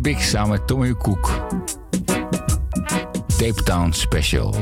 Big 0.00 0.22
samen 0.22 0.50
met 0.50 0.66
Tommy 0.66 0.94
Cook. 0.94 1.30
Tape 3.36 3.62
Town 3.64 3.92
Special. 3.92 4.54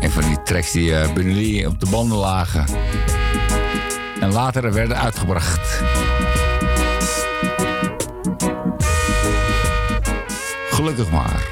Een 0.00 0.10
van 0.10 0.22
die 0.22 0.42
tracks 0.42 0.72
die 0.72 0.90
uh, 0.90 1.68
op 1.68 1.80
de 1.80 1.86
banden 1.90 2.18
lagen. 2.18 2.64
En 4.20 4.32
later 4.32 4.72
werden 4.72 4.96
uitgebracht. 4.96 5.82
Gelukkig 10.70 11.10
maar. 11.10 11.48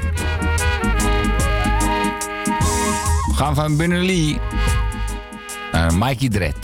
We 3.27 3.33
gaan 3.35 3.55
van 3.55 3.77
Lee 4.05 4.39
naar 5.71 5.93
Mikey 5.93 6.29
Dredd. 6.29 6.58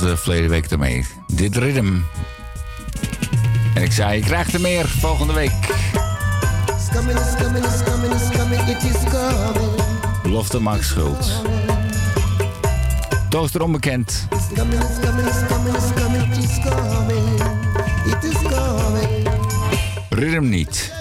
Eindigde 0.00 0.22
verleden 0.22 0.50
week 0.50 0.70
ermee. 0.70 1.06
Dit 1.26 1.56
ritme. 1.56 2.00
En 3.74 3.82
ik 3.82 3.92
zei, 3.92 4.16
je 4.16 4.24
krijgt 4.24 4.54
er 4.54 4.60
meer 4.60 4.88
volgende 4.88 5.32
week. 5.32 5.52
Belofte 10.22 10.60
Max 10.60 10.88
Schultz. 10.88 11.30
Toaster 13.28 13.62
onbekend. 13.62 14.28
Rhythm 20.08 20.48
niet. 20.48 20.92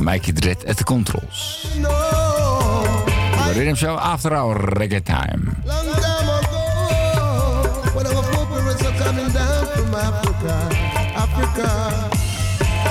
Mikey 0.00 0.32
Dredd 0.32 0.66
at 0.66 0.76
the 0.76 0.84
controls. 0.84 1.66
De 3.44 3.52
Rhythm 3.52 3.74
Show 3.74 3.96
After 3.96 4.32
Hour 4.32 4.78
Reggae 4.78 5.02
time 5.02 5.49
Africa, 10.42 10.74
Africa, 11.16 12.10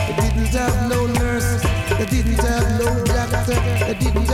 they 0.08 0.30
didn't 0.30 0.54
have 0.54 0.90
no 0.90 1.08
nurse, 1.08 1.62
they 1.98 2.06
didn't 2.06 2.46
have 2.46 2.80
no 2.80 3.04
doctor, 3.06 3.56
they 3.86 3.96
didn't 4.00 4.29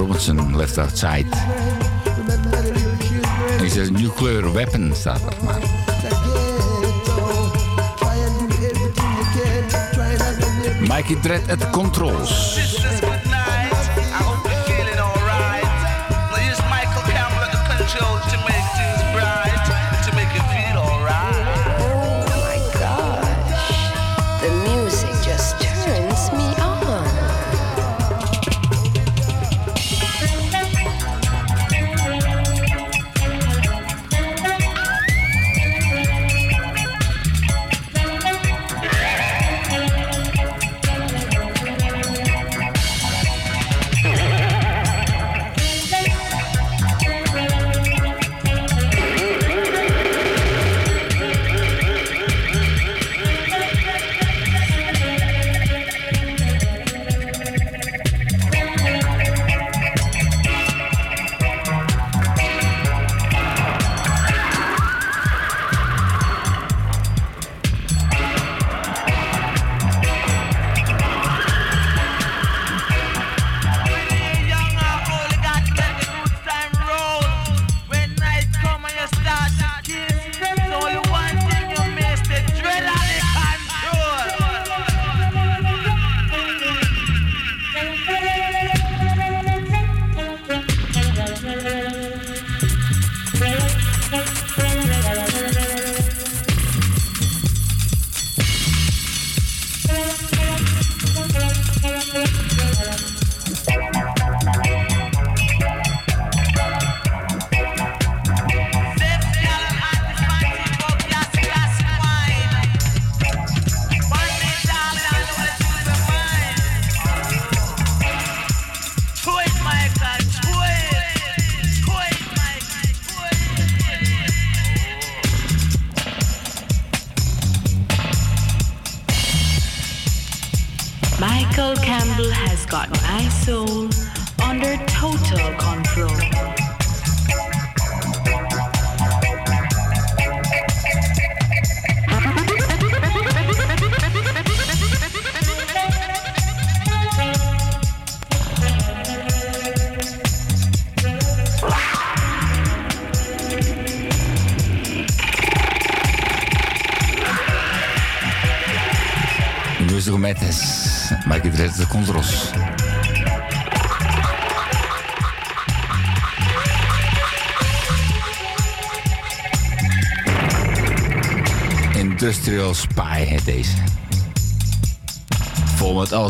Robinson, 0.00 0.56
Left 0.56 0.78
Outside. 0.78 1.26
En 3.50 3.58
die 3.58 3.70
zegt 3.70 3.90
nuclear 3.90 4.52
weapon 4.52 4.92
staat 4.94 5.20
er 5.20 5.44
maar. 5.44 5.60
Mikey 10.80 11.16
Dread 11.20 11.50
at 11.50 11.60
the 11.60 11.70
controls. 11.70 12.69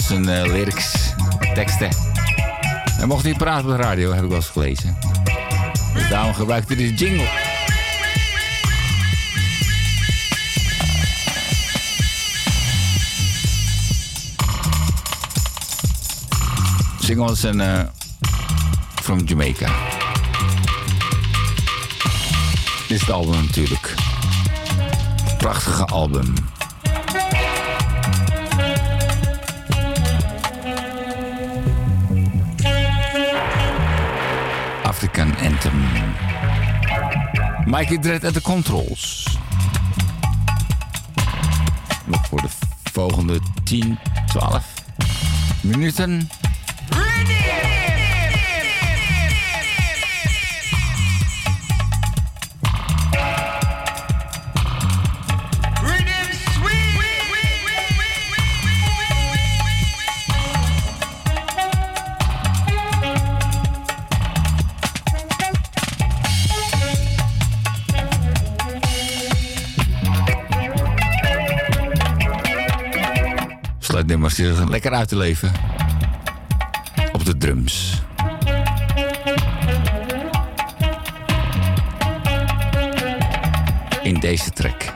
Zijn 0.03 0.29
eh, 0.29 0.53
lyrics, 0.53 1.15
teksten. 1.55 1.89
Hij 2.97 3.07
mocht 3.07 3.25
niet 3.25 3.37
praten 3.37 3.71
op 3.71 3.77
de 3.77 3.83
radio, 3.83 4.13
heb 4.13 4.23
ik 4.23 4.29
wel 4.29 4.37
eens 4.37 4.49
gelezen. 4.49 4.99
Dus 5.95 6.09
daarom 6.09 6.35
gebruikte 6.35 6.75
hij 6.75 6.83
de 6.87 6.95
jingle. 6.95 7.29
Singles 17.01 17.45
en 17.45 17.61
uh, 17.61 17.81
from 19.03 19.21
Jamaica. 19.25 19.67
Dit 22.89 22.91
is 22.91 23.01
het 23.01 23.11
album 23.11 23.45
natuurlijk. 23.45 23.95
Prachtige 25.39 25.85
album. 25.85 26.35
Anthem. 35.41 35.85
Mikey 37.67 37.99
Dread 37.99 38.25
at 38.25 38.35
the 38.35 38.43
controls. 38.43 39.27
Nog 42.05 42.27
voor 42.27 42.41
de 42.41 42.49
volgende 42.93 43.41
10, 43.65 43.99
12 44.27 44.65
minuten. 45.63 46.29
Lekker 74.41 74.93
uit 74.93 75.09
te 75.09 75.17
leven. 75.17 75.53
Op 77.13 77.25
de 77.25 77.37
drums. 77.37 78.03
In 84.03 84.21
deze 84.21 84.51
track. 84.51 84.90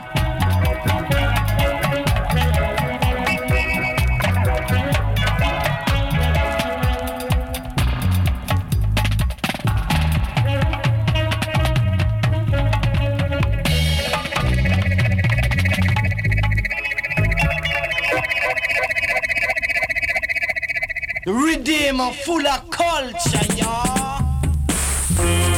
Redeemer 21.25 22.11
full 22.11 22.45
of 22.45 22.69
culture, 22.69 23.55
y'all. 23.55 25.54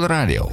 De 0.00 0.08
radio. 0.08 0.48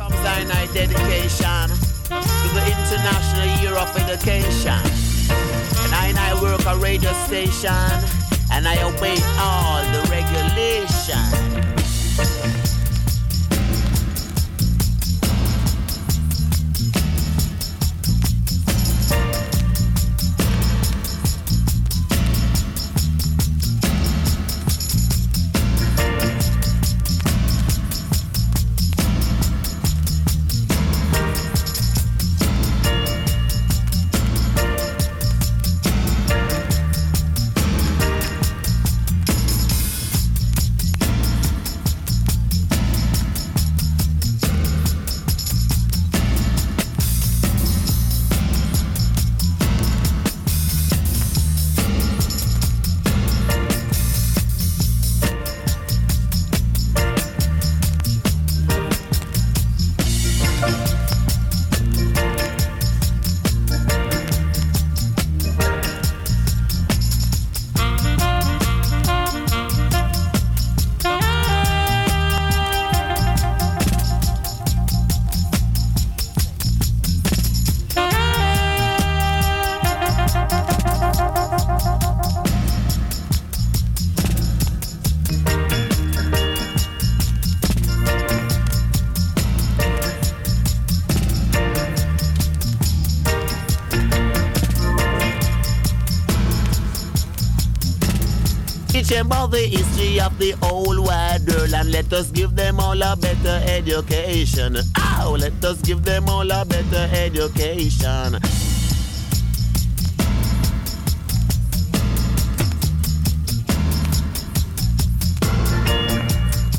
Them 99.17 99.27
about 99.27 99.51
the 99.51 99.57
history 99.57 100.19
of 100.19 100.37
the 100.37 100.51
whole 100.61 101.01
wide 101.01 101.41
world 101.47 101.73
and 101.73 101.91
let 101.91 102.11
us 102.13 102.29
give 102.31 102.55
them 102.55 102.79
all 102.79 103.01
a 103.01 103.15
better 103.15 103.59
education. 103.65 104.77
Oh, 104.97 105.35
let 105.39 105.63
us 105.65 105.81
give 105.81 106.03
them 106.03 106.29
all 106.29 106.49
a 106.51 106.63
better 106.65 107.09
education. 107.13 108.37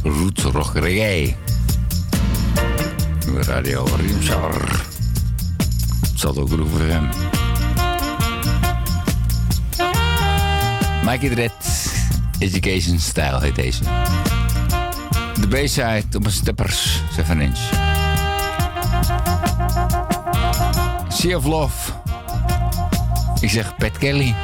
Roots 0.05 0.45
rock 0.55 0.75
reggae. 0.75 1.37
Radio 3.49 3.85
Rimsar. 3.85 4.87
Ook 6.25 6.49
Groove 6.49 6.81
FM. 6.81 7.09
Mikey 11.09 11.29
Dread, 11.29 11.53
Education 12.39 12.99
Style 12.99 13.41
heet 13.41 13.55
deze. 13.55 13.83
De 15.41 15.49
B-side 15.49 16.05
op 16.17 16.25
een 16.25 16.33
steppers, 16.33 17.03
7 17.13 17.41
inch. 17.41 17.59
Sea 21.09 21.37
of 21.37 21.45
Love. 21.45 21.93
Ik 23.41 23.51
zeg 23.51 23.77
Pat 23.77 23.99
Kelly. 23.99 24.35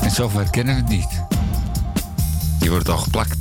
En 0.00 0.10
zover 0.10 0.50
kennen 0.50 0.74
we 0.74 0.80
het 0.80 0.90
niet. 0.90 1.22
Je 2.60 2.70
wordt 2.70 2.88
al 2.88 2.98
geplakt. 2.98 3.37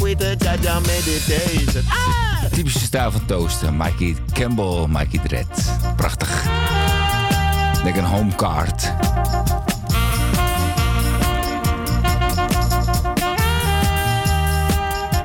With 0.00 0.22
a 0.22 0.36
judge 0.36 0.66
and 0.66 0.86
meditation. 0.86 1.84
Ah! 1.88 2.48
Typische 2.50 2.78
stijl 2.78 3.10
van 3.10 3.26
toasten. 3.26 3.74
Mikey 3.74 4.16
Campbell, 4.32 4.86
Mikey 4.88 5.20
Dread. 5.22 5.69
Denk 7.82 7.96
een 7.96 8.04
home 8.04 8.34
card. 8.34 8.92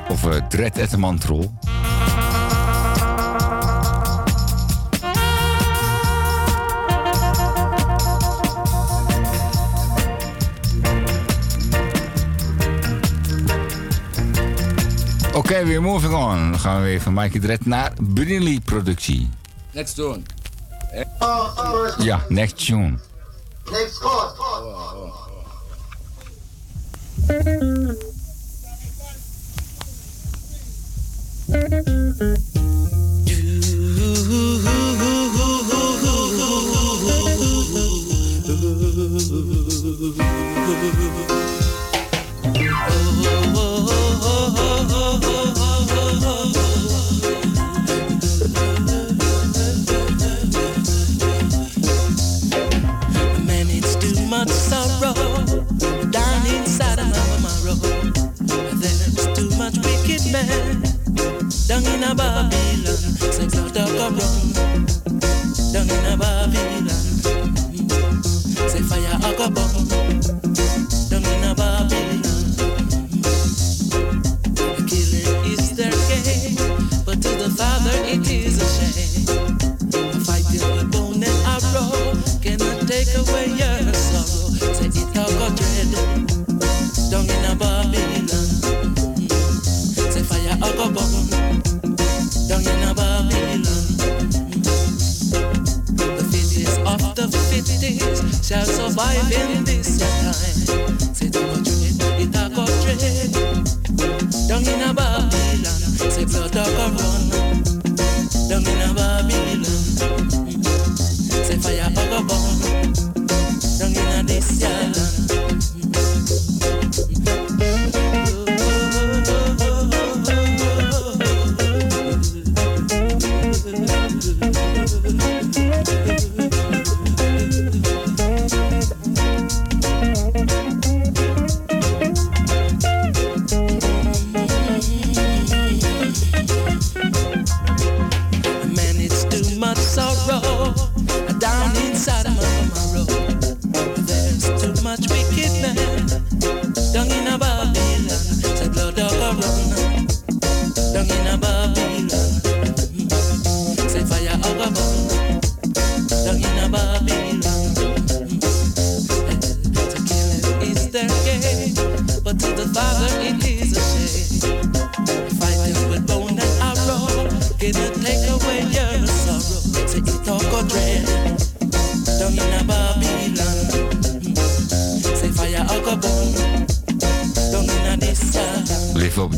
Of 0.08 0.24
uh, 0.24 0.34
Dread 0.48 0.80
at 0.80 0.90
the 0.90 0.98
Mantrol. 0.98 1.52
Oké, 15.34 15.64
weer 15.64 15.82
moving 15.82 16.14
on. 16.14 16.58
Gaan 16.58 16.76
we 16.76 16.82
weer 16.82 17.00
van 17.00 17.14
Mikey 17.14 17.40
Dread 17.40 17.64
naar 17.64 17.92
Brunelli 18.14 18.60
productie. 18.60 19.28
Next 19.72 19.94
tune. 19.94 20.22
Ja, 21.98 22.20
next 22.28 22.60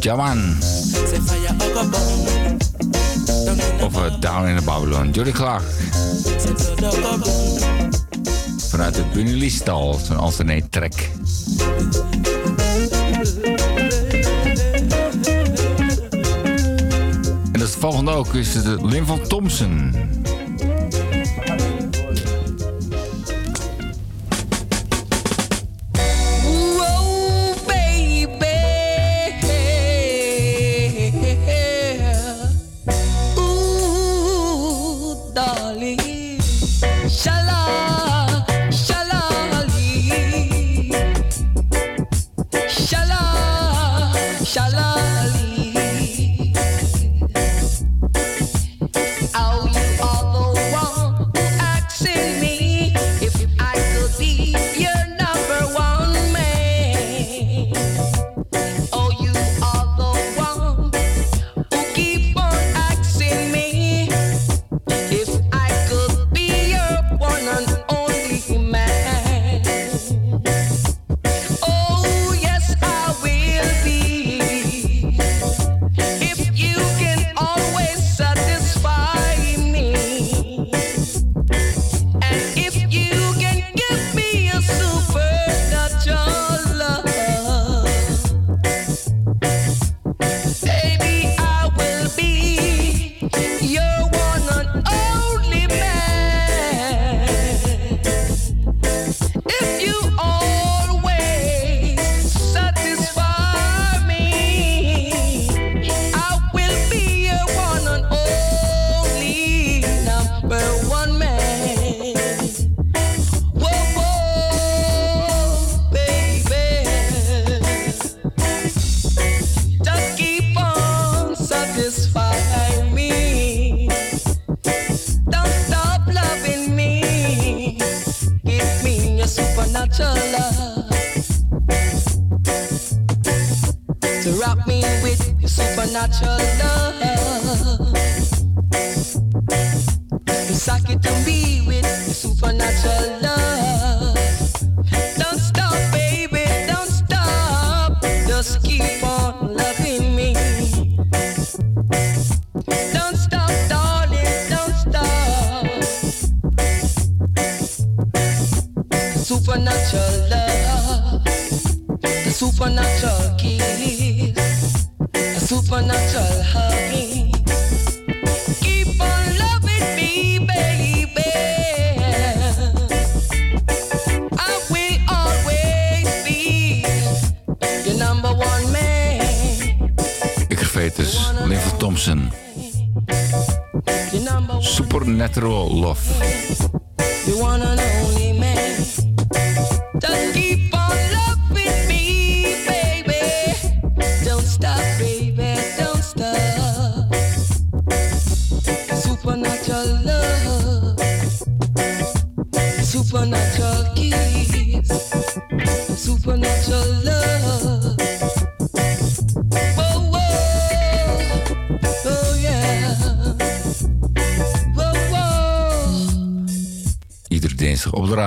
in 0.01 0.57
Of 3.83 3.97
uh, 3.97 4.21
Down 4.21 4.47
in 4.47 4.57
the 4.57 4.63
Babylon. 4.65 5.11
Jody 5.13 5.33
Clark. 5.33 5.63
Vanuit 8.69 8.95
de 8.95 9.03
Bunny-stal. 9.13 10.01
Zo'n 10.05 10.17
alternate 10.17 10.69
track. 10.69 11.11
En 17.53 17.61
dat 17.61 17.71
volgende 17.79 18.11
ook 18.11 18.35
is 18.35 18.55
het 18.55 18.83
Lin 18.83 19.07
van 19.07 19.21
Thompson. 19.29 19.95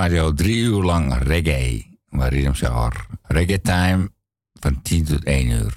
Radio 0.02 0.32
drie 0.34 0.66
uur 0.66 0.82
lang 0.82 1.14
reggae. 1.14 1.86
Shower. 2.52 3.06
Reggae 3.30 3.60
time 3.62 4.10
van 4.60 4.82
10 4.82 5.04
tot 5.04 5.24
1 5.24 5.46
uur. 5.46 5.74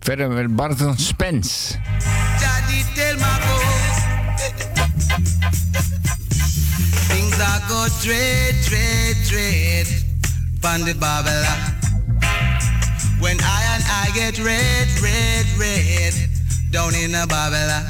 Verder 0.00 0.28
met 0.28 0.56
Barton 0.56 0.98
Spence. 0.98 1.78
Daddy 2.40 2.84
tell 2.94 3.16
my 3.16 3.36
ghost. 3.40 4.04
Things 7.08 7.40
are 7.40 7.62
go 7.68 7.88
dread, 8.04 8.54
dread. 8.68 9.86
Pon 10.60 10.84
the 10.84 10.94
Babylon. 10.94 11.80
When 13.20 13.40
I 13.40 13.60
and 13.74 13.84
I 13.88 14.10
get 14.14 14.36
red, 14.38 14.88
red, 15.00 15.46
red. 15.56 16.31
Down 16.72 16.94
in 16.94 17.12
the 17.12 17.26
Babylon. 17.28 17.84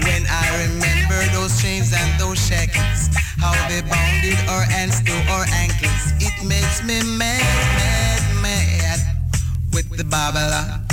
When 0.00 0.24
I 0.32 0.64
remember 0.64 1.20
those 1.36 1.60
chains 1.60 1.92
and 1.92 2.18
those 2.18 2.40
shackles. 2.40 3.12
How 3.36 3.52
they 3.68 3.82
bounded 3.82 4.38
our 4.48 4.62
hands 4.62 5.02
to 5.02 5.12
our 5.28 5.44
ankles. 5.52 6.16
It 6.24 6.32
makes 6.48 6.82
me 6.82 7.02
mad, 7.18 7.44
mad, 7.76 8.22
mad. 8.40 9.00
With 9.74 9.94
the 9.94 10.04
Babylon. 10.04 10.86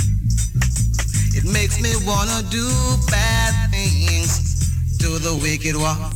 It 1.32 1.44
makes 1.50 1.80
me 1.80 1.90
wanna 2.04 2.42
do 2.50 2.68
bad 3.08 3.70
things 3.70 4.68
to 4.98 5.18
the 5.18 5.34
wicked 5.40 5.74
one. 5.74 6.09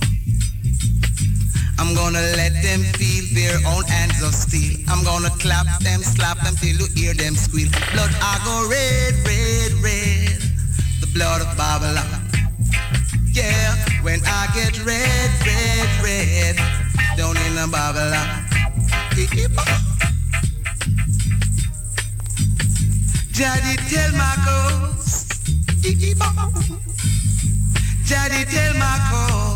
I'm 1.85 1.95
gonna 1.95 2.23
let 2.35 2.55
them 2.63 2.81
feel 2.97 3.25
their 3.35 3.59
own 3.69 3.85
hands 3.85 4.23
of 4.23 4.35
steel. 4.35 4.75
I'm 4.89 5.05
gonna 5.05 5.29
clap 5.39 5.67
them, 5.81 6.01
slap 6.01 6.39
them 6.43 6.57
till 6.57 6.77
you 6.81 6.87
hear 6.95 7.13
them 7.13 7.35
squeal. 7.35 7.69
Blood, 7.93 8.11
I 8.23 8.41
go 8.43 8.67
red, 8.71 9.13
red, 9.29 9.73
red. 9.85 10.41
The 11.03 11.09
blood 11.13 11.43
of 11.43 11.57
Babylon. 11.59 12.09
Yeah, 13.33 13.77
when 14.01 14.21
I 14.25 14.49
get 14.55 14.83
red, 14.83 15.31
red, 15.45 15.89
red. 16.03 16.57
Down 17.19 17.37
in 17.37 17.55
the 17.55 17.69
Babylon. 17.71 18.29
Daddy 23.37 23.77
tell 23.93 24.13
my 24.13 24.35
ghost. 24.47 25.35
Daddy 28.09 28.45
tell 28.47 28.75
my 28.79 28.99
ghost. 29.11 29.54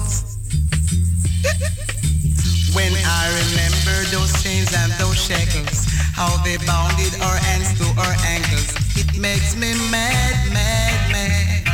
When 2.78 2.94
I 2.94 3.26
remember 3.42 3.96
those 4.14 4.30
chains 4.40 4.70
and 4.72 4.92
those 5.02 5.18
shackles, 5.18 5.84
how 6.14 6.30
they 6.44 6.58
bounded 6.58 7.10
our 7.20 7.34
hands 7.34 7.74
to 7.80 7.86
our 7.98 8.14
ankles, 8.22 8.70
it 8.94 9.18
makes 9.18 9.56
me 9.56 9.74
mad, 9.90 10.36
mad, 10.52 11.10
mad 11.10 11.66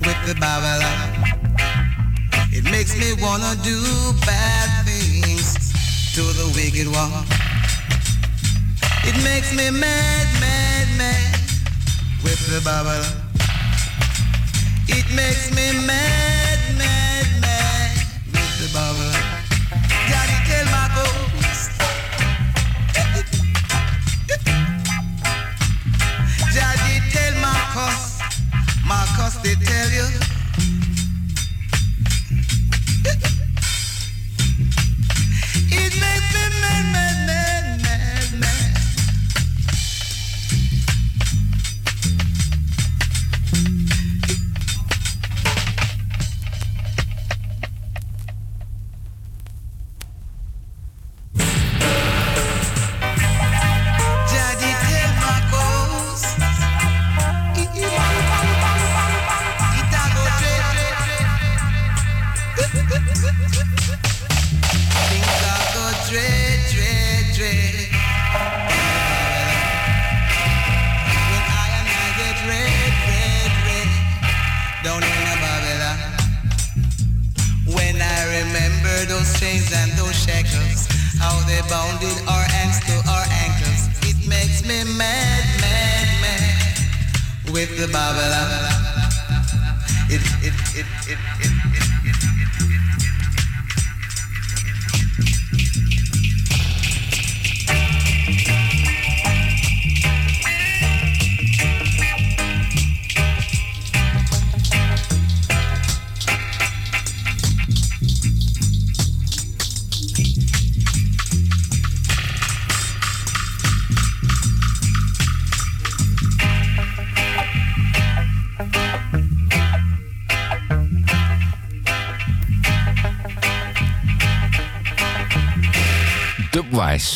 with 0.00 0.16
the 0.26 0.34
Babylon. 0.40 1.36
It 2.56 2.64
makes 2.64 2.96
me 2.96 3.12
wanna 3.20 3.54
do 3.62 3.76
bad 4.24 4.86
things 4.88 5.76
to 6.14 6.22
the 6.22 6.48
wicked 6.56 6.88
one. 6.88 7.26
It 9.04 9.16
makes 9.22 9.52
me 9.52 9.68
mad, 9.68 10.26
mad, 10.40 10.86
mad 10.96 11.40
with 12.24 12.40
the 12.48 12.62
Babylon. 12.64 13.12
It 14.88 15.04
makes 15.14 15.50
me 15.50 15.66
mad, 15.86 16.58
mad, 16.78 16.99
Marcus. 27.74 28.18
Marcus 28.84 29.36
they 29.42 29.54
tell 29.54 29.90
you. 29.90 30.29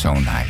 So 0.05 0.13
nice. 0.13 0.44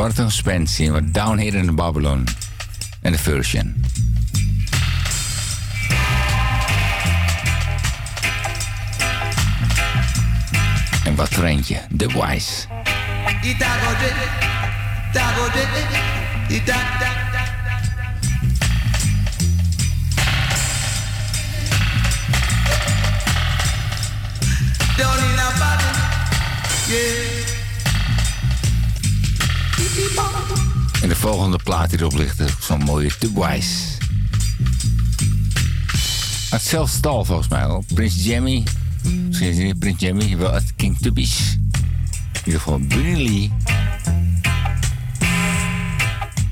Barton 0.00 0.30
Spencer, 0.30 0.92
wat 0.92 1.12
Down 1.12 1.38
Here 1.38 1.58
in 1.58 1.74
Babylon. 1.74 2.24
En 3.02 3.12
de 3.12 3.18
version. 3.18 3.84
En 11.04 11.14
wat 11.14 11.38
eentje, 11.42 11.80
The 11.96 12.06
Wise. 12.06 12.66
Ita 16.48 17.19
volgende 31.20 31.58
plaat 31.64 31.90
die 31.90 31.98
erop 31.98 32.14
ligt 32.14 32.42
zo'n 32.60 32.82
mooie 32.82 33.10
The 33.18 33.30
Wise. 33.34 33.98
Uit 36.50 36.62
zelfs 36.62 36.92
stal 36.92 37.24
volgens 37.24 37.48
mij 37.48 37.62
hoor. 37.62 37.84
Prins 37.94 38.24
Jammy. 38.24 38.62
Misschien 39.02 39.48
is 39.48 39.56
het 39.56 39.64
niet 39.64 39.78
Prins 39.78 40.00
Jammy, 40.00 40.36
wel 40.36 40.50
uit 40.50 40.72
King 40.76 40.98
Tubby's. 40.98 41.58
In 42.32 42.40
ieder 42.44 42.60
geval. 42.60 42.80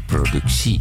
Productie. 0.06 0.80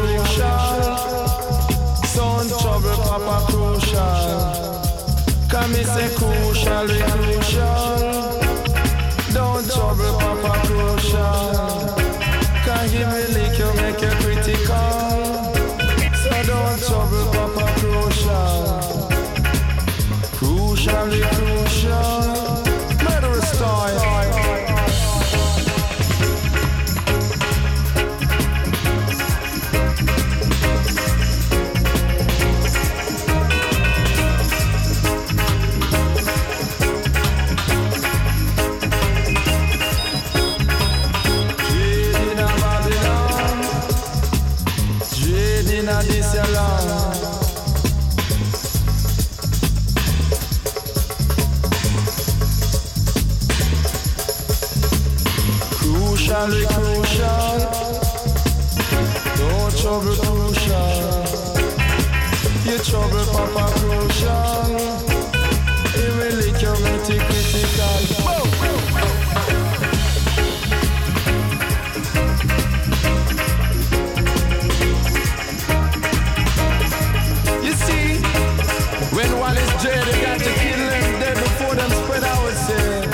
when 79.11 79.39
Wallace 79.39 79.83
J, 79.83 79.89
they 79.89 80.21
got 80.21 80.39
to 80.39 80.53
kill 80.61 80.77
them 80.77 81.19
dead 81.19 81.35
before 81.35 81.75
them 81.75 81.89
spread 81.89 82.23
out, 82.23 82.53
say, 82.53 83.07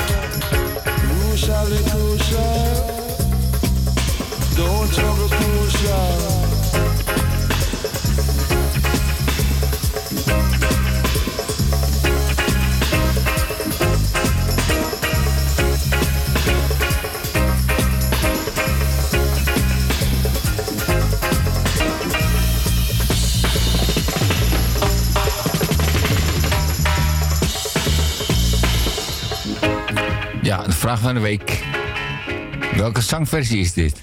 crucial, 0.84 1.68
crucial, 1.90 2.86
don't 4.56 4.94
trouble 4.94 5.30
crucial. 5.30 6.37
Vraag 30.88 31.00
van 31.02 31.14
de 31.14 31.20
week. 31.20 31.64
Welke 32.76 33.02
zangversie 33.02 33.60
is 33.60 33.74
dit? 33.74 34.02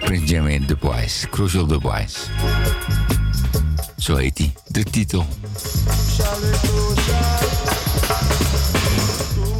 Prince 0.00 0.24
Jammy 0.24 0.54
en 0.54 0.66
Dubwise. 0.66 1.28
Crucial 1.28 1.66
Dubwise. 1.66 2.18
Zo 3.96 4.16
heet 4.16 4.38
hij. 4.38 4.52
De 4.66 4.82
titel. 4.82 5.26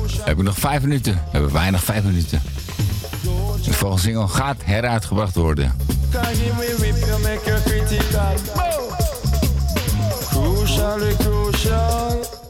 We 0.06 0.22
hebben 0.24 0.44
nog 0.44 0.58
vijf 0.58 0.82
minuten. 0.82 1.14
We 1.14 1.30
hebben 1.30 1.52
weinig 1.52 1.84
vijf 1.84 2.04
minuten. 2.04 2.42
De 3.64 3.72
volgende 3.72 4.02
single 4.02 4.28
gaat 4.28 4.64
heruitgebracht 4.64 5.34
worden. 5.34 5.74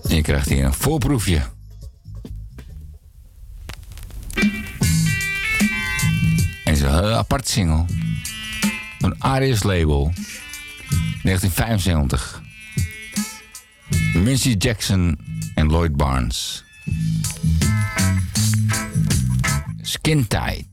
En 0.08 0.14
je 0.14 0.22
krijgt 0.22 0.48
hier 0.48 0.64
een 0.64 0.72
voorproefje. 0.72 1.42
En 6.64 6.76
zo'n 6.76 6.88
heel 6.88 7.12
apart 7.12 7.48
single. 7.48 7.84
Een 9.00 9.14
Arius 9.18 9.62
label. 9.62 10.12
1975. 11.22 12.42
Mincy 14.14 14.54
Jackson 14.58 15.18
en 15.54 15.66
Lloyd 15.66 15.96
Barnes. 15.96 16.64
Skin 19.82 20.26
Tight. 20.26 20.71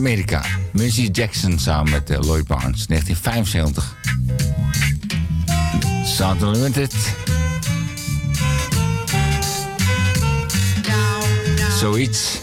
Amerika. 0.00 0.42
Mercy 0.72 1.10
Jackson 1.10 1.58
samen 1.58 1.90
met 1.90 2.10
eh, 2.10 2.18
Lloyd 2.18 2.46
Barnes. 2.46 2.86
1975. 2.86 3.94
Sound 6.04 6.42
Unlimited. 6.42 6.94
Zoiets. 11.78 12.38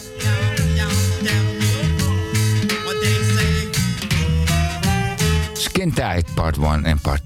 Skin 5.54 5.94
Tight 5.94 6.34
Part 6.34 6.58
1 6.58 6.86
en 6.86 7.00
Part 7.02 7.17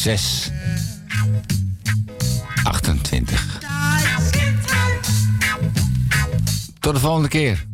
6. 0.00 0.50
28. 2.62 3.58
Tot 6.78 6.94
de 6.94 7.00
volgende 7.00 7.28
keer. 7.28 7.66